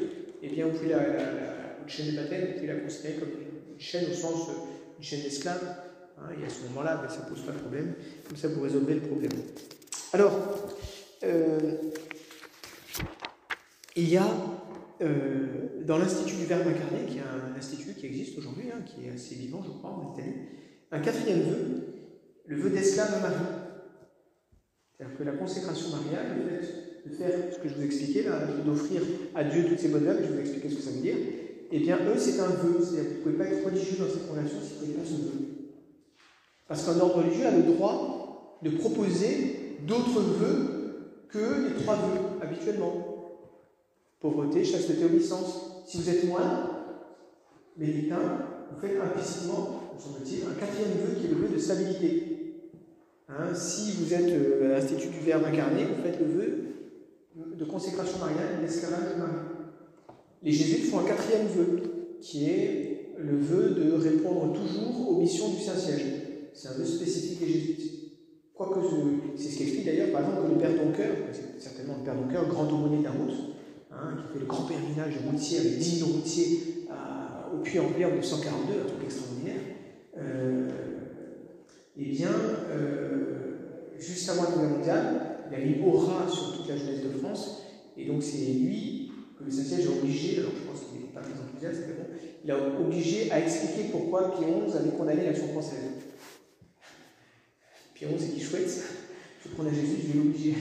et 0.43 0.49
eh 0.49 0.49
bien 0.51 0.67
vous 0.67 0.77
pouvez 0.77 0.91
la, 0.91 1.54
votre 1.85 1.95
chaîne 1.95 2.13
de 2.13 2.17
baptême, 2.17 2.47
vous 2.47 2.53
pouvez 2.55 2.67
la 2.67 2.81
considérer 2.81 3.15
comme 3.15 3.31
une 3.31 3.81
chaîne 3.81 4.11
au 4.11 4.15
sens 4.15 4.49
d'une 4.99 5.05
chaîne 5.05 5.23
d'esclave, 5.23 5.61
Hein, 6.19 6.29
et 6.41 6.47
à 6.47 6.49
ce 6.49 6.63
moment-là, 6.69 6.97
ben, 7.03 7.09
ça 7.09 7.25
ne 7.25 7.29
pose 7.29 7.45
pas 7.45 7.53
de 7.53 7.59
problème. 7.59 7.95
Comme 8.27 8.37
ça, 8.37 8.49
vous 8.49 8.61
résolvez 8.61 8.95
le 8.95 9.01
problème. 9.01 9.33
Alors, 10.13 10.33
euh, 11.25 11.59
il 13.97 14.09
y 14.09 14.17
a 14.17 14.27
euh, 15.03 15.83
dans 15.85 15.99
l'Institut 15.99 16.37
du 16.37 16.45
Verbe 16.45 16.69
incarné, 16.69 17.07
qui 17.09 17.19
est 17.19 17.23
un 17.23 17.57
institut 17.59 17.95
qui 17.95 18.07
existe 18.07 18.39
aujourd'hui, 18.39 18.67
hein, 18.73 18.83
qui 18.87 19.07
est 19.07 19.13
assez 19.13 19.35
vivant, 19.35 19.63
je 19.65 19.71
crois, 19.71 19.91
en 19.91 20.15
Italie, 20.15 20.35
un 20.93 21.01
quatrième 21.01 21.41
vœu, 21.41 21.67
le 22.47 22.57
vœu 22.57 22.71
d'esclave 22.71 23.15
à 23.15 23.21
Marie. 23.21 23.35
C'est-à-dire 24.97 25.19
que 25.19 25.25
la 25.25 25.33
consécration 25.33 25.89
mariale, 25.97 26.37
le 26.37 26.49
fait 26.49 26.85
de 27.07 27.13
faire 27.13 27.53
ce 27.53 27.59
que 27.59 27.69
je 27.69 27.75
vous 27.75 27.83
expliquais, 27.83 28.23
là, 28.23 28.39
d'offrir 28.65 29.03
à 29.35 29.43
Dieu 29.43 29.67
toutes 29.69 29.81
ces 29.81 29.89
bonnes 29.89 30.07
œuvres, 30.07 30.21
je 30.23 30.29
vais 30.29 30.35
vous 30.35 30.41
expliquer 30.41 30.71
ce 30.71 30.77
que 30.77 30.83
ça 30.83 30.91
veut 30.91 31.01
dire, 31.01 31.17
eh 31.77 31.81
bien, 31.81 31.99
eux, 32.07 32.17
c'est 32.17 32.39
un 32.39 32.47
vœu. 32.47 32.79
C'est-à-dire 32.81 33.11
vous 33.11 33.17
ne 33.17 33.23
pouvez 33.23 33.35
pas 33.35 33.47
être 33.47 33.65
religieux 33.65 33.97
dans 33.99 34.09
cette 34.09 34.29
conversion 34.29 34.59
si 34.63 34.75
vous 34.79 34.93
ne 34.93 34.97
pas 34.97 35.05
ce 35.05 35.23
vœu. 35.23 35.55
Parce 36.69 36.85
qu'un 36.85 37.01
ordre 37.01 37.17
religieux 37.17 37.47
a 37.47 37.51
le 37.51 37.65
droit 37.65 38.61
de 38.63 38.71
proposer 38.71 39.79
d'autres 39.85 40.21
vœux 40.21 41.27
que 41.29 41.69
les 41.69 41.83
trois 41.83 41.97
vœux 41.97 42.21
habituellement. 42.41 43.43
Pauvreté, 44.21 44.63
chasteté, 44.65 45.05
obéissance. 45.05 45.83
Si 45.87 45.99
vous 45.99 46.09
êt 46.09 46.25
moine, 46.27 46.69
méditin, 47.77 48.21
vous 48.73 48.81
faites 48.81 49.01
implicitement, 49.01 49.91
me 49.95 50.01
semble-t-il, 50.01 50.45
un 50.45 50.55
quatrième 50.55 50.97
vœu 51.05 51.17
qui 51.19 51.27
est 51.27 51.31
le 51.31 51.35
vœu 51.35 51.49
de 51.49 51.59
stabilité. 51.59 52.35
Hein, 53.29 53.53
si 53.53 53.93
vous 53.93 54.15
êtes 54.15 54.29
euh, 54.29 54.75
l'Institut 54.75 55.09
du 55.09 55.21
Verbe 55.21 55.45
incarné, 55.45 55.85
vous 55.85 56.03
faites 56.03 56.21
le 56.21 56.27
vœu 56.27 56.65
de 57.35 57.65
consécration 57.65 58.19
mariale 58.19 58.59
et 58.59 58.65
d'esclavage 58.65 59.15
de 59.15 59.19
Marie. 59.19 59.54
Les 60.45 60.53
jésuites 60.53 60.91
font 60.91 61.01
un 61.01 61.05
quatrième 61.05 61.47
vœu, 61.47 61.83
qui 62.21 62.45
est 62.45 63.15
le 63.19 63.39
vœu 63.39 63.71
de 63.71 63.93
répondre 63.93 64.53
toujours 64.53 65.11
aux 65.11 65.21
missions 65.21 65.49
du 65.49 65.61
Saint-Siège 65.61 66.25
c'est 66.55 66.69
un 66.69 66.73
vœu 66.73 66.85
spécifique 66.85 67.41
des 67.41 67.53
jésuites. 67.53 67.91
Quoique 68.55 68.79
c'est 69.37 69.49
ce 69.49 69.59
qu'explique 69.59 69.85
d'ailleurs, 69.85 70.13
par 70.13 70.21
exemple, 70.21 70.47
que 70.47 70.53
le 70.53 70.59
Père 70.59 70.85
Doncoeur, 70.85 71.17
certainement 71.59 71.97
le 71.99 72.05
Père 72.05 72.15
Doncoeur, 72.15 72.49
grand 72.49 72.73
aumônier 72.73 72.99
de 72.99 73.05
la 73.05 73.11
route, 73.11 73.35
hein, 73.91 74.17
qui 74.17 74.33
fait 74.33 74.39
le 74.39 74.47
grand 74.47 74.63
pèlerinage 74.63 75.15
routier 75.29 75.59
avec 75.59 75.79
10 75.79 75.99
000 75.99 76.11
routiers 76.11 76.61
au 77.53 77.59
Puy-en-Velay 77.59 78.05
en 78.05 78.11
1942, 78.11 78.73
un 78.73 78.87
truc 78.87 79.05
extraordinaire, 79.05 79.61
euh, 80.17 80.69
eh 81.97 82.05
bien, 82.05 82.31
euh, 82.71 83.57
juste 83.99 84.29
avant 84.31 84.45
la 84.45 84.51
Première 84.51 84.71
mondiale, 84.71 85.21
il 85.51 85.55
a 85.55 85.65
mis 85.65 85.85
aura 85.85 86.29
sur 86.29 86.57
toute 86.57 86.69
la 86.69 86.77
jeunesse 86.77 87.03
de 87.03 87.19
France, 87.19 87.63
et 87.97 88.07
donc 88.07 88.23
c'est 88.23 88.53
lui 88.53 89.04
le 89.45 89.51
Saint-Siège 89.51 89.87
a 89.87 89.91
obligé, 89.91 90.39
alors 90.39 90.53
je 90.57 90.71
pense 90.71 90.89
qu'il 90.89 91.01
n'était 91.01 91.13
pas 91.13 91.21
très 91.21 91.33
enthousiaste, 91.33 91.85
mais 91.87 91.95
bon, 91.95 92.09
il 92.45 92.51
a 92.51 92.81
obligé 92.81 93.31
à 93.31 93.41
expliquer 93.41 93.89
pourquoi 93.91 94.37
Pie 94.37 94.45
XI 94.45 94.77
avait 94.77 94.97
condamné 94.97 95.25
l'action 95.25 95.49
française. 95.49 95.81
Pierrot, 97.95 98.17
c'est 98.19 98.35
qui 98.35 98.41
chouette, 98.41 98.83
je 99.45 99.49
prends 99.51 99.65
Jésus, 99.65 99.97
je 100.03 100.13
vais 100.13 100.25
l'obliger. 100.25 100.55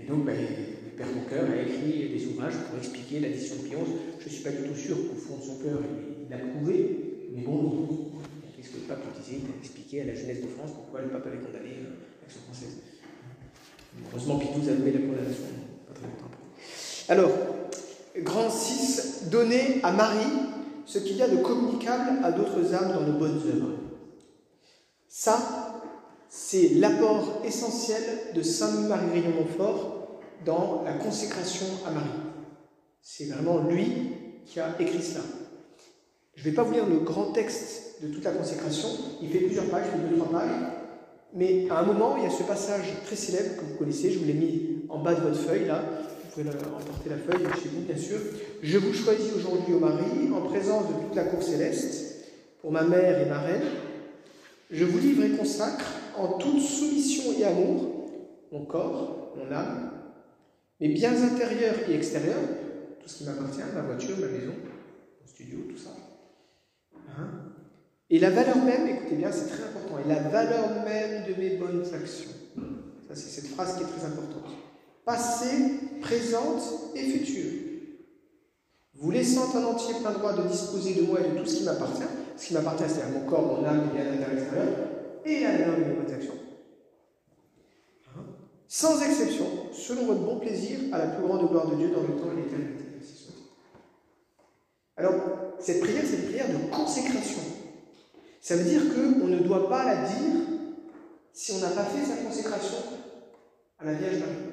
Et 0.00 0.06
donc, 0.06 0.24
ben, 0.24 0.36
le 0.36 0.96
Père 0.96 1.06
cœur 1.28 1.50
a 1.50 1.62
écrit 1.62 2.08
des 2.08 2.26
ouvrages 2.26 2.54
pour 2.68 2.78
expliquer 2.78 3.20
l'addition 3.20 3.56
de 3.56 3.62
Pie 3.62 3.74
Je 4.18 4.24
ne 4.24 4.30
suis 4.30 4.42
pas 4.42 4.50
du 4.50 4.68
tout 4.68 4.74
sûr 4.74 4.96
qu'au 4.96 5.16
fond 5.16 5.36
de 5.38 5.42
son 5.42 5.58
cœur, 5.58 5.78
il 6.22 6.30
l'a 6.30 6.38
prouvé, 6.38 7.28
mais 7.34 7.42
bon, 7.42 7.88
il 8.58 8.64
ce 8.64 8.70
que 8.70 8.76
le 8.78 8.82
pape 8.82 9.02
disait, 9.20 9.38
il 9.42 9.46
a 9.46 9.58
expliqué 9.58 10.02
à 10.02 10.04
la 10.04 10.14
jeunesse 10.14 10.42
de 10.42 10.48
France 10.48 10.70
pourquoi 10.74 11.02
le 11.02 11.08
pape 11.08 11.26
avait 11.26 11.38
condamné 11.38 11.70
euh, 11.78 11.94
l'action 12.22 12.40
française. 12.42 12.78
Heureusement, 14.10 14.38
Pie 14.38 14.48
XII 14.58 14.70
a 14.70 14.74
levé 14.74 14.92
la 14.92 14.98
condamnation, 15.00 15.44
pas 15.86 15.94
très 15.94 16.06
longtemps. 16.06 16.30
Alors, 17.08 17.57
grand 18.22 18.50
6, 18.50 19.28
donner 19.30 19.80
à 19.82 19.92
Marie 19.92 20.18
ce 20.86 20.98
qu'il 20.98 21.16
y 21.16 21.22
a 21.22 21.28
de 21.28 21.36
communicable 21.36 22.24
à 22.24 22.32
d'autres 22.32 22.74
âmes 22.74 22.92
dans 22.92 23.02
nos 23.02 23.18
bonnes 23.18 23.40
œuvres. 23.46 23.74
Ça, 25.08 25.82
c'est 26.28 26.70
l'apport 26.74 27.42
essentiel 27.44 28.02
de 28.34 28.42
Saint 28.42 28.72
Louis-Marie 28.72 29.08
Grignon 29.08 29.36
Montfort 29.36 30.20
dans 30.44 30.82
la 30.84 30.92
consécration 30.92 31.66
à 31.86 31.90
Marie. 31.90 32.06
C'est 33.02 33.26
vraiment 33.26 33.58
lui 33.58 34.12
qui 34.46 34.60
a 34.60 34.74
écrit 34.78 35.02
cela. 35.02 35.24
Je 36.34 36.44
ne 36.44 36.50
vais 36.50 36.54
pas 36.54 36.62
vous 36.62 36.72
lire 36.72 36.86
le 36.86 37.00
grand 37.00 37.32
texte 37.32 38.02
de 38.02 38.08
toute 38.08 38.22
la 38.24 38.30
consécration, 38.30 38.88
il 39.20 39.28
fait 39.28 39.40
plusieurs 39.40 39.66
pages, 39.66 39.86
il 39.92 40.00
fait 40.00 40.08
deux, 40.08 40.16
trois 40.16 40.30
pages, 40.30 40.50
mais 41.34 41.68
à 41.68 41.80
un 41.80 41.82
moment, 41.82 42.16
il 42.16 42.22
y 42.22 42.26
a 42.26 42.30
ce 42.30 42.44
passage 42.44 42.86
très 43.04 43.16
célèbre 43.16 43.56
que 43.56 43.64
vous 43.64 43.76
connaissez, 43.76 44.12
je 44.12 44.20
vous 44.20 44.24
l'ai 44.24 44.34
mis 44.34 44.84
en 44.88 44.98
bas 45.00 45.14
de 45.14 45.20
votre 45.20 45.38
feuille, 45.38 45.66
là, 45.66 45.82
pouvez 46.42 46.56
emporter 46.64 47.10
la 47.10 47.16
feuille 47.16 47.46
chez 47.62 47.68
vous, 47.68 47.82
bien 47.82 47.96
sûr. 47.96 48.18
Je 48.62 48.78
vous 48.78 48.92
choisis 48.92 49.32
aujourd'hui 49.34 49.74
au 49.74 49.80
mari, 49.80 50.30
en 50.32 50.42
présence 50.42 50.88
de 50.88 51.04
toute 51.04 51.14
la 51.14 51.24
cour 51.24 51.42
céleste, 51.42 52.26
pour 52.60 52.72
ma 52.72 52.84
mère 52.84 53.20
et 53.20 53.26
ma 53.26 53.40
reine, 53.40 53.62
je 54.70 54.84
vous 54.84 54.98
livre 54.98 55.24
et 55.24 55.30
consacre 55.30 55.86
en 56.16 56.38
toute 56.38 56.60
soumission 56.60 57.32
et 57.38 57.44
amour 57.44 58.10
mon 58.52 58.64
corps, 58.64 59.34
mon 59.36 59.50
âme, 59.54 59.90
mes 60.80 60.88
biens 60.88 61.22
intérieurs 61.22 61.76
et 61.88 61.94
extérieurs, 61.94 62.36
tout 63.00 63.08
ce 63.08 63.18
qui 63.18 63.24
m'appartient, 63.24 63.60
ma 63.74 63.82
voiture, 63.82 64.16
ma 64.18 64.26
maison, 64.26 64.54
mon 65.20 65.26
studio, 65.26 65.58
tout 65.70 65.76
ça. 65.76 65.90
Hein? 67.08 67.28
Et 68.10 68.18
la 68.18 68.30
valeur 68.30 68.56
même, 68.56 68.86
écoutez 68.86 69.16
bien, 69.16 69.30
c'est 69.30 69.48
très 69.48 69.64
important, 69.64 69.98
et 70.04 70.08
la 70.08 70.20
valeur 70.28 70.84
même 70.84 71.24
de 71.26 71.40
mes 71.40 71.56
bonnes 71.56 71.84
actions. 71.92 72.30
Ça, 73.08 73.14
c'est 73.14 73.40
cette 73.40 73.50
phrase 73.50 73.76
qui 73.76 73.82
est 73.82 73.86
très 73.86 74.06
importante. 74.06 74.67
Passée, 75.08 75.70
présente 76.02 76.60
et 76.94 77.02
future. 77.02 77.50
Vous 78.92 79.10
laissant 79.10 79.48
en 79.56 79.72
entier 79.72 79.94
plein 80.02 80.10
droit 80.10 80.34
de 80.34 80.46
disposer 80.46 80.96
de 80.96 81.06
moi 81.06 81.18
et 81.20 81.30
de 81.30 81.38
tout 81.38 81.46
ce 81.46 81.56
qui 81.56 81.64
m'appartient, 81.64 82.02
ce 82.36 82.46
qui 82.46 82.52
m'appartient, 82.52 82.84
c'est-à-dire 82.86 83.18
mon 83.18 83.26
corps, 83.26 83.46
mon 83.46 83.64
âme, 83.64 83.86
mes 83.86 83.92
biens 83.94 84.12
intérieurs 84.12 84.32
et 84.34 84.42
extérieurs, 84.42 84.76
et 85.24 85.40
la 85.40 85.52
valeur 85.52 85.76
de 85.78 86.06
mes 86.06 86.12
actions. 86.12 86.34
Hein? 88.08 88.20
Sans 88.68 89.00
exception, 89.00 89.46
selon 89.72 90.04
votre 90.04 90.20
bon 90.20 90.40
plaisir, 90.40 90.78
à 90.92 90.98
la 90.98 91.06
plus 91.06 91.26
grande 91.26 91.48
gloire 91.48 91.70
de 91.70 91.76
Dieu 91.76 91.88
dans 91.88 92.02
le 92.02 92.08
temps 92.08 92.30
et 92.30 92.42
l'éternité. 92.42 92.84
Alors, 94.98 95.14
cette 95.58 95.80
prière, 95.80 96.02
c'est 96.04 96.16
une 96.16 96.28
prière 96.28 96.48
de 96.50 96.70
consécration. 96.70 97.40
Ça 98.42 98.56
veut 98.56 98.64
dire 98.64 98.82
qu'on 98.94 99.26
ne 99.26 99.38
doit 99.38 99.70
pas 99.70 99.86
la 99.86 100.06
dire 100.06 100.34
si 101.32 101.52
on 101.52 101.60
n'a 101.60 101.70
pas 101.70 101.84
fait 101.84 102.04
sa 102.04 102.22
consécration 102.22 102.76
à 103.78 103.86
la 103.86 103.94
Vierge 103.94 104.18
Marie. 104.18 104.47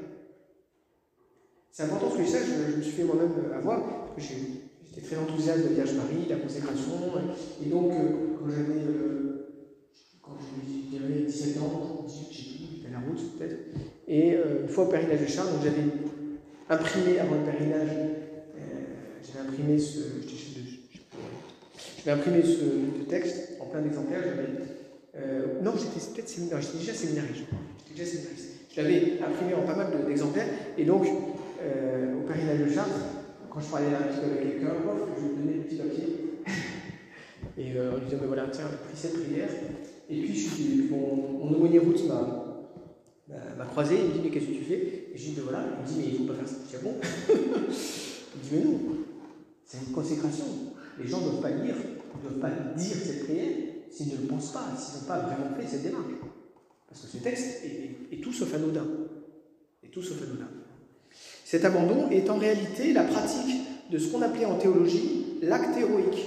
C'est 1.75 1.83
important 1.83 2.09
ce 2.09 2.15
que 2.19 2.23
je 2.23 2.71
je, 2.71 2.77
me 2.77 2.81
suis 2.81 2.93
fait 2.93 3.03
moi-même 3.03 3.31
avoir, 3.53 4.05
parce 4.15 4.29
que 4.29 4.33
j'étais 4.33 5.05
très 5.05 5.17
enthousiaste 5.17 5.67
de 5.67 5.73
Vierge 5.73 5.91
Marie, 5.95 6.25
la 6.29 6.37
consécration, 6.37 6.93
et 7.61 7.67
donc 7.67 7.91
euh, 7.91 8.37
quand 8.39 8.49
j'avais 8.49 8.79
euh, 8.79 9.49
quand 10.21 10.37
j'avais 10.93 11.25
17 11.25 11.57
ans, 11.57 12.05
18, 12.07 12.27
je 12.31 12.37
j'étais 12.37 12.87
à 12.87 12.91
la 12.91 12.99
route 12.99 13.37
peut-être. 13.37 13.57
Et 14.07 14.35
euh, 14.35 14.61
une 14.61 14.69
fois 14.69 14.85
au 14.85 14.87
pèlerinage 14.87 15.19
de 15.19 15.25
Charles, 15.25 15.49
j'avais 15.61 15.83
imprimé 16.69 17.19
avant 17.19 17.35
le 17.35 17.43
pèlerinage, 17.43 17.89
euh, 17.91 18.59
j'avais 19.21 19.49
imprimé 19.49 19.77
ce, 19.77 19.99
j'avais 22.05 22.21
imprimé 22.21 22.41
ce, 22.41 23.03
texte 23.09 23.49
en 23.59 23.65
plein 23.65 23.81
d'exemplaires. 23.81 24.23
Euh, 25.17 25.61
non, 25.61 25.73
j'étais 25.75 25.99
peut-être 26.13 26.29
séminaire, 26.29 26.61
j'étais 26.61 26.77
déjà 26.77 26.93
séminariste, 26.93 27.39
je 27.39 27.43
crois. 27.43 27.59
J'étais 27.79 27.99
déjà 27.99 28.11
séminariste. 28.11 28.49
Je 28.73 28.81
l'avais 28.81 29.19
imprimé 29.21 29.53
en 29.55 29.63
pas 29.63 29.75
mal 29.75 30.05
d'exemplaires. 30.07 30.47
Et 30.77 30.85
donc, 30.85 31.05
euh, 31.61 32.19
au 32.19 32.27
pèlerinage 32.27 32.67
de 32.67 32.73
Charles, 32.73 32.91
quand 33.49 33.59
je 33.59 33.67
parlais 33.67 33.87
un 33.87 34.07
petit 34.07 34.19
peu 34.19 34.31
avec 34.31 34.41
quelqu'un, 34.41 34.73
je 35.17 35.21
lui 35.21 35.35
donnais 35.35 35.57
le 35.57 35.63
petit 35.63 35.75
papier. 35.77 36.05
Et 37.57 37.77
euh, 37.77 37.91
on 37.93 37.97
lui 37.97 38.05
disait, 38.05 38.17
ben 38.17 38.27
voilà, 38.27 38.47
tiens, 38.51 38.65
pris 38.65 38.95
cette 38.95 39.23
prière. 39.23 39.49
Et 40.09 40.21
puis, 40.21 40.87
mon, 40.89 41.15
mon 41.39 41.55
aumônier 41.55 41.79
route 41.79 42.01
m'a 42.07 43.65
croisé, 43.65 43.95
il 43.99 44.07
me 44.07 44.13
dit, 44.13 44.19
mais 44.23 44.29
qu'est-ce 44.29 44.47
que 44.47 44.53
tu 44.53 44.63
fais? 44.63 45.07
Et 45.13 45.17
je 45.17 45.23
lui 45.23 45.31
dis, 45.31 45.35
ben 45.37 45.43
voilà, 45.43 45.65
il 45.77 45.81
me 45.81 45.87
dit, 45.87 45.95
mais 45.97 46.07
il 46.07 46.13
ne 46.13 46.17
faut 46.27 46.33
pas 46.33 46.39
faire 46.39 46.47
ça. 46.47 46.55
Je 46.71 46.77
dis, 46.77 46.83
bon 46.83 46.95
Il 48.35 48.39
me 48.39 48.43
dit, 48.43 48.51
mais 48.51 48.63
non, 48.63 48.95
c'est 49.63 49.77
une 49.79 49.93
consécration. 49.93 50.45
Les 50.99 51.07
gens 51.07 51.21
ne 51.21 51.31
doivent 51.31 51.41
pas 51.41 51.49
lire, 51.49 51.75
ne 51.75 52.29
doivent 52.29 52.39
pas 52.39 52.51
dire 52.75 52.95
cette 52.95 53.25
prière 53.25 53.51
s'ils 53.89 54.13
ne 54.13 54.21
le 54.21 54.27
pensent 54.27 54.51
pas, 54.51 54.75
s'ils 54.77 54.99
n'ont 54.99 55.07
pas 55.07 55.19
vraiment 55.19 55.55
fait 55.55 55.67
cette 55.67 55.83
démarche. 55.83 56.05
Parce 56.87 57.01
que 57.01 57.07
ce 57.07 57.17
texte 57.17 57.63
est, 57.63 58.13
est, 58.15 58.21
tout 58.21 58.33
sauf 58.33 58.53
anodin. 58.53 58.85
Est 59.83 59.87
tout 59.87 60.01
sauf 60.01 60.21
anodin. 60.21 60.49
Cet 61.45 61.63
abandon 61.63 62.09
est 62.09 62.31
en 62.31 62.39
réalité 62.39 62.91
la 62.91 63.03
pratique 63.03 63.61
de 63.91 63.99
ce 63.99 64.11
qu'on 64.11 64.23
appelait 64.23 64.45
en 64.45 64.57
théologie 64.57 65.37
l'acte 65.43 65.77
héroïque. 65.77 66.25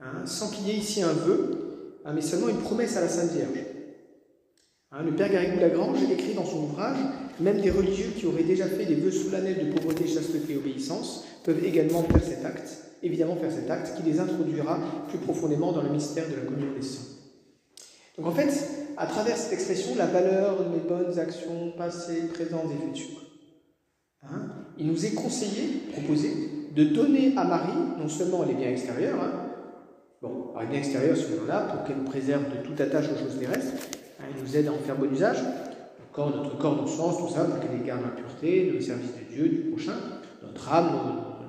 Hein, 0.00 0.26
sans 0.26 0.50
qu'il 0.50 0.66
y 0.66 0.72
ait 0.72 0.78
ici 0.78 1.00
un 1.00 1.12
vœu, 1.12 2.00
hein, 2.04 2.10
mais 2.12 2.22
seulement 2.22 2.48
une 2.48 2.58
promesse 2.58 2.96
à 2.96 3.02
la 3.02 3.08
Sainte 3.08 3.30
Vierge. 3.30 3.64
Hein, 4.90 5.04
le 5.04 5.14
père 5.14 5.30
Garrigou 5.30 5.60
Lagrange 5.60 6.02
écrit 6.10 6.34
dans 6.34 6.44
son 6.44 6.64
ouvrage 6.64 6.98
Même 7.38 7.60
des 7.60 7.70
religieux 7.70 8.10
qui 8.16 8.26
auraient 8.26 8.42
déjà 8.42 8.66
fait 8.66 8.84
des 8.84 8.96
vœux 8.96 9.12
solennels 9.12 9.64
de 9.64 9.72
pauvreté, 9.72 10.08
chasteté 10.08 10.54
et 10.54 10.56
obéissance 10.56 11.24
peuvent 11.44 11.64
également 11.64 12.02
faire 12.02 12.24
cet 12.24 12.44
acte, 12.44 12.68
évidemment 13.00 13.36
faire 13.36 13.52
cet 13.52 13.70
acte 13.70 13.96
qui 13.96 14.02
les 14.02 14.18
introduira 14.18 14.80
plus 15.08 15.18
profondément 15.18 15.70
dans 15.70 15.82
le 15.82 15.90
mystère 15.90 16.28
de 16.28 16.34
la 16.34 16.42
communion 16.42 16.74
des 16.74 16.82
saints. 16.82 17.12
Donc 18.18 18.26
en 18.26 18.32
fait, 18.32 18.52
à 18.96 19.06
travers 19.06 19.36
cette 19.36 19.52
expression, 19.52 19.94
la 19.94 20.06
valeur 20.06 20.64
de 20.64 20.68
mes 20.68 20.80
bonnes 20.80 21.16
actions 21.20 21.72
passées, 21.78 22.26
présentes 22.34 22.72
et 22.72 22.98
futures, 22.98 23.31
hein, 24.24 24.48
il 24.78 24.86
nous 24.86 25.06
est 25.06 25.14
conseillé, 25.14 25.82
proposé, 25.92 26.30
de 26.74 26.84
donner 26.84 27.34
à 27.36 27.44
Marie 27.44 27.78
non 27.98 28.08
seulement 28.08 28.44
les 28.44 28.54
biens 28.54 28.70
extérieurs, 28.70 29.18
hein, 29.22 29.32
bon, 30.22 30.52
les 30.60 30.66
biens 30.66 30.78
extérieurs 30.78 31.16
si 31.16 31.26
on 31.38 31.46
en 31.46 31.54
a, 31.54 31.60
pour 31.60 31.84
qu'elle 31.84 31.98
nous 31.98 32.04
préserve 32.04 32.44
de 32.44 32.66
toute 32.66 32.80
attache 32.80 33.06
aux 33.12 33.18
choses 33.18 33.38
terrestres, 33.38 33.72
hein, 34.20 34.24
il 34.34 34.42
nous 34.42 34.56
aide 34.56 34.68
à 34.68 34.72
en 34.72 34.78
faire 34.78 34.96
bon 34.96 35.10
usage, 35.12 35.38
corps, 36.12 36.30
notre 36.34 36.56
corps, 36.58 36.76
nos 36.76 36.86
sens, 36.86 37.18
tout 37.18 37.34
ça, 37.34 37.44
pour 37.44 37.58
qu'elle 37.60 37.82
garde 37.84 38.02
la 38.02 38.10
pureté, 38.10 38.70
le 38.70 38.80
service 38.80 39.12
de 39.12 39.34
Dieu, 39.34 39.48
du 39.48 39.58
prochain, 39.70 39.94
notre 40.42 40.72
âme, 40.72 40.92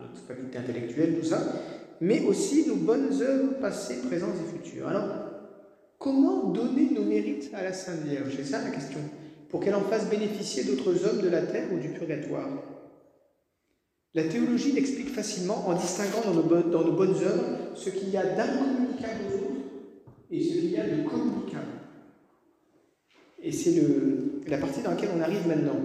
notre 0.01 0.25
faculté 0.25 0.57
intellectuelle, 0.57 1.19
tout 1.19 1.25
ça, 1.25 1.41
mais 2.01 2.23
aussi 2.25 2.67
nos 2.67 2.75
bonnes 2.75 3.09
œuvres 3.21 3.59
passées, 3.59 4.01
présentes 4.07 4.35
et 4.35 4.57
futures. 4.57 4.87
Alors, 4.87 5.07
comment 5.97 6.49
donner 6.49 6.89
nos 6.91 7.03
mérites 7.03 7.51
à 7.53 7.63
la 7.63 7.73
Sainte 7.73 8.03
Vierge? 8.05 8.33
C'est 8.35 8.45
ça 8.45 8.61
la 8.61 8.71
question. 8.71 8.99
Pour 9.53 9.61
qu'elle 9.61 9.75
en 9.75 9.81
fasse 9.81 10.09
bénéficier 10.09 10.63
d'autres 10.63 11.05
hommes 11.05 11.21
de 11.21 11.29
la 11.29 11.43
terre 11.43 11.67
ou 11.71 11.77
du 11.77 11.89
purgatoire. 11.89 12.49
La 14.15 14.23
théologie 14.23 14.71
l'explique 14.71 15.09
facilement 15.09 15.67
en 15.67 15.75
distinguant 15.75 16.21
dans 16.25 16.33
nos, 16.83 16.91
bonnes, 16.91 17.13
œuvres 17.23 17.75
ce 17.75 17.91
qu'il 17.91 18.09
y 18.09 18.17
a 18.17 18.35
d'incommunicable 18.35 19.19
aux 19.29 19.35
autres 19.35 19.61
et 20.31 20.43
ce 20.43 20.53
qu'il 20.53 20.71
y 20.71 20.77
a 20.77 20.85
de 20.85 21.07
communicable. 21.07 21.67
Et 23.43 23.51
c'est 23.51 23.75
la 24.47 24.57
partie 24.57 24.81
dans 24.81 24.89
laquelle 24.89 25.11
on 25.15 25.21
arrive 25.21 25.47
maintenant. 25.47 25.77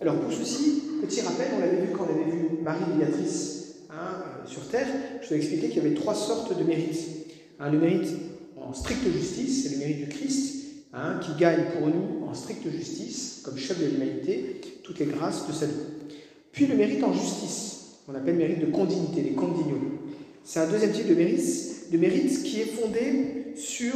Alors 0.00 0.18
pour 0.18 0.32
ceci, 0.32 0.82
petit 1.00 1.20
rappel, 1.20 1.46
on 1.56 1.60
l'avait 1.60 1.86
vu 1.86 1.92
quand 1.96 2.08
on 2.10 2.20
avait 2.20 2.28
vu 2.28 2.60
Marie 2.60 2.90
médiatrice 2.90 3.86
hein, 3.88 4.16
euh, 4.18 4.46
sur 4.48 4.66
Terre, 4.66 4.88
je 5.20 5.28
vous 5.28 5.34
ai 5.34 5.36
expliqué 5.36 5.68
qu'il 5.68 5.80
y 5.80 5.86
avait 5.86 5.94
trois 5.94 6.16
sortes 6.16 6.58
de 6.58 6.64
mérites. 6.64 7.28
Hein, 7.60 7.70
le 7.70 7.78
mérite 7.78 8.08
en 8.56 8.72
stricte 8.72 9.06
justice, 9.12 9.62
c'est 9.62 9.74
le 9.74 9.78
mérite 9.78 9.98
du 9.98 10.08
Christ, 10.08 10.88
hein, 10.92 11.20
qui 11.22 11.40
gagne 11.40 11.66
pour 11.78 11.86
nous 11.86 12.21
en 12.32 12.34
stricte 12.34 12.66
justice, 12.70 13.42
comme 13.44 13.58
chef 13.58 13.78
de 13.78 13.84
l'humanité, 13.84 14.60
toutes 14.82 14.98
les 15.00 15.06
grâces 15.06 15.46
de 15.46 15.52
sa 15.52 15.66
vie. 15.66 15.72
Puis 16.50 16.66
le 16.66 16.76
mérite 16.76 17.04
en 17.04 17.12
justice, 17.12 17.98
qu'on 18.06 18.14
appelle 18.14 18.36
mérite 18.36 18.60
de 18.60 18.72
condignité, 18.72 19.20
les 19.20 19.32
condignos. 19.32 20.00
C'est 20.42 20.60
un 20.60 20.70
deuxième 20.70 20.92
type 20.92 21.08
de 21.08 21.14
mérite, 21.14 21.92
de 21.92 21.98
mérite 21.98 22.42
qui 22.42 22.62
est 22.62 22.64
fondé 22.64 23.52
sur 23.54 23.92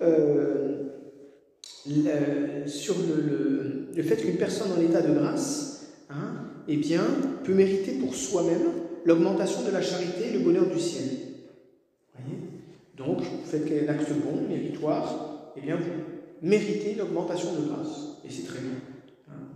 euh, 0.00 0.84
sur 2.66 2.96
le, 2.98 3.88
le, 3.94 4.02
fait 4.02 4.16
qu'une 4.16 4.36
personne 4.36 4.72
en 4.72 4.80
état 4.80 5.00
de 5.00 5.12
grâce 5.14 5.88
hein, 6.10 6.50
eh 6.68 6.76
bien, 6.76 7.04
peut 7.44 7.54
mériter 7.54 7.92
pour 7.92 8.14
soi-même 8.14 8.62
l'augmentation 9.04 9.62
de 9.62 9.70
la 9.70 9.82
charité 9.82 10.28
et 10.28 10.32
le 10.32 10.40
bonheur 10.40 10.66
du 10.66 10.78
ciel. 10.78 11.04
Voyez? 12.14 12.38
Donc, 12.96 13.20
vous 13.20 13.46
faites 13.46 13.88
un 13.88 13.88
acte 13.90 14.10
bon, 14.24 14.48
méritoire, 14.48 15.52
eh 15.56 15.60
bien, 15.60 15.76
vous 15.76 16.17
méritez 16.42 16.94
l'augmentation 16.94 17.52
de 17.52 17.68
grâce. 17.68 18.18
Et 18.24 18.30
c'est 18.30 18.46
très 18.46 18.60
bien. 18.60 18.78
Hein. 19.30 19.48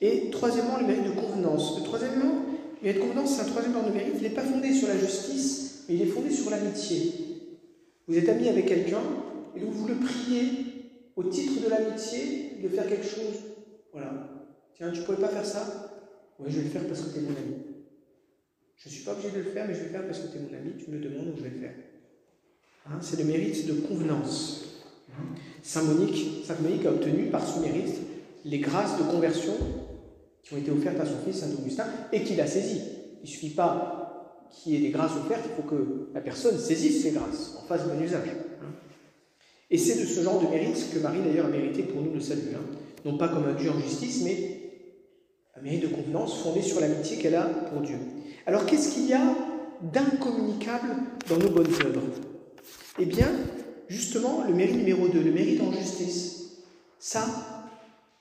Et 0.00 0.30
troisièmement, 0.30 0.78
le 0.78 0.86
mérite 0.86 1.04
de 1.04 1.20
convenance. 1.20 1.78
Le 1.78 1.84
troisièmement, 1.84 2.44
le 2.80 2.86
mérite 2.86 3.02
de 3.02 3.06
convenance, 3.06 3.36
c'est 3.36 3.42
un 3.42 3.50
troisième 3.50 3.76
ordre 3.76 3.90
de 3.90 3.94
mérite. 3.94 4.14
Il 4.16 4.22
n'est 4.22 4.30
pas 4.30 4.42
fondé 4.42 4.72
sur 4.72 4.88
la 4.88 4.98
justice, 4.98 5.84
mais 5.88 5.96
il 5.96 6.02
est 6.02 6.06
fondé 6.06 6.30
sur 6.30 6.50
l'amitié. 6.50 7.12
Vous 8.06 8.16
êtes 8.16 8.28
ami 8.28 8.48
avec 8.48 8.66
quelqu'un, 8.66 9.02
et 9.54 9.60
donc 9.60 9.72
vous 9.72 9.86
le 9.86 9.94
priez 9.94 10.50
au 11.16 11.24
titre 11.24 11.62
de 11.62 11.68
l'amitié, 11.68 12.56
de 12.62 12.68
faire 12.68 12.88
quelque 12.88 13.06
chose. 13.06 13.36
Voilà. 13.92 14.30
Tiens, 14.76 14.90
tu 14.90 15.00
ne 15.00 15.04
pourrais 15.04 15.18
pas 15.18 15.28
faire 15.28 15.44
ça? 15.44 15.90
Oui, 16.38 16.46
je 16.50 16.58
vais 16.58 16.64
le 16.64 16.70
faire 16.70 16.86
parce 16.86 17.02
que 17.02 17.12
tu 17.12 17.18
es 17.18 17.22
mon 17.22 17.30
ami. 17.30 17.56
Je 18.76 18.88
ne 18.88 18.94
suis 18.94 19.04
pas 19.04 19.12
obligé 19.12 19.30
de 19.30 19.36
le 19.36 19.42
faire, 19.44 19.66
mais 19.68 19.74
je 19.74 19.80
vais 19.80 19.86
le 19.86 19.90
faire 19.90 20.06
parce 20.06 20.20
que 20.20 20.28
tu 20.28 20.38
es 20.38 20.40
mon 20.40 20.56
ami, 20.56 20.72
tu 20.82 20.90
me 20.90 20.98
demandes, 20.98 21.26
donc 21.26 21.36
je 21.36 21.42
vais 21.42 21.50
le 21.50 21.60
faire. 21.60 21.74
Hein, 22.86 22.98
c'est 23.02 23.18
le 23.18 23.24
mérite 23.24 23.66
de 23.66 23.74
convenance. 23.74 24.59
Saint 25.62 25.82
Monique, 25.82 26.86
a 26.86 26.90
obtenu 26.90 27.26
par 27.26 27.46
son 27.46 27.60
mérite 27.60 27.96
les 28.44 28.58
grâces 28.58 28.98
de 28.98 29.02
conversion 29.04 29.52
qui 30.42 30.54
ont 30.54 30.56
été 30.56 30.70
offertes 30.70 31.00
à 31.00 31.06
son 31.06 31.18
fils 31.24 31.40
Saint 31.40 31.52
Augustin 31.58 31.84
et 32.12 32.22
qu'il 32.22 32.40
a 32.40 32.46
saisi. 32.46 32.80
Il 33.22 33.26
ne 33.26 33.28
suffit 33.28 33.50
pas 33.50 34.48
qu'il 34.50 34.72
y 34.72 34.76
ait 34.76 34.80
des 34.80 34.90
grâces 34.90 35.12
offertes, 35.12 35.44
il 35.44 35.62
faut 35.62 35.68
que 35.68 36.08
la 36.14 36.20
personne 36.20 36.58
saisisse 36.58 37.02
ces 37.02 37.12
grâces, 37.12 37.56
en 37.62 37.66
fasse 37.66 37.86
bon 37.86 38.00
usage. 38.02 38.28
Et 39.70 39.78
c'est 39.78 40.00
de 40.00 40.06
ce 40.06 40.20
genre 40.22 40.40
de 40.40 40.48
mérite 40.48 40.92
que 40.92 40.98
Marie 40.98 41.20
d'ailleurs 41.24 41.46
a 41.46 41.50
mérité 41.50 41.82
pour 41.84 42.02
nous 42.02 42.12
le 42.12 42.20
salut. 42.20 42.54
Hein. 42.54 42.76
Non 43.04 43.16
pas 43.16 43.28
comme 43.28 43.44
un 43.44 43.54
Dieu 43.54 43.70
en 43.70 43.78
justice, 43.78 44.22
mais 44.24 44.60
un 45.56 45.62
mérite 45.62 45.82
de 45.82 45.94
convenance 45.94 46.42
fondé 46.42 46.62
sur 46.62 46.80
l'amitié 46.80 47.18
qu'elle 47.18 47.36
a 47.36 47.44
pour 47.44 47.80
Dieu. 47.82 47.96
Alors 48.46 48.66
qu'est-ce 48.66 48.92
qu'il 48.92 49.06
y 49.06 49.12
a 49.12 49.22
d'incommunicable 49.82 50.96
dans 51.28 51.36
nos 51.36 51.50
bonnes 51.50 51.72
œuvres? 51.84 52.02
Eh 52.98 53.04
bien, 53.04 53.28
justement, 53.90 54.44
le 54.46 54.54
mérite 54.54 54.76
numéro 54.76 55.08
2, 55.08 55.20
le 55.20 55.32
mérite 55.32 55.60
en 55.60 55.72
justice, 55.72 56.52
ça, 56.98 57.26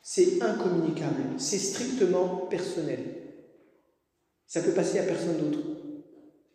c'est 0.01 0.41
incommunicable, 0.41 1.21
c'est 1.37 1.59
strictement 1.59 2.47
personnel. 2.49 2.99
Ça 4.47 4.61
peut 4.61 4.71
passer 4.71 4.99
à 4.99 5.03
personne 5.03 5.37
d'autre. 5.37 5.59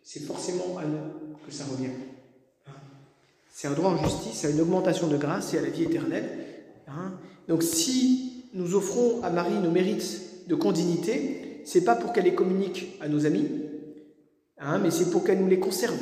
C'est 0.03 0.25
forcément 0.25 0.77
à 0.79 0.85
nous 0.85 1.39
que 1.47 1.53
ça 1.53 1.65
revient. 1.65 1.93
C'est 3.53 3.69
un 3.69 3.73
droit 3.73 3.91
en 3.91 4.05
justice 4.05 4.45
à 4.45 4.51
une 4.51 4.61
augmentation 4.61 5.07
de 5.07 5.17
grâce 5.17 5.55
et 5.55 5.59
à 5.59 5.63
la 5.63 5.71
vie 5.71 5.85
éternelle. 5.85 6.29
Hein? 6.89 7.13
Donc 7.47 7.63
si 7.63 8.47
nous 8.53 8.75
offrons 8.75 9.23
à 9.23 9.31
Marie 9.31 9.61
nos 9.61 9.71
mérites 9.71 10.49
de 10.49 10.55
condignité, 10.57 11.63
c'est 11.65 11.85
pas 11.85 11.95
pour 11.95 12.13
qu'elle 12.13 12.25
les 12.25 12.35
communique 12.35 12.99
à 13.01 13.09
nos 13.09 13.27
amis, 13.27 13.49
hein, 14.59 14.79
mais 14.79 14.91
c'est 14.91 15.11
pour 15.11 15.25
qu'elle 15.25 15.41
nous 15.41 15.49
les 15.49 15.61
conserve, 15.61 15.99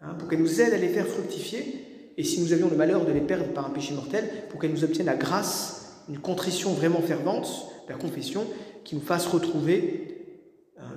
hein, 0.00 0.14
pour 0.14 0.28
qu'elle 0.28 0.40
nous 0.40 0.60
aide 0.60 0.72
à 0.72 0.78
les 0.78 0.88
faire 0.88 1.06
fructifier. 1.06 1.85
Et 2.16 2.24
si 2.24 2.40
nous 2.40 2.52
avions 2.52 2.68
le 2.68 2.76
malheur 2.76 3.04
de 3.04 3.12
les 3.12 3.20
perdre 3.20 3.46
par 3.52 3.66
un 3.66 3.70
péché 3.70 3.94
mortel, 3.94 4.28
pour 4.48 4.60
qu'elle 4.60 4.72
nous 4.72 4.84
obtienne 4.84 5.06
la 5.06 5.16
grâce, 5.16 6.02
une 6.08 6.18
contrition 6.18 6.72
vraiment 6.72 7.00
fervente, 7.00 7.48
la 7.88 7.94
confession, 7.94 8.46
qui 8.84 8.94
nous 8.94 9.02
fasse 9.02 9.26
retrouver 9.26 10.16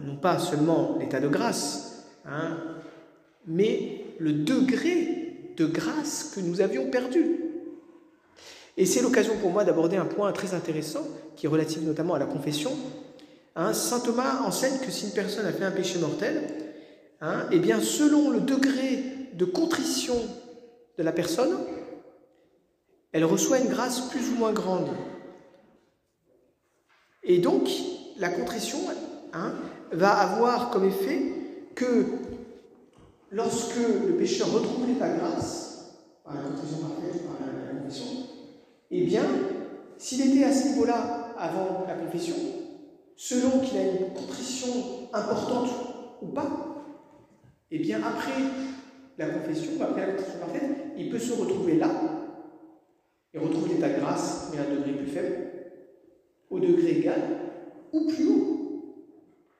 non 0.06 0.16
pas 0.16 0.40
seulement 0.40 0.98
l'état 1.00 1.20
de 1.20 1.28
grâce, 1.28 2.06
mais 3.48 4.06
le 4.20 4.34
degré 4.34 5.54
de 5.58 5.66
grâce 5.66 6.32
que 6.36 6.40
nous 6.40 6.62
avions 6.62 6.90
perdue. 6.90 7.40
Et 8.78 8.86
c'est 8.86 9.02
l'occasion 9.02 9.36
pour 9.42 9.52
moi 9.52 9.66
d'aborder 9.66 9.98
un 9.98 10.06
point 10.06 10.32
très 10.32 10.54
intéressant, 10.54 11.06
qui 11.36 11.46
est 11.46 11.50
relatif 11.50 11.82
notamment 11.82 12.14
à 12.14 12.20
la 12.20 12.26
confession. 12.26 12.72
Hein, 13.56 13.74
Saint 13.74 14.00
Thomas 14.00 14.42
enseigne 14.46 14.80
que 14.80 14.92
si 14.92 15.06
une 15.06 15.12
personne 15.12 15.46
a 15.46 15.52
fait 15.52 15.66
un 15.66 15.72
péché 15.72 16.00
mortel, 16.00 16.44
hein, 17.20 17.46
eh 17.52 17.60
bien 17.60 17.82
selon 17.82 18.30
le 18.30 18.40
degré 18.40 19.04
de 19.34 19.46
contrition 19.46 20.16
de 21.00 21.04
la 21.04 21.14
personne, 21.14 21.58
elle 23.14 23.24
reçoit 23.24 23.60
une 23.60 23.70
grâce 23.70 24.10
plus 24.10 24.30
ou 24.32 24.36
moins 24.36 24.52
grande. 24.52 24.90
Et 27.24 27.40
donc, 27.40 27.70
la 28.18 28.28
contrition 28.28 28.80
hein, 29.32 29.54
va 29.94 30.12
avoir 30.12 30.70
comme 30.72 30.84
effet 30.84 31.22
que 31.74 32.06
lorsque 33.32 33.78
le 33.78 34.18
pécheur 34.18 34.52
retrouve 34.52 34.88
l'état 34.88 35.08
grâce, 35.08 35.96
par 36.26 36.36
la 36.36 36.42
contrition 36.42 36.80
par 36.80 36.90
la, 36.90 37.54
eh 38.92 39.06
bien, 39.06 39.24
s'il 39.98 40.30
était 40.30 40.44
à 40.44 40.54
ce 40.54 40.68
niveau-là 40.68 41.34
avant 41.38 41.86
la 41.88 41.94
confession, 41.94 42.36
selon 43.16 43.62
qu'il 43.62 43.78
a 43.78 43.84
une 43.84 44.14
contrition 44.14 45.08
importante 45.14 45.70
ou 46.22 46.28
pas, 46.28 46.84
eh 47.72 47.80
bien, 47.80 48.02
après 48.04 48.42
la 49.20 49.28
confession, 49.28 49.74
après 49.82 50.02
la 50.02 50.14
contrition 50.14 50.40
parfaite, 50.40 50.64
il 50.98 51.10
peut 51.10 51.20
se 51.20 51.34
retrouver 51.34 51.76
là 51.76 51.90
et 53.34 53.38
retrouver 53.38 53.76
l'état 53.76 53.90
grâce, 53.90 54.50
mais 54.52 54.60
à 54.60 54.64
un 54.64 54.76
degré 54.76 54.94
plus 54.94 55.12
faible, 55.12 55.36
au 56.50 56.60
degré 56.60 56.98
égal, 56.98 57.22
ou 57.94 58.08
plus 58.08 58.28
haut, 58.28 58.58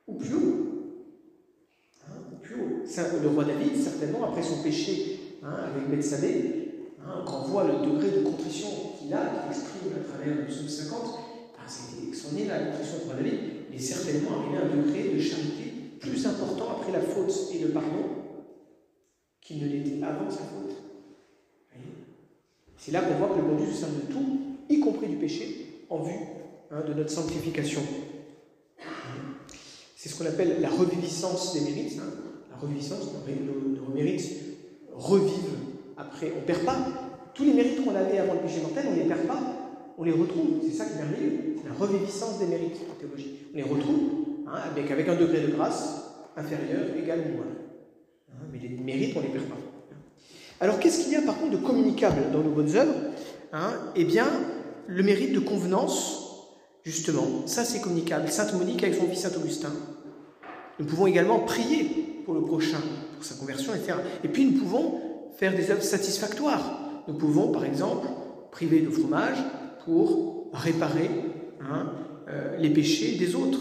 ou 0.08 0.14
plus 0.14 0.34
haut 0.34 0.60
le 3.22 3.28
roi 3.28 3.44
David, 3.44 3.76
certainement, 3.76 4.24
après 4.24 4.42
son 4.42 4.62
péché 4.62 5.38
hein, 5.42 5.54
avec 5.68 5.88
Bethsabée, 5.88 6.88
hein, 7.00 7.22
quand 7.26 7.42
on 7.44 7.48
voit 7.48 7.64
le 7.64 7.86
degré 7.86 8.10
de 8.10 8.24
contrition 8.24 8.68
qu'il 8.98 9.12
a, 9.14 9.18
qu'il 9.18 9.50
exprime 9.50 9.92
à 9.94 10.04
travers 10.04 10.36
le 10.36 10.46
psaume 10.46 10.68
50, 10.68 11.18
c'est 11.66 12.08
extraordinaire 12.08 12.58
la 12.58 12.66
contrition 12.66 12.98
du 12.98 13.04
roi 13.04 13.14
David, 13.14 13.38
il 13.70 13.76
est 13.76 13.78
certainement 13.78 14.40
arrivé 14.40 14.58
à 14.58 14.66
un 14.66 14.76
degré 14.76 15.14
de 15.14 15.20
charité 15.20 15.72
plus 16.00 16.26
important 16.26 16.64
après 16.80 16.90
la 16.90 17.00
faute 17.00 17.32
et 17.54 17.58
le 17.60 17.68
pardon 17.68 18.19
qu'il 19.50 19.64
ne 19.64 19.68
l'était 19.68 20.04
avant 20.04 20.30
sa 20.30 20.44
faute. 20.44 20.76
C'est 22.76 22.92
là 22.92 23.02
qu'on 23.02 23.14
voit 23.14 23.34
que 23.34 23.40
le 23.40 23.48
bon 23.48 23.56
Dieu 23.56 23.72
se 23.72 23.84
de 23.84 24.12
tout, 24.12 24.38
y 24.68 24.78
compris 24.78 25.08
du 25.08 25.16
péché, 25.16 25.84
en 25.90 26.04
vue 26.04 26.14
hein, 26.70 26.82
de 26.86 26.94
notre 26.94 27.10
sanctification. 27.10 27.82
C'est 29.96 30.08
ce 30.08 30.16
qu'on 30.16 30.26
appelle 30.26 30.60
la 30.60 30.70
reviviscence 30.70 31.54
des 31.54 31.60
mérites 31.62 32.00
reviviscence, 32.60 33.06
nos, 33.14 33.94
mérites 33.94 34.36
revivent 34.94 35.58
après. 35.96 36.32
On 36.36 36.40
ne 36.40 36.46
perd 36.46 36.64
pas. 36.64 36.76
Tous 37.34 37.44
les 37.44 37.54
mérites 37.54 37.84
qu'on 37.84 37.94
avait 37.94 38.18
avant 38.18 38.34
le 38.34 38.40
péché 38.40 38.60
mortel, 38.60 38.84
on 38.88 38.92
ne 38.92 39.02
les 39.02 39.08
perd 39.08 39.26
pas. 39.26 39.40
on 39.96 40.04
les 40.04 40.12
retrouve, 40.12 40.60
c'est 40.62 40.72
ça 40.72 40.84
qui 40.84 40.92
est 40.92 41.02
merveilleux, 41.02 41.56
c'est 41.56 41.68
la 41.68 41.74
reviviscence 41.74 42.38
des 42.38 42.46
mérites 42.46 42.76
en 42.90 43.00
théologie. 43.00 43.34
On 43.52 43.56
les 43.56 43.62
retrouve 43.62 44.00
hein, 44.46 44.60
avec, 44.70 44.90
avec 44.90 45.08
un 45.08 45.16
degré 45.16 45.40
de 45.40 45.48
grâce 45.48 46.04
inférieur, 46.36 46.84
égal 46.96 47.20
ou 47.20 47.36
moins. 47.36 47.49
Mais 48.52 48.58
les 48.58 48.68
mérites, 48.68 49.16
on 49.16 49.20
ne 49.20 49.26
les 49.26 49.32
perd 49.32 49.44
pas. 49.44 49.56
Alors 50.60 50.78
qu'est-ce 50.78 51.04
qu'il 51.04 51.12
y 51.12 51.16
a 51.16 51.22
par 51.22 51.38
contre 51.38 51.52
de 51.52 51.56
communicable 51.56 52.30
dans 52.32 52.40
nos 52.40 52.50
bonnes 52.50 52.76
œuvres 52.76 52.94
hein? 53.52 53.72
Eh 53.96 54.04
bien, 54.04 54.26
le 54.86 55.02
mérite 55.02 55.32
de 55.32 55.40
convenance, 55.40 56.48
justement, 56.84 57.46
ça 57.46 57.64
c'est 57.64 57.80
communicable. 57.80 58.28
Sainte 58.28 58.52
Monique 58.54 58.82
avec 58.82 58.94
son 58.94 59.06
fils 59.06 59.20
Saint 59.20 59.36
Augustin. 59.36 59.72
Nous 60.78 60.86
pouvons 60.86 61.06
également 61.06 61.40
prier 61.40 62.22
pour 62.24 62.34
le 62.34 62.42
prochain, 62.42 62.80
pour 63.16 63.24
sa 63.24 63.34
conversion, 63.34 63.74
etc. 63.74 63.98
Et 64.24 64.28
puis 64.28 64.44
nous 64.44 64.58
pouvons 64.58 65.00
faire 65.36 65.54
des 65.54 65.70
œuvres 65.70 65.82
satisfactoires. 65.82 67.04
Nous 67.08 67.14
pouvons, 67.14 67.52
par 67.52 67.64
exemple, 67.64 68.08
priver 68.50 68.80
de 68.80 68.90
fromage 68.90 69.38
pour 69.84 70.50
réparer 70.52 71.10
hein, 71.60 71.92
euh, 72.28 72.56
les 72.58 72.70
péchés 72.70 73.16
des 73.16 73.34
autres. 73.34 73.60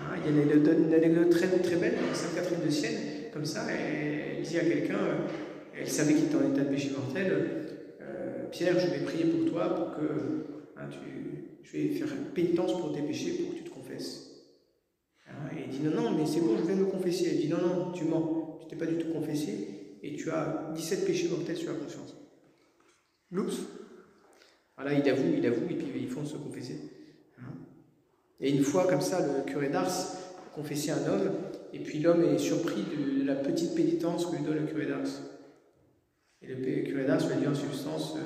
Hein, 0.00 0.16
il 0.18 0.34
y 0.34 0.38
a 0.38 0.42
une 0.42 0.94
anecdote, 0.94 1.30
très, 1.30 1.46
très 1.46 1.76
belle, 1.76 1.94
Sainte 2.12 2.34
Catherine 2.34 2.64
de 2.64 2.70
Sienne, 2.70 2.92
comme 3.36 3.44
ça, 3.44 3.66
elle, 3.70 4.42
dit 4.42 4.56
à 4.56 4.64
quelqu'un, 4.64 4.94
euh, 4.94 5.28
elle 5.78 5.90
savait 5.90 6.14
qu'il 6.14 6.24
était 6.24 6.36
en 6.36 6.54
état 6.54 6.64
de 6.64 6.70
péché 6.70 6.90
mortel, 6.96 7.66
euh, 8.00 8.48
Pierre, 8.50 8.80
je 8.80 8.86
vais 8.86 9.04
prier 9.04 9.26
pour 9.26 9.50
toi 9.50 9.74
pour 9.74 9.94
que 9.94 10.46
hein, 10.78 10.88
tu, 10.90 10.98
je 11.62 11.72
vais 11.76 11.88
faire 11.90 12.08
pénitence 12.34 12.80
pour 12.80 12.94
tes 12.94 13.02
péchés 13.02 13.32
pour 13.32 13.52
que 13.52 13.58
tu 13.58 13.64
te 13.64 13.68
confesses. 13.68 14.46
et 15.52 15.64
il 15.66 15.68
dit 15.68 15.80
non, 15.84 16.00
non, 16.00 16.12
mais 16.16 16.24
c'est 16.24 16.40
bon, 16.40 16.56
je 16.56 16.62
vais 16.62 16.76
me 16.76 16.86
confesser. 16.86 17.28
Elle 17.30 17.40
dit 17.42 17.48
non, 17.48 17.58
non, 17.58 17.92
tu 17.92 18.06
mens, 18.06 18.58
tu 18.62 18.68
t'es 18.68 18.76
pas 18.76 18.90
du 18.90 18.96
tout 18.96 19.12
confessé 19.12 19.98
et 20.02 20.16
tu 20.16 20.30
as 20.30 20.72
17 20.74 21.04
péchés 21.04 21.28
mortels 21.28 21.58
sur 21.58 21.74
la 21.74 21.78
conscience. 21.78 22.16
Loups. 23.30 23.68
Voilà, 24.76 24.94
il 24.94 25.06
avoue, 25.10 25.34
il 25.36 25.44
avoue, 25.44 25.66
et 25.68 25.74
puis 25.74 26.00
ils 26.00 26.08
font 26.08 26.24
se 26.24 26.38
confesser. 26.38 26.80
Et 28.40 28.50
une 28.50 28.62
fois, 28.62 28.86
comme 28.86 29.02
ça, 29.02 29.20
le 29.20 29.44
curé 29.44 29.68
d'Ars 29.68 29.90
confessait 30.54 30.92
un 30.92 31.06
homme, 31.06 31.30
et 31.72 31.80
puis 31.80 32.00
l'homme 32.00 32.24
est 32.24 32.38
surpris 32.38 32.82
de, 32.82 33.24
la 33.24 33.34
petite 33.34 33.74
pénitence 33.74 34.26
que 34.26 34.36
lui 34.36 34.42
donne 34.42 34.58
le 34.58 34.66
curé 34.66 34.86
d'Ars. 34.86 35.08
Et 36.42 36.46
le 36.46 36.82
curé 36.84 37.04
d'Ars 37.04 37.26
lui 37.28 37.36
dit 37.36 37.46
en 37.46 37.54
substance 37.54 38.14
euh, 38.16 38.20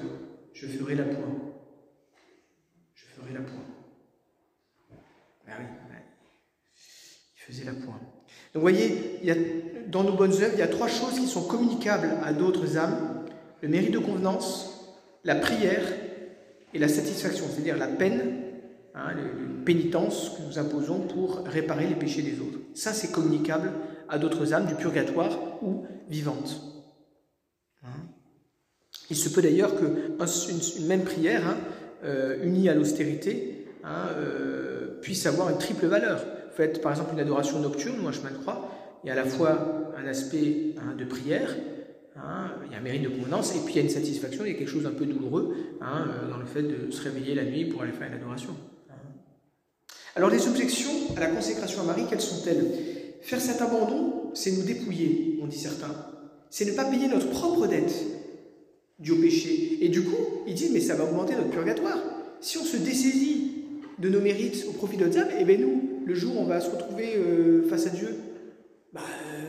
Je 0.52 0.66
ferai 0.66 0.94
la 0.94 1.04
point. 1.04 1.54
Je 2.94 3.04
ferai 3.06 3.32
la 3.32 3.40
point. 3.40 3.64
Ben 5.46 5.54
oui, 5.58 5.64
il 7.34 7.40
faisait 7.40 7.64
la 7.64 7.72
point. 7.72 7.98
Donc 8.52 8.54
vous 8.54 8.60
voyez, 8.60 9.18
il 9.22 9.28
y 9.28 9.30
a, 9.30 9.36
dans 9.88 10.04
nos 10.04 10.12
bonnes 10.12 10.32
œuvres, 10.32 10.52
il 10.54 10.58
y 10.58 10.62
a 10.62 10.68
trois 10.68 10.88
choses 10.88 11.18
qui 11.18 11.26
sont 11.26 11.46
communicables 11.46 12.10
à 12.22 12.32
d'autres 12.32 12.76
âmes 12.76 13.20
le 13.62 13.68
mérite 13.68 13.92
de 13.92 13.98
convenance, 13.98 14.94
la 15.24 15.34
prière 15.34 15.82
et 16.72 16.78
la 16.78 16.88
satisfaction, 16.88 17.44
c'est-à-dire 17.50 17.76
la 17.76 17.88
peine 17.88 18.39
Hein, 19.00 19.14
une 19.16 19.64
pénitence 19.64 20.30
que 20.30 20.42
nous 20.46 20.58
imposons 20.58 21.00
pour 21.00 21.44
réparer 21.46 21.86
les 21.86 21.94
péchés 21.94 22.22
des 22.22 22.40
autres. 22.40 22.58
Ça, 22.74 22.92
c'est 22.92 23.10
communicable 23.10 23.72
à 24.08 24.18
d'autres 24.18 24.52
âmes 24.52 24.66
du 24.66 24.74
purgatoire 24.74 25.38
ou 25.62 25.86
vivantes. 26.08 26.60
Hein. 27.82 28.02
Il 29.08 29.16
se 29.16 29.30
peut 29.30 29.40
d'ailleurs 29.40 29.74
qu'une 29.76 30.86
même 30.86 31.04
prière, 31.04 31.46
hein, 31.46 31.56
euh, 32.04 32.44
unie 32.44 32.68
à 32.68 32.74
l'austérité, 32.74 33.66
euh, 33.86 34.98
puisse 35.00 35.24
avoir 35.24 35.48
une 35.48 35.58
triple 35.58 35.86
valeur. 35.86 36.18
Vous 36.18 36.56
faites 36.56 36.82
par 36.82 36.92
exemple 36.92 37.14
une 37.14 37.20
adoration 37.20 37.58
nocturne 37.60 38.04
ou 38.04 38.08
un 38.08 38.12
chemin 38.12 38.30
de 38.30 38.36
croix, 38.36 38.70
il 39.02 39.06
y 39.06 39.10
a 39.10 39.14
à 39.14 39.16
la 39.16 39.24
fois 39.24 39.92
un 39.96 40.06
aspect 40.06 40.74
de 40.98 41.04
prière, 41.06 41.56
il 42.16 42.72
y 42.72 42.74
a 42.74 42.78
un 42.78 42.82
mérite 42.82 43.02
de 43.02 43.08
convenance, 43.08 43.56
et 43.56 43.60
puis 43.60 43.74
il 43.74 43.76
y 43.76 43.80
a 43.80 43.82
une 43.82 43.88
satisfaction, 43.88 44.44
il 44.44 44.52
y 44.52 44.54
a 44.54 44.58
quelque 44.58 44.68
chose 44.68 44.82
d'un 44.82 44.90
peu 44.90 45.06
douloureux 45.06 45.56
euh, 45.80 46.30
dans 46.30 46.36
le 46.36 46.44
fait 46.44 46.62
de 46.62 46.90
se 46.90 47.02
réveiller 47.02 47.34
la 47.34 47.44
nuit 47.44 47.64
pour 47.64 47.82
aller 47.82 47.92
faire 47.92 48.08
une 48.08 48.14
adoration. 48.14 48.54
Alors 50.16 50.30
les 50.30 50.48
objections 50.48 50.90
à 51.16 51.20
la 51.20 51.28
consécration 51.28 51.82
à 51.82 51.84
Marie, 51.84 52.04
quelles 52.08 52.20
sont-elles? 52.20 52.66
Faire 53.22 53.40
cet 53.40 53.60
abandon, 53.60 54.30
c'est 54.34 54.52
nous 54.52 54.62
dépouiller, 54.62 55.38
on 55.42 55.46
dit 55.46 55.58
certains. 55.58 55.94
C'est 56.50 56.64
ne 56.64 56.72
pas 56.72 56.84
payer 56.84 57.08
notre 57.08 57.30
propre 57.30 57.66
dette 57.66 57.94
due 58.98 59.12
au 59.12 59.16
péché. 59.16 59.78
Et 59.80 59.88
du 59.88 60.02
coup, 60.02 60.16
ils 60.46 60.54
disent, 60.54 60.72
mais 60.72 60.80
ça 60.80 60.94
va 60.94 61.04
augmenter 61.04 61.34
notre 61.34 61.50
purgatoire. 61.50 61.98
Si 62.40 62.58
on 62.58 62.64
se 62.64 62.76
dessaisit 62.76 63.52
de 63.98 64.08
nos 64.08 64.20
mérites 64.20 64.66
au 64.68 64.72
profit 64.72 64.96
de 64.96 65.04
notre 65.04 65.18
âme, 65.18 65.28
eh 65.38 65.44
bien 65.44 65.58
nous, 65.58 65.82
le 66.06 66.14
jour 66.14 66.36
où 66.36 66.40
on 66.40 66.46
va 66.46 66.60
se 66.60 66.70
retrouver 66.70 67.14
euh, 67.16 67.68
face 67.68 67.86
à 67.86 67.90
Dieu, 67.90 68.16
bah, 68.92 69.00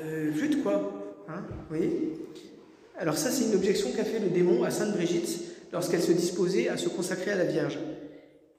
euh, 0.05 0.31
flûte 0.33 0.61
quoi. 0.61 1.23
Hein 1.27 1.43
Vous 1.69 1.75
voyez? 1.75 2.13
Alors 2.97 3.17
ça, 3.17 3.31
c'est 3.31 3.45
une 3.45 3.55
objection 3.55 3.89
qu'a 3.95 4.03
fait 4.03 4.19
le 4.19 4.29
démon 4.29 4.63
à 4.63 4.69
Sainte 4.69 4.93
Brigitte 4.93 5.41
lorsqu'elle 5.73 6.01
se 6.01 6.11
disposait 6.11 6.67
à 6.67 6.77
se 6.77 6.89
consacrer 6.89 7.31
à 7.31 7.35
la 7.35 7.45
Vierge. 7.45 7.79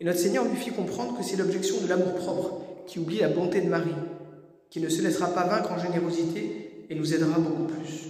Et 0.03 0.05
notre 0.05 0.19
Seigneur 0.19 0.45
lui 0.45 0.57
fit 0.57 0.73
comprendre 0.73 1.17
que 1.17 1.23
c'est 1.23 1.37
l'objection 1.37 1.81
de 1.81 1.87
l'amour-propre 1.87 2.61
qui 2.89 2.99
oublie 2.99 3.21
la 3.21 3.29
bonté 3.29 3.61
de 3.61 3.69
Marie, 3.69 3.95
qui 4.69 4.81
ne 4.81 4.89
se 4.89 5.01
laissera 5.01 5.29
pas 5.29 5.47
vaincre 5.47 5.71
en 5.71 5.79
générosité 5.79 6.87
et 6.91 6.97
nous 6.97 7.15
aidera 7.15 7.39
beaucoup 7.39 7.73
plus. 7.73 8.09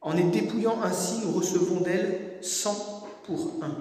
En 0.00 0.14
les 0.14 0.24
dépouillant 0.24 0.82
ainsi, 0.82 1.24
nous 1.24 1.30
recevons 1.30 1.80
d'elle 1.80 2.38
100 2.40 3.06
pour 3.22 3.52
un. 3.62 3.76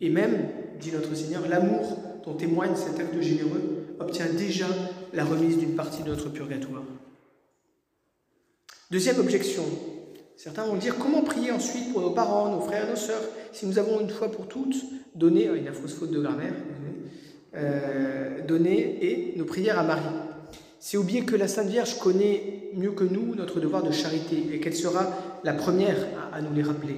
Et 0.00 0.08
même, 0.08 0.50
dit 0.78 0.92
notre 0.92 1.16
Seigneur, 1.16 1.48
l'amour 1.48 1.98
dont 2.24 2.34
témoigne 2.34 2.76
cet 2.76 3.00
acte 3.00 3.20
généreux 3.20 3.96
obtient 3.98 4.32
déjà 4.32 4.68
la 5.12 5.24
remise 5.24 5.58
d'une 5.58 5.74
partie 5.74 6.04
de 6.04 6.10
notre 6.10 6.28
purgatoire. 6.28 6.84
Deuxième 8.88 9.18
objection, 9.18 9.64
Certains 10.36 10.64
vont 10.64 10.74
dire 10.74 10.98
comment 10.98 11.22
prier 11.22 11.52
ensuite 11.52 11.92
pour 11.92 12.00
nos 12.00 12.10
parents, 12.10 12.50
nos 12.50 12.60
frères, 12.60 12.88
nos 12.88 12.96
sœurs, 12.96 13.22
si 13.52 13.66
nous 13.66 13.78
avons 13.78 14.00
une 14.00 14.10
fois 14.10 14.30
pour 14.30 14.48
toutes? 14.48 14.74
Donné, 15.14 15.48
il 15.56 15.62
y 15.62 15.68
a 15.68 15.72
fausse 15.72 15.94
faute 15.94 16.10
de 16.10 16.20
grammaire, 16.20 16.54
euh, 17.56 18.44
donné 18.46 18.98
et 19.00 19.34
nos 19.36 19.44
prières 19.44 19.78
à 19.78 19.84
Marie. 19.84 20.02
C'est 20.80 20.96
oublier 20.96 21.24
que 21.24 21.36
la 21.36 21.48
Sainte 21.48 21.68
Vierge 21.68 21.98
connaît 21.98 22.70
mieux 22.74 22.90
que 22.90 23.04
nous 23.04 23.34
notre 23.34 23.60
devoir 23.60 23.82
de 23.82 23.92
charité 23.92 24.36
et 24.52 24.60
qu'elle 24.60 24.74
sera 24.74 25.06
la 25.44 25.52
première 25.54 25.96
à, 26.32 26.42
nous 26.42 26.52
les 26.52 26.62
rappeler. 26.62 26.96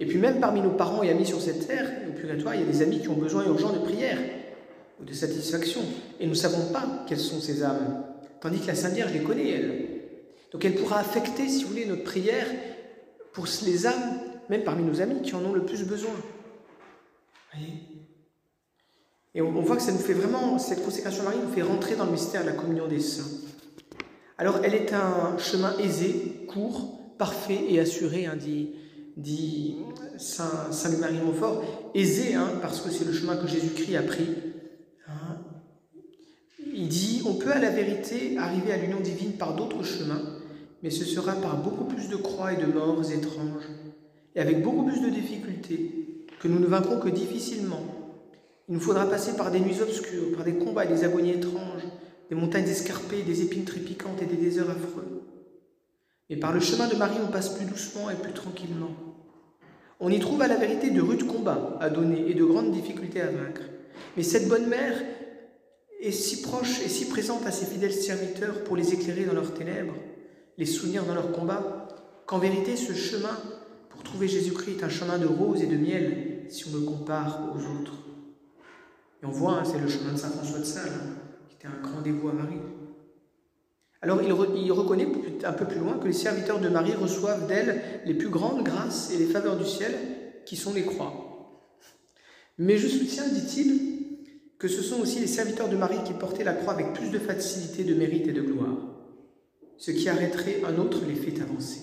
Et 0.00 0.06
puis 0.06 0.18
même 0.18 0.40
parmi 0.40 0.60
nos 0.60 0.70
parents 0.72 1.02
et 1.02 1.10
amis 1.10 1.24
sur 1.24 1.40
cette 1.40 1.66
terre, 1.66 1.88
au 2.08 2.18
purgatoire, 2.18 2.56
il 2.56 2.62
y 2.62 2.64
a 2.64 2.66
des 2.66 2.82
amis 2.82 3.00
qui 3.00 3.08
ont 3.08 3.16
besoin 3.16 3.46
urgent 3.46 3.72
de 3.72 3.78
prière 3.78 4.18
ou 5.00 5.04
de 5.04 5.12
satisfaction. 5.12 5.82
Et 6.18 6.24
nous 6.24 6.32
ne 6.32 6.36
savons 6.36 6.72
pas 6.72 7.04
quelles 7.08 7.20
sont 7.20 7.40
ces 7.40 7.62
âmes. 7.62 8.04
Tandis 8.40 8.58
que 8.58 8.66
la 8.66 8.74
Sainte 8.74 8.94
Vierge 8.94 9.12
les 9.12 9.22
connaît, 9.22 9.50
elle. 9.50 9.84
Donc 10.52 10.64
elle 10.64 10.74
pourra 10.74 10.98
affecter, 10.98 11.48
si 11.48 11.62
vous 11.62 11.70
voulez, 11.70 11.86
notre 11.86 12.04
prière 12.04 12.46
pour 13.32 13.46
les 13.64 13.86
âmes, 13.86 14.20
même 14.50 14.64
parmi 14.64 14.82
nos 14.82 15.00
amis, 15.00 15.22
qui 15.22 15.34
en 15.34 15.44
ont 15.44 15.52
le 15.52 15.64
plus 15.64 15.84
besoin. 15.84 16.12
Et 19.34 19.42
on, 19.42 19.50
voit 19.50 19.76
que 19.76 19.82
ça 19.82 19.92
nous 19.92 19.98
fait 19.98 20.12
vraiment, 20.12 20.58
cette 20.58 20.84
consécration 20.84 21.24
Marie 21.24 21.38
nous 21.44 21.52
fait 21.52 21.62
rentrer 21.62 21.96
dans 21.96 22.04
le 22.04 22.12
mystère 22.12 22.42
de 22.42 22.50
la 22.50 22.52
communion 22.54 22.86
des 22.86 23.00
saints. 23.00 23.30
Alors 24.38 24.60
elle 24.62 24.74
est 24.74 24.92
un 24.92 25.36
chemin 25.38 25.76
aisé, 25.78 26.46
court, 26.48 27.16
parfait 27.18 27.60
et 27.68 27.80
assuré, 27.80 28.26
hein, 28.26 28.36
dit, 28.36 28.70
dit 29.16 29.76
Saint, 30.18 30.70
Saint 30.70 30.90
Louis-Marie 30.90 31.18
Montfort, 31.18 31.90
aisé, 31.94 32.34
hein, 32.34 32.48
parce 32.62 32.80
que 32.80 32.90
c'est 32.90 33.04
le 33.04 33.12
chemin 33.12 33.36
que 33.36 33.48
Jésus-Christ 33.48 33.96
a 33.96 34.02
pris. 34.02 34.28
Hein. 35.08 35.38
Il 36.72 36.88
dit, 36.88 37.22
on 37.26 37.34
peut 37.34 37.52
à 37.52 37.58
la 37.58 37.70
vérité 37.70 38.36
arriver 38.38 38.72
à 38.72 38.76
l'union 38.76 39.00
divine 39.00 39.32
par 39.32 39.56
d'autres 39.56 39.82
chemins, 39.82 40.22
mais 40.82 40.90
ce 40.90 41.04
sera 41.04 41.32
par 41.34 41.60
beaucoup 41.60 41.84
plus 41.84 42.08
de 42.08 42.16
croix 42.16 42.52
et 42.52 42.56
de 42.56 42.66
morts 42.66 43.10
étranges, 43.10 43.68
et 44.36 44.40
avec 44.40 44.62
beaucoup 44.62 44.84
plus 44.84 45.00
de 45.00 45.10
difficultés, 45.10 46.13
nous 46.48 46.58
ne 46.58 46.66
vaincrons 46.66 46.98
que 46.98 47.08
difficilement. 47.08 47.82
Il 48.68 48.74
nous 48.74 48.80
faudra 48.80 49.06
passer 49.06 49.36
par 49.36 49.50
des 49.50 49.60
nuits 49.60 49.80
obscures, 49.82 50.34
par 50.34 50.44
des 50.44 50.54
combats 50.54 50.84
et 50.84 50.88
des 50.88 51.04
agonies 51.04 51.32
étranges, 51.32 51.82
des 52.30 52.36
montagnes 52.36 52.68
escarpées, 52.68 53.22
des 53.22 53.42
épines 53.42 53.64
trépiquantes 53.64 54.22
et 54.22 54.26
des 54.26 54.36
déserts 54.36 54.70
affreux. 54.70 55.22
Mais 56.30 56.36
par 56.36 56.52
le 56.52 56.60
chemin 56.60 56.88
de 56.88 56.96
Marie, 56.96 57.18
on 57.22 57.30
passe 57.30 57.50
plus 57.50 57.66
doucement 57.66 58.10
et 58.10 58.14
plus 58.14 58.32
tranquillement. 58.32 58.90
On 60.00 60.10
y 60.10 60.18
trouve 60.18 60.42
à 60.42 60.48
la 60.48 60.56
vérité 60.56 60.90
de 60.90 61.00
rudes 61.00 61.26
combats 61.26 61.76
à 61.80 61.90
donner 61.90 62.30
et 62.30 62.34
de 62.34 62.44
grandes 62.44 62.72
difficultés 62.72 63.20
à 63.20 63.30
vaincre. 63.30 63.62
Mais 64.16 64.22
cette 64.22 64.48
bonne 64.48 64.66
mère 64.66 64.94
est 66.00 66.10
si 66.10 66.42
proche 66.42 66.80
et 66.84 66.88
si 66.88 67.06
présente 67.06 67.46
à 67.46 67.50
ses 67.50 67.66
fidèles 67.66 67.92
serviteurs 67.92 68.64
pour 68.64 68.76
les 68.76 68.92
éclairer 68.92 69.24
dans 69.24 69.34
leurs 69.34 69.54
ténèbres, 69.54 69.94
les 70.58 70.66
soutenir 70.66 71.04
dans 71.04 71.14
leur 71.14 71.32
combat, 71.32 71.88
qu'en 72.26 72.38
vérité 72.38 72.76
ce 72.76 72.92
chemin 72.92 73.36
pour 73.90 74.02
trouver 74.02 74.28
Jésus-Christ 74.28 74.78
est 74.78 74.84
un 74.84 74.88
chemin 74.88 75.18
de 75.18 75.26
rose 75.26 75.62
et 75.62 75.66
de 75.66 75.76
miel 75.76 76.23
si 76.48 76.66
on 76.68 76.78
le 76.78 76.84
compare 76.84 77.52
aux 77.54 77.58
autres. 77.58 77.94
Et 79.22 79.26
on 79.26 79.30
voit, 79.30 79.58
hein, 79.58 79.64
c'est 79.64 79.78
le 79.78 79.88
chemin 79.88 80.12
de 80.12 80.18
Saint 80.18 80.30
François 80.30 80.58
de 80.58 80.64
Sales, 80.64 80.92
hein, 80.92 81.14
qui 81.48 81.56
était 81.56 81.66
un 81.66 81.82
grand 81.82 82.00
dévot 82.00 82.28
à 82.28 82.32
Marie. 82.32 82.60
Alors 84.02 84.22
il, 84.22 84.32
reconnaît 84.32 85.08
un 85.44 85.52
peu 85.52 85.64
plus 85.64 85.80
loin 85.80 85.98
que 85.98 86.06
les 86.06 86.12
serviteurs 86.12 86.60
de 86.60 86.68
Marie 86.68 86.92
reçoivent 86.92 87.46
d'elle 87.46 87.80
les 88.04 88.14
plus 88.14 88.28
grandes 88.28 88.62
grâces 88.62 89.10
et 89.12 89.16
les 89.16 89.26
faveurs 89.26 89.56
du 89.56 89.64
ciel, 89.64 89.92
qui 90.44 90.56
sont 90.56 90.74
les 90.74 90.84
croix. 90.84 91.62
Mais 92.58 92.76
je 92.76 92.86
soutiens, 92.86 93.26
dit-il, 93.26 93.94
que 94.58 94.68
ce 94.68 94.82
sont 94.82 95.00
aussi 95.00 95.20
les 95.20 95.26
serviteurs 95.26 95.70
de 95.70 95.76
Marie 95.76 96.04
qui 96.04 96.12
portaient 96.12 96.44
la 96.44 96.52
croix 96.52 96.74
avec 96.74 96.92
plus 96.92 97.10
de 97.10 97.18
facilité, 97.18 97.84
de 97.84 97.94
mérite 97.94 98.28
et 98.28 98.32
de 98.32 98.42
gloire 98.42 98.94
ce 99.76 99.90
qui 99.90 100.08
arrêterait 100.08 100.62
un 100.64 100.78
autre 100.78 101.04
les 101.06 101.14
fait 101.14 101.40
avancer. 101.42 101.80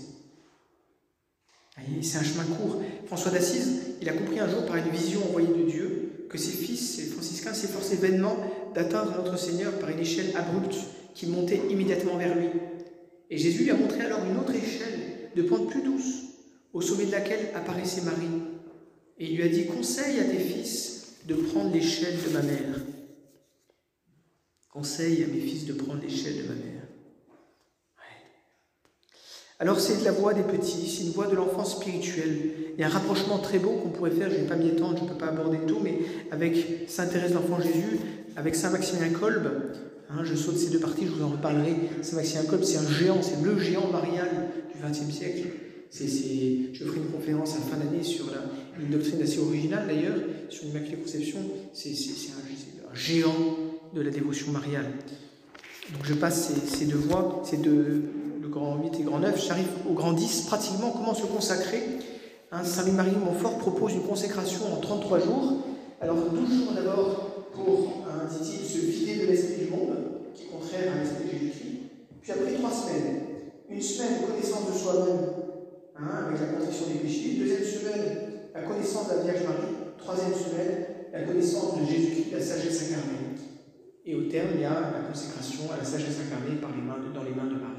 C'est 2.01 2.17
un 2.17 2.23
chemin 2.23 2.43
court. 2.43 2.81
François 3.05 3.31
d'Assise, 3.31 3.81
il 4.01 4.09
a 4.09 4.13
compris 4.13 4.39
un 4.39 4.49
jour 4.49 4.65
par 4.65 4.77
une 4.77 4.89
vision 4.89 5.23
envoyée 5.23 5.47
de 5.47 5.69
Dieu 5.69 6.25
que 6.29 6.37
ses 6.37 6.51
fils, 6.51 6.95
ses 6.95 7.07
franciscains, 7.07 7.53
s'efforçaient 7.53 7.97
vainement 7.97 8.37
d'atteindre 8.73 9.15
notre 9.17 9.37
Seigneur 9.37 9.73
par 9.79 9.89
une 9.89 9.99
échelle 9.99 10.35
abrupte 10.35 10.75
qui 11.13 11.27
montait 11.27 11.61
immédiatement 11.69 12.17
vers 12.17 12.37
lui. 12.37 12.47
Et 13.29 13.37
Jésus 13.37 13.63
lui 13.63 13.71
a 13.71 13.75
montré 13.75 14.01
alors 14.01 14.23
une 14.25 14.37
autre 14.37 14.55
échelle, 14.55 14.99
de 15.35 15.41
pente 15.43 15.69
plus 15.69 15.81
douce, 15.81 16.23
au 16.73 16.81
sommet 16.81 17.05
de 17.05 17.11
laquelle 17.11 17.49
apparaissait 17.53 18.01
Marie. 18.01 18.41
Et 19.17 19.29
il 19.29 19.37
lui 19.37 19.43
a 19.43 19.49
dit, 19.49 19.65
conseille 19.65 20.19
à 20.19 20.23
tes 20.23 20.39
fils 20.39 21.17
de 21.27 21.35
prendre 21.35 21.73
l'échelle 21.73 22.15
de 22.27 22.33
ma 22.33 22.41
mère. 22.41 22.81
Conseille 24.69 25.23
à 25.23 25.27
mes 25.27 25.41
fils 25.41 25.65
de 25.65 25.73
prendre 25.73 26.01
l'échelle 26.01 26.37
de 26.37 26.43
ma 26.43 26.55
mère. 26.55 26.70
Alors 29.61 29.79
c'est 29.79 30.03
la 30.03 30.11
voix 30.11 30.33
des 30.33 30.41
petits, 30.41 30.89
c'est 30.89 31.03
une 31.03 31.11
voix 31.11 31.27
de 31.27 31.35
l'enfant 31.35 31.63
spirituel. 31.63 32.35
Il 32.73 32.81
y 32.81 32.83
a 32.83 32.87
un 32.87 32.89
rapprochement 32.89 33.37
très 33.37 33.59
beau 33.59 33.73
qu'on 33.73 33.89
pourrait 33.89 34.09
faire, 34.09 34.27
je 34.31 34.37
ne 34.37 34.41
vais 34.41 34.47
pas 34.47 34.55
m'y 34.55 34.69
étendre, 34.69 34.97
je 34.97 35.03
ne 35.03 35.09
peux 35.09 35.17
pas 35.17 35.27
aborder 35.27 35.59
tout, 35.67 35.77
mais 35.83 35.99
avec 36.31 36.87
Sainte 36.87 37.11
Thérèse 37.11 37.33
d'Enfant 37.33 37.61
Jésus, 37.61 37.99
avec 38.35 38.55
Saint 38.55 38.71
Maximilien 38.71 39.11
Kolb, 39.11 39.47
hein, 40.09 40.23
je 40.23 40.33
saute 40.33 40.57
ces 40.57 40.71
deux 40.71 40.79
parties, 40.79 41.05
je 41.05 41.11
vous 41.11 41.23
en 41.23 41.29
reparlerai. 41.29 41.75
Saint 42.01 42.15
Maximilien 42.15 42.49
Kolb, 42.49 42.63
c'est 42.63 42.79
un 42.79 42.89
géant, 42.89 43.21
c'est 43.21 43.39
le 43.45 43.59
géant 43.59 43.87
marial 43.91 44.29
du 44.73 44.81
XXe 44.83 45.15
siècle. 45.15 45.49
Je 45.93 46.83
ferai 46.83 46.97
une 46.97 47.11
conférence 47.15 47.53
à 47.53 47.59
la 47.59 47.65
fin 47.65 47.77
d'année 47.77 48.01
sur 48.01 48.25
une 48.81 48.89
doctrine 48.89 49.21
assez 49.21 49.37
originale 49.37 49.85
d'ailleurs, 49.85 50.17
sur 50.49 50.65
l'Immaculée 50.65 50.97
Conception. 50.97 51.37
C'est, 51.73 51.91
un, 51.91 52.91
un, 52.91 52.95
géant 52.95 53.57
de 53.93 54.01
la 54.01 54.09
dévotion 54.09 54.51
mariale. 54.51 54.87
Donc 55.93 56.03
je 56.03 56.15
passe 56.15 56.47
ces, 56.47 56.77
ces 56.77 56.85
deux 56.85 56.97
voix, 56.97 57.43
ces 57.45 57.57
deux, 57.57 58.05
grand 58.51 58.77
8 58.77 58.99
et 58.99 59.03
grand 59.03 59.19
9, 59.19 59.43
j'arrive 59.43 59.67
au 59.89 59.93
grand 59.93 60.13
10, 60.13 60.41
pratiquement 60.41 60.91
comment 60.91 61.15
se 61.15 61.25
consacrer. 61.25 61.81
Hein, 62.51 62.63
Saint 62.63 62.83
Louis-Marie 62.83 63.15
Montfort 63.15 63.57
propose 63.57 63.93
une 63.93 64.03
consécration 64.03 64.73
en 64.73 64.79
33 64.79 65.19
jours. 65.19 65.63
Alors 65.99 66.17
12 66.17 66.49
jours 66.49 66.73
d'abord 66.75 67.47
pour, 67.53 68.05
un 68.05 68.25
dit-il, 68.25 68.65
se 68.65 68.77
vider 68.85 69.25
de 69.25 69.31
l'esprit 69.31 69.65
du 69.65 69.71
monde, 69.71 69.95
qui 70.35 70.43
est 70.43 70.47
contraire 70.47 70.93
à 70.93 70.99
l'esprit 70.99 71.25
de 71.25 71.31
Jésus-Christ. 71.31 71.77
Puis 72.21 72.31
après 72.31 72.53
3 72.53 72.69
semaines, 72.69 73.21
une 73.69 73.81
semaine 73.81 74.21
connaissance 74.27 74.67
de 74.67 74.77
soi-même, 74.77 75.25
hein, 75.97 76.27
avec 76.27 76.39
la 76.41 76.47
contrition 76.47 76.87
des 76.87 76.99
péchés. 76.99 77.39
Deuxième 77.39 77.63
semaine, 77.63 78.05
la 78.53 78.61
connaissance 78.63 79.07
de 79.09 79.15
la 79.15 79.23
Vierge 79.23 79.43
Marie. 79.47 79.73
Troisième 79.97 80.33
semaine, 80.33 80.85
la 81.13 81.21
connaissance 81.23 81.79
de 81.79 81.85
Jésus-Christ, 81.85 82.33
la 82.33 82.41
sagesse 82.41 82.89
incarnée. 82.89 83.31
Et 84.03 84.15
au 84.15 84.23
terme, 84.23 84.49
il 84.55 84.61
y 84.61 84.65
a 84.65 84.91
la 84.91 85.07
consécration 85.07 85.71
à 85.71 85.77
la 85.77 85.85
sagesse 85.85 86.17
incarnée 86.25 86.59
par 86.59 86.71
les 86.75 86.81
mains 86.81 86.97
dans 87.13 87.23
les 87.23 87.31
mains 87.31 87.45
de 87.45 87.55
Marie, 87.61 87.70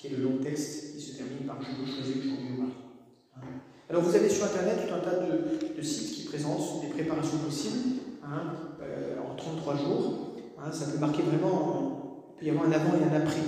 qui 0.00 0.06
est 0.06 0.16
le 0.16 0.22
long 0.22 0.38
texte 0.38 0.96
qui 0.96 1.02
se 1.02 1.16
termine 1.18 1.46
par 1.46 1.58
Je 1.60 1.76
vous 1.76 1.86
choisis 1.86 2.16
aujourd'hui 2.16 2.56
au 2.56 2.60
mari. 2.62 2.72
Hein. 3.36 3.40
Alors 3.90 4.02
vous 4.02 4.14
avez 4.14 4.30
sur 4.30 4.44
Internet 4.44 4.88
tout 4.88 4.94
un 4.94 5.00
tas 5.00 5.18
de, 5.76 5.82
sites 5.82 6.12
qui 6.12 6.22
présentent 6.26 6.80
des 6.80 6.88
préparations 6.88 7.38
possibles 7.38 8.00
hein, 8.24 8.54
euh, 8.82 9.16
en 9.20 9.34
33 9.34 9.76
jours. 9.76 10.36
Hein. 10.58 10.72
ça 10.72 10.86
peut 10.86 10.98
marquer 10.98 11.22
vraiment, 11.22 12.24
il 12.32 12.40
peut 12.40 12.46
y 12.46 12.50
avoir 12.50 12.66
un 12.66 12.72
avant 12.72 12.92
et 12.98 13.04
un 13.04 13.16
après 13.20 13.40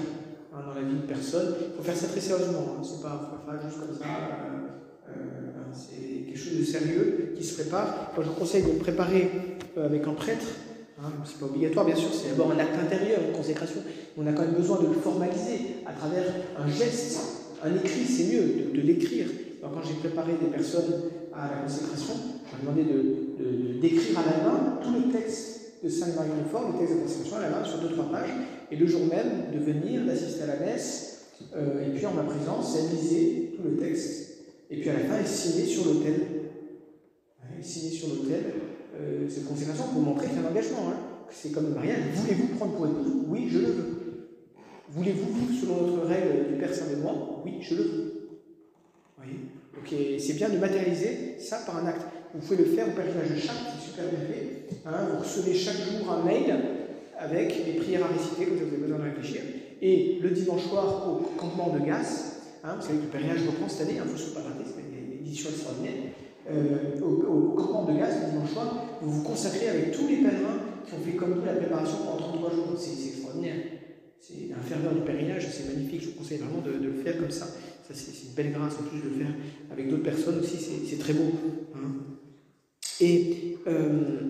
dans 0.52 0.74
la 0.74 0.82
vie 0.82 0.96
de 0.96 1.06
personne. 1.06 1.54
Il 1.70 1.76
faut 1.76 1.82
faire 1.82 1.96
ça 1.96 2.08
très 2.08 2.20
sérieusement, 2.20 2.82
c'est 2.82 3.00
pas, 3.00 3.42
pas 3.46 3.58
juste 3.64 3.80
comme 3.80 3.96
ça. 3.96 4.04
Euh, 4.04 5.08
euh, 5.08 5.72
c'est 5.72 6.26
quelque 6.26 6.38
chose 6.38 6.58
de 6.58 6.64
sérieux 6.64 7.32
qui 7.34 7.44
se 7.44 7.62
prépare. 7.62 8.12
Moi, 8.14 8.24
je 8.24 8.28
vous 8.28 8.34
conseille 8.34 8.64
de 8.64 8.78
préparer 8.78 9.30
avec 9.74 10.06
un 10.06 10.12
prêtre 10.12 10.44
Hein, 11.00 11.10
c'est 11.24 11.38
pas 11.38 11.46
obligatoire, 11.46 11.86
bien 11.86 11.96
sûr, 11.96 12.10
c'est 12.12 12.30
d'abord 12.30 12.52
un 12.52 12.58
acte 12.58 12.76
intérieur, 12.78 13.20
une 13.26 13.36
consécration. 13.36 13.80
On 14.16 14.26
a 14.26 14.32
quand 14.32 14.42
même 14.42 14.54
besoin 14.54 14.80
de 14.80 14.88
le 14.88 14.92
formaliser 14.92 15.76
à 15.86 15.92
travers 15.92 16.24
un 16.58 16.68
geste, 16.68 17.18
un 17.62 17.74
écrit, 17.74 18.04
c'est 18.04 18.32
mieux 18.32 18.72
de, 18.74 18.80
l'écrire. 18.80 19.26
quand 19.62 19.82
j'ai 19.82 19.94
préparé 19.94 20.32
des 20.40 20.48
personnes 20.48 20.92
à 21.32 21.50
la 21.50 21.62
consécration, 21.62 22.14
j'ai 22.50 22.60
demandé 22.60 22.84
de, 22.84 23.80
d'écrire 23.80 24.18
à 24.18 24.22
la 24.30 24.44
main 24.44 24.78
tout 24.82 24.92
le 24.92 25.12
texte 25.12 25.82
de 25.82 25.88
Saint 25.88 26.14
Marie 26.14 26.28
Fort, 26.50 26.72
le 26.72 26.78
texte 26.78 26.96
de 26.96 27.00
consécration 27.02 27.36
à 27.38 27.42
la 27.42 27.50
main 27.50 27.64
sur 27.64 27.78
deux 27.78 27.94
trois 27.94 28.10
pages, 28.10 28.30
et 28.70 28.76
le 28.76 28.86
jour 28.86 29.06
même 29.06 29.50
de 29.52 29.58
venir, 29.58 30.04
d'assister 30.04 30.42
à 30.42 30.46
la 30.46 30.56
messe, 30.56 31.30
euh, 31.56 31.86
et 31.86 31.96
puis 31.96 32.04
en 32.04 32.12
ma 32.12 32.22
présence, 32.22 32.76
lisait 32.92 33.52
tout 33.56 33.62
le 33.64 33.76
texte, 33.78 34.44
et 34.70 34.76
puis 34.76 34.90
à 34.90 34.94
la 34.94 35.00
fin, 35.00 35.14
elle 35.20 35.26
signait 35.26 35.66
sur 35.66 35.86
l'autel. 35.86 36.26
Signait 37.60 37.90
sur 37.90 38.08
l'autel 38.08 38.42
euh, 38.94 39.28
cette 39.28 39.46
consécration 39.46 39.84
pour 39.92 40.02
montrer 40.02 40.26
qu'il 40.26 40.36
y 40.36 40.38
a 40.38 40.46
un 40.46 40.50
engagement. 40.50 40.90
Hein. 40.90 40.96
C'est 41.30 41.52
comme 41.52 41.68
le 41.68 41.74
mariage. 41.74 42.00
Voulez-vous 42.14 42.56
prendre 42.56 42.74
pour 42.74 42.86
épouse 42.86 43.12
Oui, 43.28 43.48
je 43.50 43.58
le 43.58 43.66
veux. 43.66 44.02
Voulez-vous 44.90 45.60
selon 45.60 45.86
notre 45.86 46.06
règle 46.06 46.52
du 46.52 46.58
Père 46.58 46.74
Saint-Benoît 46.74 47.42
Oui, 47.44 47.54
je 47.60 47.74
le 47.74 47.82
veux. 47.82 48.12
Voyez? 49.16 49.38
C'est 50.18 50.34
bien 50.34 50.48
de 50.48 50.58
matérialiser 50.58 51.36
ça 51.38 51.58
par 51.66 51.78
un 51.78 51.86
acte. 51.86 52.02
Vous 52.34 52.40
pouvez 52.40 52.58
le 52.58 52.64
faire 52.64 52.88
au 52.88 52.92
pèlerinage 52.92 53.30
de 53.30 53.36
Chartres, 53.36 53.72
c'est 53.78 53.90
super 53.90 54.04
bien 54.08 54.20
fait. 54.20 54.86
Hein. 54.86 55.08
vous 55.12 55.20
recevez 55.20 55.54
chaque 55.54 55.76
jour 55.76 56.10
un 56.10 56.24
mail 56.24 56.54
avec 57.18 57.64
des 57.64 57.72
prières 57.72 58.04
à 58.04 58.08
réciter, 58.08 58.46
comme 58.46 58.56
vous 58.56 58.66
avez 58.66 58.76
besoin 58.76 58.98
de 58.98 59.02
réfléchir. 59.02 59.42
Et 59.82 60.18
le 60.22 60.30
dimanche 60.30 60.62
soir, 60.62 61.08
au 61.08 61.16
campement 61.36 61.76
de 61.76 61.84
Gasse, 61.84 62.36
hein, 62.64 62.76
vous 62.76 62.86
savez 62.86 62.98
que 62.98 63.04
le 63.04 63.08
pèlerinage 63.08 63.46
reprend 63.46 63.68
cette 63.68 63.82
année, 63.82 64.00
il 64.02 64.10
ne 64.10 64.16
faut 64.16 64.34
pas 64.34 64.40
rater, 64.40 64.64
c'est 64.64 64.80
une 64.80 65.26
édition 65.26 65.50
extraordinaire. 65.50 65.92
Euh, 66.50 67.00
au, 67.00 67.54
au 67.54 67.92
de 67.92 67.98
gaz 67.98 68.16
le 68.20 68.32
dimanche 68.32 68.50
soir, 68.50 68.84
vous 69.00 69.10
vous 69.12 69.22
consacrez 69.22 69.68
avec 69.68 69.92
tous 69.92 70.08
les 70.08 70.16
pèlerins 70.16 70.58
qui 70.86 70.94
ont 70.94 70.98
fait 70.98 71.16
comme 71.16 71.34
nous 71.36 71.44
la 71.44 71.54
préparation 71.54 71.98
pendant 71.98 72.18
33 72.18 72.50
jours. 72.50 72.66
C'est 72.76 73.08
extraordinaire. 73.08 73.56
C'est 74.20 74.52
un 74.52 74.62
ferveur 74.62 74.94
du 74.94 75.02
pèlerinage, 75.02 75.48
c'est 75.50 75.74
magnifique. 75.74 76.02
Je 76.02 76.06
vous 76.08 76.14
conseille 76.14 76.38
vraiment 76.38 76.62
de, 76.62 76.84
le 76.84 76.92
faire 77.02 77.18
comme 77.18 77.30
ça. 77.30 77.46
ça 77.46 77.92
c'est 77.92 78.28
une 78.28 78.34
belle 78.34 78.52
grâce 78.52 78.74
en 78.74 78.84
plus 78.84 78.98
de 78.98 79.08
le 79.08 79.24
faire 79.24 79.34
avec 79.70 79.88
d'autres 79.88 80.02
personnes 80.02 80.38
aussi, 80.38 80.58
c'est 80.58 80.98
très 80.98 81.12
beau. 81.12 81.30
Hein. 81.74 82.12
Et 83.00 83.58
euh, 83.66 84.20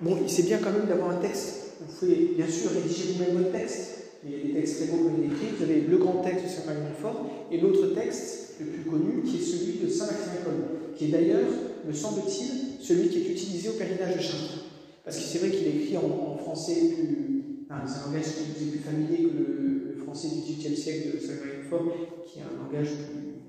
bon, 0.00 0.18
c'est 0.26 0.44
bien 0.46 0.58
quand 0.58 0.72
même 0.72 0.86
d'avoir 0.88 1.10
un 1.10 1.20
texte. 1.20 1.76
Vous 1.80 1.94
pouvez 1.98 2.32
bien 2.36 2.48
sûr 2.48 2.70
rédiger 2.72 3.12
vous-même 3.12 3.42
votre 3.42 3.52
texte. 3.52 3.94
Il 4.24 4.30
y 4.30 4.34
a 4.34 4.44
des 4.44 4.52
textes 4.54 4.82
très 4.82 4.86
beaux 4.96 5.04
comme 5.04 5.22
il 5.22 5.32
écrit. 5.32 5.54
Vous 5.56 5.62
avez 5.62 5.80
le 5.82 5.96
grand 5.96 6.22
texte 6.22 6.44
de 6.44 6.48
Saint-Marie 6.48 6.80
Montfort 6.80 7.26
et 7.52 7.60
l'autre 7.60 7.94
texte 7.94 8.47
le 8.60 8.66
plus 8.66 8.90
connu, 8.90 9.22
qui 9.22 9.36
est 9.36 9.40
celui 9.40 9.78
de 9.78 9.88
Saint-Maximin 9.88 10.42
Kolb, 10.44 10.94
qui 10.96 11.06
est 11.06 11.08
d'ailleurs, 11.08 11.48
me 11.86 11.92
semble-t-il, 11.92 12.82
celui 12.82 13.08
qui 13.08 13.18
est 13.18 13.30
utilisé 13.30 13.68
au 13.68 13.72
pèlerinage 13.72 14.16
de 14.16 14.20
Chartres. 14.20 14.64
Parce 15.04 15.16
que 15.16 15.24
c'est 15.24 15.38
vrai 15.38 15.50
qu'il 15.50 15.66
est 15.66 15.76
écrit 15.82 15.96
en, 15.96 16.36
français 16.36 16.74
plus. 16.94 17.64
Enfin, 17.64 17.82
c'est 17.86 18.00
un 18.00 18.12
langage 18.12 18.32
qui 18.32 18.64
est 18.64 18.70
plus 18.70 18.78
familier 18.78 19.28
que 19.28 19.36
le, 19.36 19.94
français 20.04 20.28
du 20.28 20.40
XVIIIe 20.40 20.76
siècle 20.76 21.16
de 21.16 21.20
Saint-Maximin 21.20 21.68
Kolb, 21.68 21.88
qui 22.26 22.38
est 22.38 22.42
un 22.42 22.64
langage 22.64 22.88
plus. 22.88 23.44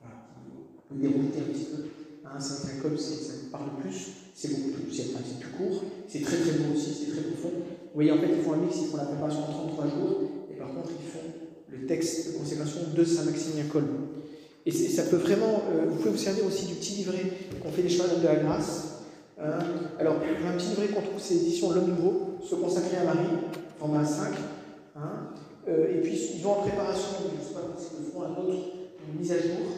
Voilà, 0.00 0.28
qui 0.88 0.98
dérouter 0.98 1.40
un 1.40 1.52
petit 1.52 1.64
peu. 1.64 1.82
Hein, 2.24 2.38
Saint-Maximin 2.38 2.82
Kolb, 2.82 2.96
ça 2.98 3.32
parle 3.50 3.80
plus, 3.80 4.12
c'est 4.34 4.48
beaucoup 4.48 4.80
plus, 4.80 4.92
c'est 4.92 5.12
plus 5.12 5.50
court, 5.56 5.82
c'est 6.08 6.20
très 6.20 6.36
très 6.36 6.58
bon 6.58 6.74
aussi, 6.74 6.92
c'est 6.92 7.12
très 7.12 7.22
profond. 7.22 7.52
Vous 7.56 7.94
voyez, 7.94 8.12
en 8.12 8.18
fait, 8.18 8.28
ils 8.36 8.42
font 8.42 8.52
un 8.52 8.58
mix, 8.58 8.76
ils 8.82 8.88
font 8.88 8.96
la 8.96 9.04
préparation 9.04 9.40
en 9.40 9.52
33 9.52 9.86
jours, 9.88 10.20
et 10.50 10.56
par 10.56 10.74
contre, 10.74 10.90
ils 11.00 11.08
font 11.08 11.26
le 11.70 11.86
texte 11.86 12.32
de 12.32 12.38
consécration 12.38 12.80
de 12.94 13.04
Saint-Maximilien 13.04 13.64
Kolb. 13.72 13.88
Et 14.66 14.70
ça 14.70 15.02
peut 15.04 15.16
vraiment, 15.16 15.62
euh, 15.70 15.84
vous 15.90 15.96
pouvez 15.96 16.10
vous 16.10 16.16
servir 16.16 16.46
aussi 16.46 16.66
du 16.66 16.74
petit 16.74 16.94
livret 16.94 17.24
qu'on 17.62 17.70
fait 17.70 17.82
des 17.82 17.88
chevaliers 17.90 18.20
de 18.20 18.26
la 18.26 18.36
grâce. 18.36 19.02
Hein. 19.38 19.58
Alors, 19.98 20.14
un 20.14 20.56
petit 20.56 20.68
livret 20.68 20.88
qu'on 20.88 21.02
trouve, 21.02 21.20
c'est 21.20 21.34
l'édition 21.34 21.70
L'Homme 21.72 21.90
Nouveau, 21.90 22.38
se 22.42 22.54
consacrer 22.54 22.96
à 22.96 23.04
Marie, 23.04 23.28
format 23.78 24.04
5. 24.04 24.32
Hein. 24.96 25.00
Euh, 25.68 25.94
et 25.94 26.00
puis, 26.00 26.18
ils 26.36 26.42
vont 26.42 26.52
en 26.52 26.62
préparation, 26.62 27.28
je 27.30 27.36
ne 27.36 27.46
sais 27.46 27.52
pas 27.52 27.60
si 27.76 27.88
ils 28.00 28.10
font 28.10 28.22
un 28.22 28.30
autre, 28.40 28.56
une 29.06 29.20
mise 29.20 29.32
à 29.32 29.36
jour, 29.36 29.68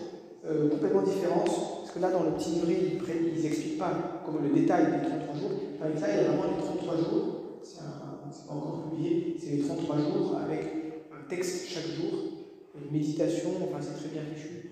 euh, 0.47 0.69
complètement 0.69 1.03
différente. 1.03 1.47
Parce 1.47 1.91
que 1.93 1.99
là, 1.99 2.11
dans 2.13 2.23
le 2.23 2.31
petit 2.37 2.51
livret, 2.51 2.79
ils 3.37 3.43
n'expliquent 3.43 3.79
pas 3.79 4.23
comme 4.25 4.41
le 4.41 4.55
détail 4.55 4.87
des 4.87 5.09
33 5.09 5.35
jours. 5.35 5.51
Dans 5.81 6.01
ça, 6.01 6.07
il 6.13 6.17
y 6.17 6.21
a 6.21 6.29
vraiment 6.29 6.57
les 6.57 6.63
33 6.63 6.97
jours. 6.99 7.59
C'est 7.63 7.79
pas 8.47 8.55
encore 8.55 8.85
publié. 8.91 9.37
C'est 9.41 9.51
les 9.51 9.63
33 9.63 9.97
jours 9.97 10.41
avec 10.47 10.63
un 11.11 11.29
texte 11.29 11.67
chaque 11.69 11.87
jour, 11.87 12.13
une 12.77 12.97
méditation, 12.97 13.51
enfin, 13.65 13.79
c'est 13.81 13.99
très 13.99 14.11
bien 14.15 14.23
fichu 14.33 14.66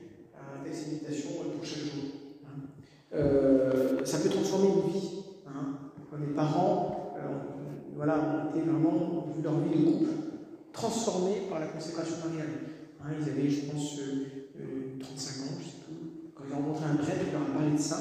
texte 0.65 0.89
méditation 0.89 1.31
pour 1.55 1.65
chaque 1.65 1.85
jour. 1.85 2.05
Hein. 2.47 2.61
Euh, 3.15 4.05
ça 4.05 4.19
peut 4.19 4.29
transformer 4.29 4.69
une 4.69 4.93
vie. 4.93 5.11
Hein. 5.47 5.93
mes 6.19 6.35
parents, 6.35 7.15
euh, 7.17 7.21
voilà, 7.95 8.19
ont 8.19 8.51
été 8.51 8.67
vraiment, 8.67 9.29
vu 9.37 9.43
leur 9.43 9.61
vie 9.61 9.79
de 9.79 9.85
couple, 9.85 10.11
transformés 10.73 11.43
par 11.49 11.61
la 11.61 11.67
consécration 11.67 12.17
mariale. 12.27 12.49
Hein, 13.01 13.11
ils 13.21 13.29
avaient, 13.29 13.51
je 13.51 13.71
pense, 13.71 13.97
35 13.97 14.01
euh, 14.57 15.45
ans, 15.45 15.59
je 15.61 15.65
sais 15.65 15.77
tout. 15.87 16.33
Quand 16.35 16.45
ils 16.49 16.55
ont 16.55 16.57
rencontré 16.57 16.85
un 16.91 16.97
prêtre, 16.97 17.21
il 17.27 17.33
leur 17.33 17.43
a 17.43 17.53
parlé 17.53 17.73
de 17.77 17.81
ça. 17.81 17.99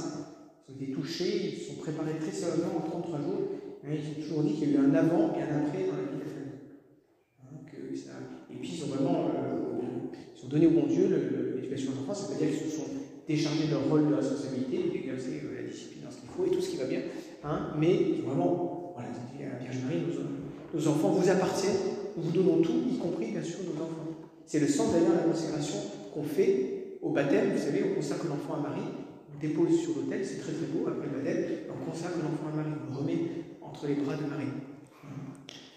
Ils 0.68 0.74
ont 0.74 0.82
été 0.82 0.91
touchés, 0.93 1.51
ils 1.53 1.59
se 1.59 1.70
sont 1.72 1.82
préparés 1.82 2.18
très 2.20 2.32
sérieusement 2.32 2.78
en 2.78 2.89
33 2.89 3.20
jours. 3.20 3.41
Mais 3.84 3.99
ils 3.99 4.11
ont 4.11 4.24
toujours 4.24 4.43
dit 4.43 4.53
qu'il 4.53 4.72
y 4.72 4.78
a 4.78 4.80
eu 4.80 4.86
un 4.86 4.95
avant 4.95 5.36
et 5.36 5.43
un 5.43 5.66
après 5.66 5.84
dans 5.84 5.97
la 5.97 6.07
vie 6.07 6.16
de 6.16 6.24
la 6.24 6.32
famille. 6.32 6.53
Et 8.49 8.55
puis 8.55 8.72
ils 8.78 8.84
ont 8.84 8.88
vraiment 8.88 9.30
ils 10.43 10.45
ont 10.45 10.49
donné 10.49 10.68
au 10.68 10.72
bon 10.72 10.88
Dieu 10.88 11.07
le, 11.07 11.53
l'éducation 11.64 11.91
des 11.91 11.99
enfants, 11.99 12.14
c'est-à-dire 12.14 12.57
qu'ils 12.57 12.70
se 12.70 12.78
sont 12.78 12.86
déchargés 13.28 13.68
de 13.68 13.72
leur 13.72 13.88
rôle 13.89 14.09
de 14.09 14.16
responsabilité, 14.16 14.89
d'exercer 14.91 15.41
euh, 15.45 15.61
la 15.61 15.68
discipline 15.68 16.03
dans 16.03 16.11
ce 16.11 16.20
qu'il 16.20 16.30
faut 16.30 16.45
et 16.45 16.49
tout 16.49 16.61
ce 16.61 16.70
qui 16.72 16.78
va 16.78 16.86
bien, 16.86 17.01
hein, 17.43 17.72
mais 17.80 18.20
vraiment, 18.26 18.93
voilà, 18.95 19.09
dit 19.09 19.43
à 19.43 19.53
la 19.53 19.59
Vierge 19.59 19.84
Marie, 19.84 20.03
nos, 20.74 20.88
enfants 20.88 21.09
vous 21.09 21.30
appartiennent, 21.30 21.82
nous 22.18 22.24
vous 22.24 22.32
donnons 22.32 22.61
tout, 22.61 22.84
y 22.91 22.97
compris 22.97 23.32
bien 23.32 23.43
sûr 23.43 23.59
nos 23.64 23.82
enfants. 23.82 24.30
C'est 24.45 24.59
le 24.59 24.68
sens 24.68 24.91
d'ailleurs 24.91 25.11
de 25.11 25.28
la 25.28 25.34
consécration 25.34 25.78
qu'on 26.14 26.24
fait 26.24 26.97
au 27.01 27.11
baptême, 27.11 27.51
vous 27.55 27.64
savez, 27.64 27.84
on 27.91 27.95
consacre 27.95 28.26
l'enfant 28.28 28.59
à 28.59 28.70
Marie, 28.70 28.91
on 29.34 29.39
dépose 29.39 29.80
sur 29.80 29.95
l'autel, 29.95 30.26
c'est 30.26 30.39
très 30.39 30.51
très 30.51 30.68
beau, 30.68 30.88
après 30.88 31.07
le 31.07 31.24
baptême, 31.24 31.43
on 31.72 31.89
consacre 31.89 32.18
l'enfant 32.18 32.51
à 32.51 32.55
Marie, 32.57 32.76
on 32.88 32.93
le 32.93 32.99
remet 32.99 33.20
entre 33.61 33.88
les 33.88 33.95
bras 33.95 34.16
de 34.16 34.26
Marie. 34.28 34.51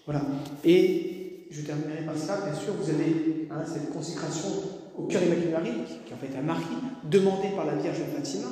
Voilà. 0.05 0.21
Et 0.63 1.47
je 1.49 1.61
terminerai 1.61 2.05
par 2.05 2.17
ça, 2.17 2.41
bien 2.45 2.53
sûr, 2.53 2.73
vous 2.73 2.89
avez 2.89 3.47
hein, 3.51 3.63
cette 3.65 3.91
consécration 3.91 4.49
au 4.97 5.03
cœur 5.03 5.21
Marie, 5.51 5.83
qui 6.05 6.13
en 6.13 6.17
fait 6.17 6.35
à 6.37 6.41
Marie, 6.41 6.63
demandée 7.03 7.49
par 7.55 7.65
la 7.65 7.75
Vierge 7.75 8.01
Fatima. 8.15 8.47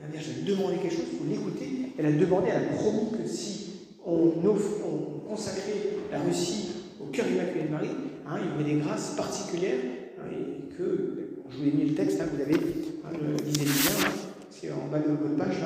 La 0.00 0.08
Vierge 0.08 0.26
a 0.30 0.46
demandé 0.46 0.76
quelque 0.76 0.94
chose, 0.94 1.04
il 1.12 1.18
faut 1.18 1.24
l'écouter. 1.28 1.92
Elle 1.98 2.06
a 2.06 2.12
demandé, 2.12 2.48
elle 2.50 2.64
a 2.64 2.76
promis 2.76 3.10
que 3.10 3.28
si 3.28 3.70
on, 4.04 4.32
offre, 4.46 4.86
on 4.86 5.28
consacrait 5.28 5.98
la 6.10 6.20
Russie 6.20 6.70
au 7.00 7.06
cœur 7.06 7.26
immaculé 7.26 7.64
de 7.64 7.70
Marie, 7.70 7.88
hein, 8.26 8.38
il 8.42 8.50
y 8.50 8.54
aurait 8.54 8.74
des 8.74 8.80
grâces 8.80 9.14
particulières, 9.16 9.80
hein, 10.18 10.30
et 10.32 10.74
que, 10.74 11.36
je 11.50 11.56
vous 11.56 11.68
ai 11.68 11.72
mis 11.72 11.90
le 11.90 11.94
texte, 11.94 12.20
hein, 12.20 12.26
vous 12.32 12.40
avez, 12.40 12.54
hein, 12.54 13.10
lisez 13.44 13.64
bien, 13.64 14.10
c'est 14.50 14.72
en 14.72 14.88
bas 14.90 15.00
de 15.00 15.10
votre 15.10 15.36
page. 15.36 15.56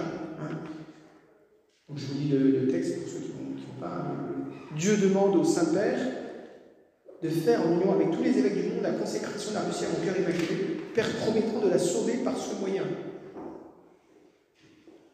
Donc 1.89 1.99
je 1.99 2.07
vous 2.07 2.19
lis 2.19 2.29
le, 2.31 2.69
texte 2.69 3.01
pour 3.01 3.09
ceux 3.09 3.19
qui 3.21 3.29
n'ont 3.29 3.81
pas. 3.81 4.07
Dieu 4.77 4.97
demande 4.97 5.37
au 5.37 5.45
Saint-Père 5.45 5.99
de 7.25 7.31
faire 7.31 7.67
en 7.67 7.73
union 7.73 7.95
avec 7.95 8.11
tous 8.11 8.23
les 8.23 8.39
évêques 8.39 8.63
du 8.63 8.69
monde 8.69 8.83
la 8.83 8.91
consécration 8.91 9.53
de 9.53 9.55
la 9.55 9.63
Russie 9.63 9.87
à 9.87 9.89
mon 9.89 10.05
cœur 10.05 10.15
immaculé, 10.19 10.77
Père 10.95 11.09
promettant 11.17 11.59
de 11.65 11.71
la 11.71 11.79
sauver 11.79 12.19
par 12.19 12.37
ce 12.37 12.55
moyen. 12.61 12.85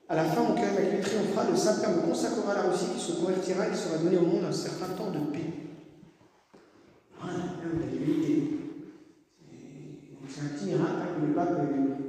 À 0.09 0.17
la 0.17 0.25
fin, 0.25 0.43
mon 0.43 0.55
cœur 0.57 0.73
immaculé 0.73 1.01
triomphera, 1.01 1.49
le 1.49 1.57
Saint-Père 1.57 1.91
me 1.91 2.03
consacrera 2.03 2.55
la 2.55 2.63
Russie 2.63 2.87
qui 2.97 3.01
se 3.01 3.13
convertira 3.13 3.69
et 3.69 3.75
sera 3.77 3.99
donné 3.99 4.17
au 4.17 4.27
monde 4.27 4.45
un 4.45 4.53
certain 4.53 4.89
temps 4.89 5.13
de 5.13 5.33
paix. 5.33 5.51
Voilà, 7.21 7.39
C'est 10.29 10.41
un 10.41 10.49
petit 10.49 10.65
miracle 10.65 11.15
que 11.15 11.27
le 11.27 11.33
pape 11.33 11.61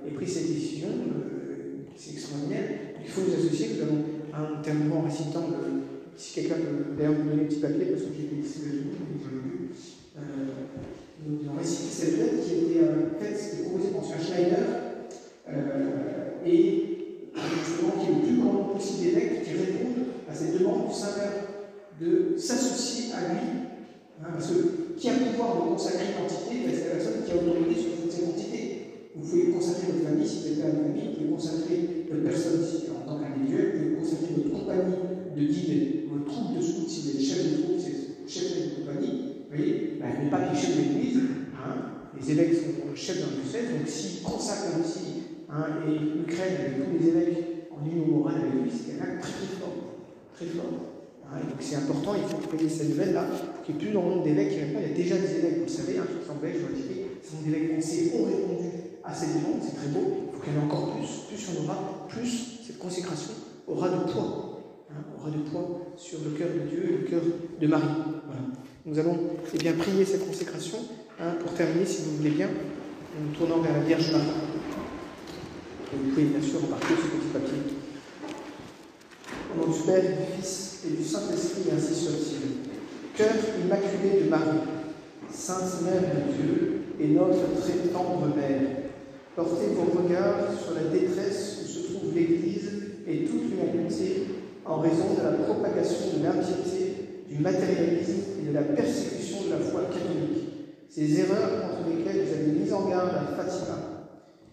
ait 0.07 0.11
pris 0.11 0.27
cette 0.27 0.47
décision, 0.47 0.87
euh, 0.87 1.83
c'est 1.95 2.13
extraordinaire. 2.13 2.69
Il 3.03 3.07
faut 3.07 3.21
nous 3.21 3.33
associer, 3.35 3.75
nous 3.75 3.83
allons 3.83 4.03
un 4.33 4.61
terminant 4.63 4.97
en 4.97 5.01
récitant 5.01 5.45
le, 5.47 5.81
si 6.15 6.33
quelqu'un 6.33 6.55
peut 6.55 6.95
d'ailleurs 6.97 7.13
me 7.13 7.29
donner 7.29 7.43
un 7.43 7.45
petit 7.45 7.59
papier, 7.59 7.85
parce 7.85 8.01
que 8.01 8.09
j'ai 8.17 8.25
été 8.25 8.35
ici 8.47 8.61
le 8.65 8.71
jour, 8.71 8.91
euh, 9.25 9.51
nous 10.15 11.39
allons 11.47 11.57
réciter 11.57 11.89
cette 11.89 12.17
lettre 12.17 12.43
qui 12.43 12.53
été 12.53 12.79
euh, 12.79 13.19
faite, 13.19 13.37
c'était 13.37 13.63
proposé 13.63 13.89
par 13.89 14.03
M. 14.03 14.09
Schneider, 14.19 14.65
euh, 15.49 16.45
et 16.45 17.01
justement 17.35 17.93
qui 17.99 18.11
est 18.11 18.15
le 18.15 18.21
plus 18.21 18.37
grand 18.41 18.63
possible 18.73 19.03
d'évêques 19.03 19.43
qui 19.43 19.51
répondent 19.51 20.05
à 20.29 20.33
cette 20.33 20.57
demande 20.57 20.89
du 20.89 20.93
Saint-Père 20.93 21.47
de 22.01 22.37
s'associer 22.37 23.13
à 23.13 23.33
lui, 23.33 23.39
hein, 24.21 24.27
parce 24.33 24.47
que 24.47 24.97
qui 24.97 25.09
a 25.09 25.13
le 25.13 25.31
pouvoir 25.31 25.55
de 25.55 25.69
consacrer 25.73 26.13
l'entité 26.19 26.65
ben, 26.65 26.73
C'est 26.73 26.89
la 26.89 26.95
personne 26.95 27.23
qui 27.25 27.31
a 27.31 27.35
autorité 27.35 27.73
sur 27.73 28.01
toute 28.01 28.11
cette 28.11 28.27
entité. 28.27 28.57
Vous 29.15 29.27
pouvez 29.27 29.51
consacrer 29.51 29.91
votre 29.91 30.05
famille 30.05 30.27
si 30.27 30.39
vous 30.41 30.47
êtes 30.47 30.65
la 30.65 30.71
famille, 30.71 31.09
vous 31.09 31.15
pouvez 31.15 31.29
consacrer 31.29 32.05
votre 32.09 32.23
personne 32.23 32.61
en 32.91 33.07
tant 33.07 33.19
qu'individuel, 33.19 33.71
vous 33.71 33.79
pouvez 33.81 33.95
consacrer 34.01 34.33
votre 34.35 34.51
compagnie 34.59 35.01
de 35.35 35.41
guide, 35.41 36.09
votre 36.09 36.25
troupe 36.25 36.57
de 36.57 36.61
scouts, 36.61 36.89
si 36.89 37.01
vous 37.01 37.09
êtes 37.09 37.21
chef 37.21 37.41
de 37.45 37.61
troupe, 37.61 37.79
c'est 37.79 38.27
chef 38.27 38.49
de 38.55 38.81
compagnie, 38.81 39.30
vous 39.51 39.57
voyez, 39.57 39.99
ben, 39.99 40.23
n'est 40.23 40.29
pas 40.29 40.39
qui 40.47 40.55
chef 40.55 40.77
d'église, 40.77 41.19
hein, 41.55 41.75
les 42.17 42.31
évêques 42.31 42.53
sont 42.53 42.95
chefs 42.95 43.19
d'un 43.19 43.35
diocèse, 43.35 43.69
donc 43.69 43.85
s'ils 43.85 44.23
consacrent 44.23 44.79
aussi, 44.79 45.23
hein, 45.49 45.65
et 45.85 45.91
l'Ukraine 45.91 46.55
avec 46.57 46.75
tous 46.77 46.97
les 46.97 47.09
évêques 47.09 47.67
en 47.69 47.85
union 47.85 48.05
morale 48.05 48.35
avec 48.47 48.63
lui, 48.63 48.71
c'est 48.71 48.91
quelqu'un 48.91 49.19
très 49.19 49.31
très 49.31 49.59
fort, 49.59 49.75
très 50.33 50.45
fort. 50.45 50.71
Hein, 51.25 51.39
donc 51.49 51.59
c'est 51.59 51.75
important, 51.75 52.13
il 52.15 52.23
faut 52.23 52.47
payer 52.47 52.69
cette 52.69 52.89
nouvelle-là, 52.91 53.25
qu'il 53.65 53.75
n'y 53.75 53.81
ait 53.81 53.85
plus 53.85 53.93
dans 53.93 54.03
le 54.03 54.09
nombre 54.09 54.23
d'évêques. 54.23 54.53
Il 54.53 54.81
y 54.81 54.91
a 54.91 54.95
déjà 54.95 55.17
des 55.17 55.35
évêques, 55.35 55.57
vous 55.57 55.63
le 55.63 55.67
savez, 55.67 55.93
qui 55.93 56.27
sont 56.27 56.35
belges, 56.41 56.55
ce 57.21 57.31
sont 57.31 57.43
des 57.43 57.49
évêques 57.49 57.71
français 57.73 58.11
ont 58.15 58.23
répondu 58.23 58.69
à 59.03 59.13
cette 59.13 59.35
demande, 59.35 59.59
c'est 59.61 59.75
très 59.75 59.87
beau, 59.87 60.31
il 60.31 60.33
faut 60.33 60.41
qu'il 60.41 60.53
y 60.53 60.55
en 60.55 60.61
ait 60.61 60.63
encore 60.63 60.95
plus. 60.95 61.27
Plus 61.27 61.49
en 61.51 61.63
aura, 61.65 62.07
plus 62.07 62.61
cette 62.65 62.79
consécration 62.79 63.33
aura 63.67 63.89
de 63.89 64.11
poids 64.11 64.51
Hein, 64.91 65.03
aura 65.17 65.29
du 65.29 65.39
poids 65.39 65.93
sur 65.95 66.19
le 66.25 66.31
cœur 66.31 66.49
de 66.49 66.67
Dieu 66.69 66.83
et 66.83 66.97
le 66.97 67.07
cœur 67.07 67.21
de 67.59 67.67
Marie. 67.67 67.85
Nous 68.83 68.97
allons 68.97 69.15
eh 69.53 69.57
bien, 69.59 69.73
prier 69.73 70.03
cette 70.03 70.25
consécration 70.25 70.79
hein, 71.19 71.35
pour 71.39 71.53
terminer, 71.53 71.85
si 71.85 72.01
vous 72.01 72.17
voulez 72.17 72.31
bien, 72.31 72.47
en 72.47 73.23
nous 73.23 73.35
tournant 73.35 73.61
vers 73.61 73.73
la 73.73 73.83
Vierge 73.83 74.11
Marie. 74.11 74.25
vous 75.93 76.09
pouvez 76.09 76.23
bien 76.23 76.41
sûr 76.41 76.65
embarquer 76.65 76.95
ce 76.95 77.15
petit 77.15 77.27
papier. 77.31 77.77
Au 79.53 79.59
nom 79.59 79.71
du 79.71 79.79
Père, 79.81 80.01
du 80.01 80.35
Fils 80.35 80.79
et 80.87 80.97
du 80.97 81.03
Saint-Esprit, 81.03 81.69
ainsi 81.77 81.93
soit-il. 81.93 82.71
Cœur 83.15 83.35
immaculé 83.63 84.23
de 84.23 84.29
Marie, 84.29 84.65
Sainte 85.31 85.83
Mère 85.83 86.01
de 86.01 86.33
Dieu 86.33 86.81
et 86.99 87.07
notre 87.09 87.61
très 87.61 87.87
tendre 87.93 88.35
Mère, 88.35 88.61
portez 89.35 89.67
vos 89.75 90.01
regards 90.01 90.57
sur 90.59 90.73
la 90.73 90.89
détresse 90.89 91.59
où 91.63 91.67
se 91.67 91.93
trouve 91.93 92.15
l'Église 92.15 92.71
et 93.07 93.25
toute 93.25 93.43
l'humanité 93.43 94.23
en 94.65 94.79
raison 94.79 95.13
de 95.19 95.23
la 95.23 95.43
propagation 95.43 96.17
de 96.17 96.23
l'impiété, 96.23 96.95
du 97.29 97.37
matérialisme 97.37 98.30
de 98.47 98.53
la 98.53 98.61
persécution 98.61 99.45
de 99.45 99.51
la 99.51 99.59
foi 99.59 99.81
catholique. 99.91 100.47
Ces 100.89 101.19
erreurs 101.19 101.61
contre 101.61 101.89
lesquelles 101.89 102.25
vous 102.25 102.33
avez 102.33 102.51
mis 102.51 102.73
en 102.73 102.89
garde 102.89 103.11
à 103.15 103.35
Fatima. 103.35 103.77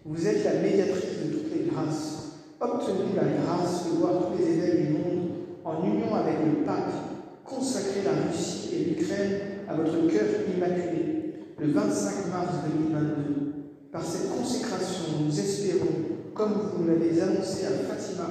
Vous 0.05 0.27
êtes 0.27 0.43
la 0.43 0.61
médiatrice 0.61 1.25
de 1.25 1.33
toutes 1.33 1.53
les 1.53 1.69
grâces. 1.69 2.39
Obtenez 2.61 3.15
la 3.15 3.43
grâce 3.43 3.85
de 3.85 3.97
voir 3.97 4.13
tous 4.27 4.37
les 4.37 4.51
évêques 4.51 4.87
du 4.87 4.93
monde 4.93 5.29
en 5.63 5.83
union 5.83 6.15
avec 6.15 6.35
le 6.45 6.65
pape 6.65 6.91
consacrer 7.43 8.01
la 8.05 8.29
Russie 8.29 8.69
et 8.73 8.83
l'Ukraine 8.85 9.39
à 9.67 9.75
votre 9.75 10.07
cœur 10.07 10.25
immaculé 10.55 11.33
le 11.57 11.71
25 11.71 12.31
mars 12.31 12.53
2022. 12.89 13.53
Par 13.91 14.03
cette 14.03 14.29
consécration, 14.29 15.05
nous 15.25 15.39
espérons, 15.39 15.87
comme 16.33 16.53
vous 16.75 16.87
l'avez 16.87 17.19
annoncé 17.21 17.65
à 17.65 17.71
Fatima, 17.71 18.29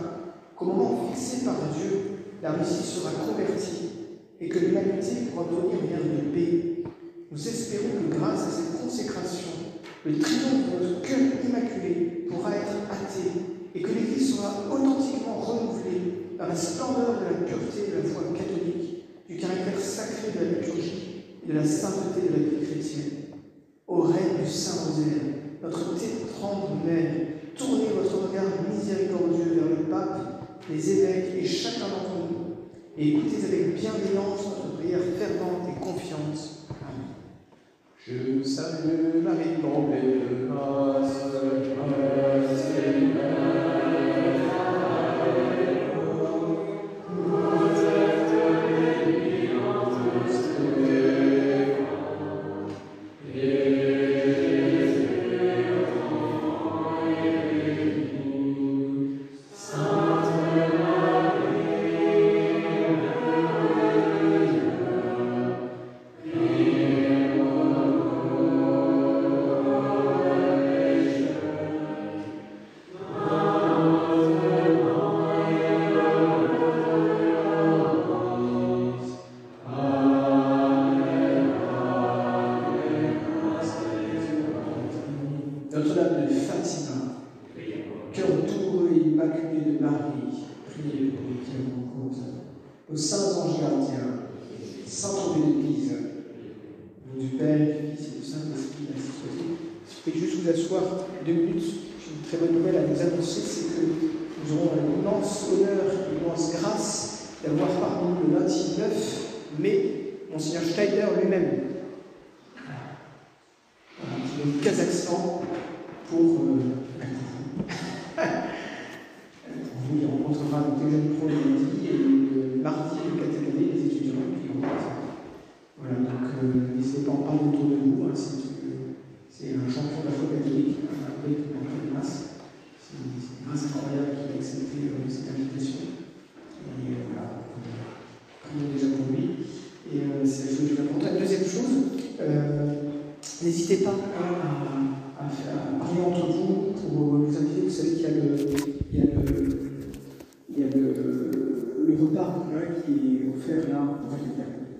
qu'au 0.56 0.66
moment 0.66 1.10
fixé 1.12 1.44
par 1.44 1.56
Dieu, 1.76 2.00
la 2.42 2.52
Russie 2.52 2.84
sera 2.84 3.10
convertie 3.10 3.97
et 4.40 4.48
que 4.48 4.58
l'humanité 4.58 5.28
pourra 5.30 5.44
devenir 5.44 5.82
bien 5.82 5.98
de 5.98 6.34
paix. 6.34 6.84
Nous 7.30 7.48
espérons 7.48 8.08
que 8.08 8.16
grâce 8.16 8.40
à 8.40 8.50
cette 8.50 8.80
consécration, 8.80 9.50
le 10.04 10.18
triomphe 10.18 10.70
de 10.72 10.86
notre 10.86 11.02
cœur 11.02 11.18
immaculé 11.44 12.26
pourra 12.28 12.50
être 12.56 12.88
hâté 12.90 13.30
et 13.74 13.82
que 13.82 13.88
l'Église 13.88 14.36
sera 14.36 14.64
authentiquement 14.70 15.40
renouvelée 15.40 16.36
dans 16.38 16.46
la 16.46 16.56
splendeur 16.56 17.20
de 17.20 17.24
la 17.24 17.46
pureté 17.46 17.90
de 17.90 17.96
la 17.96 18.08
foi 18.08 18.22
catholique, 18.34 19.04
du 19.28 19.36
caractère 19.36 19.78
sacré 19.78 20.32
de 20.32 20.44
la 20.44 20.60
liturgie 20.60 21.24
et 21.44 21.48
de 21.48 21.54
la 21.54 21.64
sainteté 21.64 22.28
de 22.28 22.32
la 22.32 22.38
vie 22.38 22.66
chrétienne. 22.66 23.10
Au 23.86 24.02
règne 24.02 24.44
du 24.44 24.50
Saint-Rosaire, 24.50 25.34
notre 25.62 25.94
tendre 26.40 26.78
mère, 26.84 27.14
tournez 27.56 27.88
votre 27.94 28.28
regard 28.28 28.44
miséricordieux 28.72 29.54
vers 29.54 29.68
le 29.68 29.84
pape 29.90 30.38
les 30.70 30.90
évêques 30.90 31.34
et 31.38 31.46
chacun 31.46 31.88
d'entre 31.88 32.28
nous, 32.30 32.37
et 32.98 33.08
écoutez 33.10 33.44
avec 33.44 33.74
bienveillance 33.76 34.44
notre 34.44 34.76
prière 34.76 34.98
fervente 35.16 35.68
et 35.68 35.80
confiante. 35.80 36.66
Amen. 36.82 37.14
Je 38.04 38.42
salue 38.42 39.22
Marie, 39.22 39.62
grâce, 40.50 41.32